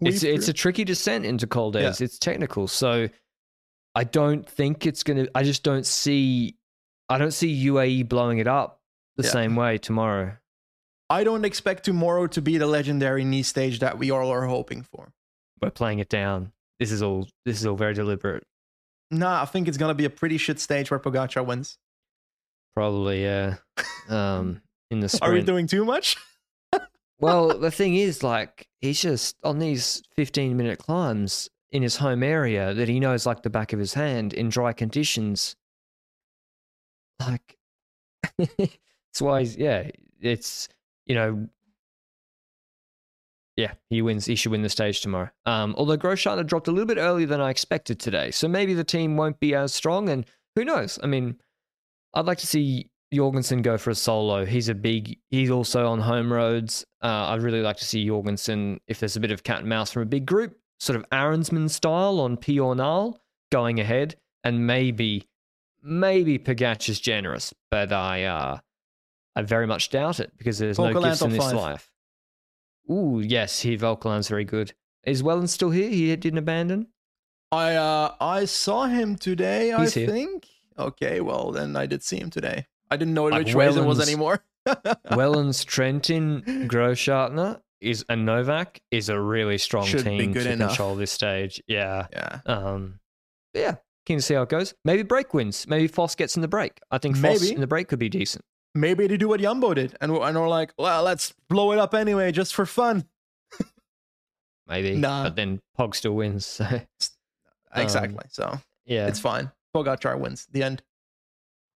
It's 0.00 0.22
it's 0.22 0.48
a 0.48 0.52
tricky 0.52 0.84
descent 0.84 1.26
into 1.26 1.46
Col 1.46 1.70
d'Èze. 1.72 2.00
It's 2.00 2.18
technical, 2.18 2.68
so 2.68 3.08
I 3.98 4.04
don't 4.04 4.48
think 4.48 4.86
it's 4.86 5.02
gonna. 5.02 5.26
I 5.34 5.42
just 5.42 5.64
don't 5.64 5.84
see. 5.84 6.54
I 7.08 7.18
don't 7.18 7.32
see 7.32 7.66
UAE 7.66 8.08
blowing 8.08 8.38
it 8.38 8.46
up 8.46 8.80
the 9.16 9.24
Yeah. 9.24 9.30
same 9.30 9.56
way 9.56 9.76
tomorrow. 9.78 10.36
I 11.10 11.24
don't 11.24 11.44
expect 11.44 11.84
tomorrow 11.84 12.26
to 12.28 12.40
be 12.40 12.58
the 12.58 12.66
legendary 12.66 13.24
knee 13.24 13.42
stage 13.42 13.80
that 13.80 13.98
we 13.98 14.10
all 14.12 14.30
are 14.30 14.46
hoping 14.46 14.82
for. 14.82 15.12
We're 15.60 15.70
playing 15.70 15.98
it 15.98 16.08
down. 16.08 16.52
This 16.78 16.92
is 16.92 17.02
all. 17.02 17.26
This 17.44 17.58
is 17.58 17.66
all 17.66 17.74
very 17.76 17.94
deliberate. 17.94 18.44
Nah, 19.10 19.42
I 19.42 19.46
think 19.46 19.66
it's 19.66 19.78
gonna 19.78 19.94
be 19.94 20.04
a 20.04 20.10
pretty 20.10 20.38
shit 20.38 20.60
stage 20.60 20.90
where 20.92 21.00
Pogacar 21.00 21.44
wins. 21.44 21.78
Probably, 22.76 23.22
yeah. 23.22 23.56
Um, 24.08 24.62
in 24.90 25.00
the 25.00 25.18
Are 25.20 25.32
we 25.32 25.42
doing 25.42 25.66
too 25.66 25.84
much? 25.84 26.16
well, 27.18 27.58
the 27.58 27.70
thing 27.80 27.94
is, 27.94 28.22
like, 28.22 28.66
he's 28.80 29.02
just 29.02 29.36
on 29.44 29.58
these 29.58 30.02
fifteen-minute 30.14 30.78
climbs 30.78 31.50
in 31.72 31.82
his 31.82 31.96
home 31.96 32.22
area 32.22 32.74
that 32.74 32.88
he 32.88 33.00
knows 33.00 33.26
like 33.26 33.42
the 33.42 33.50
back 33.50 33.72
of 33.72 33.78
his 33.78 33.94
hand 33.94 34.32
in 34.32 34.48
dry 34.48 34.72
conditions. 34.72 35.56
Like, 37.20 37.56
that's 38.38 39.20
why, 39.20 39.40
he's, 39.40 39.56
yeah, 39.56 39.90
it's 40.20 40.68
you 41.06 41.14
know, 41.14 41.48
yeah, 43.56 43.72
he 43.90 44.02
wins. 44.02 44.24
He 44.24 44.36
should 44.36 44.52
win 44.52 44.62
the 44.62 44.68
stage 44.68 45.00
tomorrow. 45.00 45.30
Um, 45.44 45.74
although 45.76 45.96
Großschartner 45.96 46.46
dropped 46.46 46.68
a 46.68 46.70
little 46.70 46.86
bit 46.86 46.98
earlier 46.98 47.26
than 47.26 47.40
I 47.40 47.50
expected 47.50 47.98
today, 47.98 48.30
so 48.30 48.46
maybe 48.46 48.72
the 48.72 48.84
team 48.84 49.16
won't 49.16 49.40
be 49.40 49.54
as 49.54 49.74
strong. 49.74 50.08
And 50.08 50.24
who 50.54 50.64
knows? 50.64 50.98
I 51.02 51.08
mean, 51.08 51.36
I'd 52.14 52.26
like 52.26 52.38
to 52.38 52.46
see 52.46 52.88
Jorgenson 53.12 53.62
go 53.62 53.76
for 53.76 53.90
a 53.90 53.94
solo. 53.96 54.44
He's 54.44 54.68
a 54.68 54.74
big. 54.74 55.18
He's 55.30 55.50
also 55.50 55.88
on 55.88 55.98
home 55.98 56.32
roads. 56.32 56.86
Uh, 57.02 57.30
I'd 57.30 57.42
really 57.42 57.62
like 57.62 57.78
to 57.78 57.84
see 57.84 58.06
Jorgenson 58.06 58.80
if 58.86 59.00
there's 59.00 59.16
a 59.16 59.20
bit 59.20 59.32
of 59.32 59.42
cat 59.42 59.60
and 59.60 59.68
mouse 59.68 59.90
from 59.90 60.02
a 60.02 60.06
big 60.06 60.24
group, 60.24 60.56
sort 60.78 60.96
of 60.96 61.08
Arensman 61.10 61.70
style 61.70 62.20
on 62.20 62.36
Piornal 62.36 63.18
going 63.50 63.80
ahead, 63.80 64.16
and 64.44 64.66
maybe, 64.66 65.28
maybe 65.82 66.38
Pogacar's 66.38 67.00
generous, 67.00 67.52
but 67.70 67.92
I, 67.92 68.24
uh, 68.24 68.58
I 69.36 69.42
very 69.42 69.66
much 69.66 69.90
doubt 69.90 70.20
it 70.20 70.32
because 70.36 70.58
there's 70.58 70.78
no 70.78 70.92
gifts 71.00 71.22
in 71.22 71.30
this 71.30 71.44
five. 71.44 71.54
life. 71.54 71.90
Ooh, 72.90 73.20
yes, 73.20 73.60
he 73.60 73.76
Vauquelin's 73.76 74.28
very 74.28 74.44
good. 74.44 74.72
Is 75.04 75.22
Wellens 75.22 75.50
still 75.50 75.70
here? 75.70 75.88
He 75.90 76.14
didn't 76.16 76.38
abandon. 76.38 76.88
I 77.50 77.76
uh 77.76 78.14
I 78.20 78.44
saw 78.44 78.86
him 78.86 79.16
today. 79.16 79.74
He's 79.78 79.96
I 79.96 80.00
here. 80.00 80.08
think. 80.08 80.48
Okay, 80.78 81.20
well 81.20 81.50
then 81.50 81.76
I 81.76 81.86
did 81.86 82.02
see 82.02 82.18
him 82.18 82.30
today. 82.30 82.66
I 82.90 82.96
didn't 82.96 83.14
know 83.14 83.24
Like 83.24 83.46
which 83.46 83.54
race 83.54 83.76
it 83.76 83.84
was 83.84 84.00
anymore. 84.00 84.40
Wellens, 84.66 85.64
Trentin, 85.64 86.68
Großschartner 86.68 87.60
is 87.80 88.04
a 88.08 88.16
Novak 88.16 88.80
is 88.90 89.08
a 89.08 89.20
really 89.20 89.58
strong 89.58 89.86
Should 89.86 90.04
team 90.04 90.32
good 90.32 90.44
to 90.44 90.52
enough. 90.52 90.70
control 90.70 90.94
this 90.94 91.12
stage. 91.12 91.62
Yeah. 91.66 92.06
yeah. 92.12 92.40
Um 92.46 93.00
yeah. 93.54 93.76
Keen 94.06 94.18
to 94.18 94.22
see 94.22 94.34
how 94.34 94.42
it 94.42 94.48
goes. 94.48 94.74
Maybe 94.84 95.02
break 95.02 95.34
wins. 95.34 95.66
Maybe 95.68 95.86
Foss 95.86 96.14
gets 96.14 96.36
in 96.36 96.42
the 96.42 96.48
break. 96.48 96.78
I 96.90 96.98
think 96.98 97.16
Foss 97.16 97.40
Maybe. 97.40 97.54
in 97.54 97.60
the 97.60 97.66
break 97.66 97.88
could 97.88 97.98
be 97.98 98.08
decent. 98.08 98.44
Maybe 98.74 99.06
they 99.06 99.16
do 99.16 99.28
what 99.28 99.40
Jumbo 99.40 99.74
did, 99.74 99.96
and 100.00 100.12
we're, 100.12 100.26
and 100.28 100.38
we're 100.38 100.48
like, 100.48 100.72
well, 100.78 101.02
let's 101.02 101.34
blow 101.48 101.72
it 101.72 101.78
up 101.78 101.94
anyway, 101.94 102.30
just 102.32 102.54
for 102.54 102.64
fun. 102.66 103.04
Maybe. 104.68 104.96
Nah. 104.96 105.24
But 105.24 105.36
then 105.36 105.60
Pog 105.78 105.94
still 105.94 106.14
wins. 106.14 106.46
So 106.46 106.64
Um, 107.70 107.82
exactly. 107.82 108.24
So 108.30 108.58
yeah. 108.86 109.08
it's 109.08 109.20
fine. 109.20 109.50
Pogacar 109.76 110.18
wins. 110.18 110.46
The 110.52 110.62
end. 110.62 110.82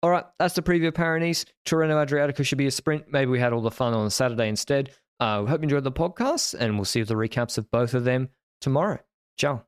All 0.02 0.10
right, 0.10 0.24
that's 0.38 0.54
the 0.54 0.60
preview 0.62 0.88
of 0.88 0.94
Paris. 0.94 1.44
Tirreno 1.66 2.06
Adriatico 2.06 2.44
should 2.44 2.58
be 2.58 2.66
a 2.66 2.70
sprint. 2.70 3.10
Maybe 3.10 3.30
we 3.30 3.40
had 3.40 3.52
all 3.54 3.62
the 3.62 3.70
fun 3.70 3.94
on 3.94 4.10
Saturday 4.10 4.48
instead. 4.48 4.90
Uh, 5.20 5.42
we 5.44 5.50
hope 5.50 5.60
you 5.60 5.64
enjoyed 5.64 5.84
the 5.84 5.92
podcast, 5.92 6.54
and 6.58 6.76
we'll 6.76 6.84
see 6.84 7.02
the 7.02 7.14
recaps 7.14 7.58
of 7.58 7.70
both 7.70 7.94
of 7.94 8.04
them 8.04 8.30
tomorrow. 8.60 8.98
Ciao. 9.36 9.67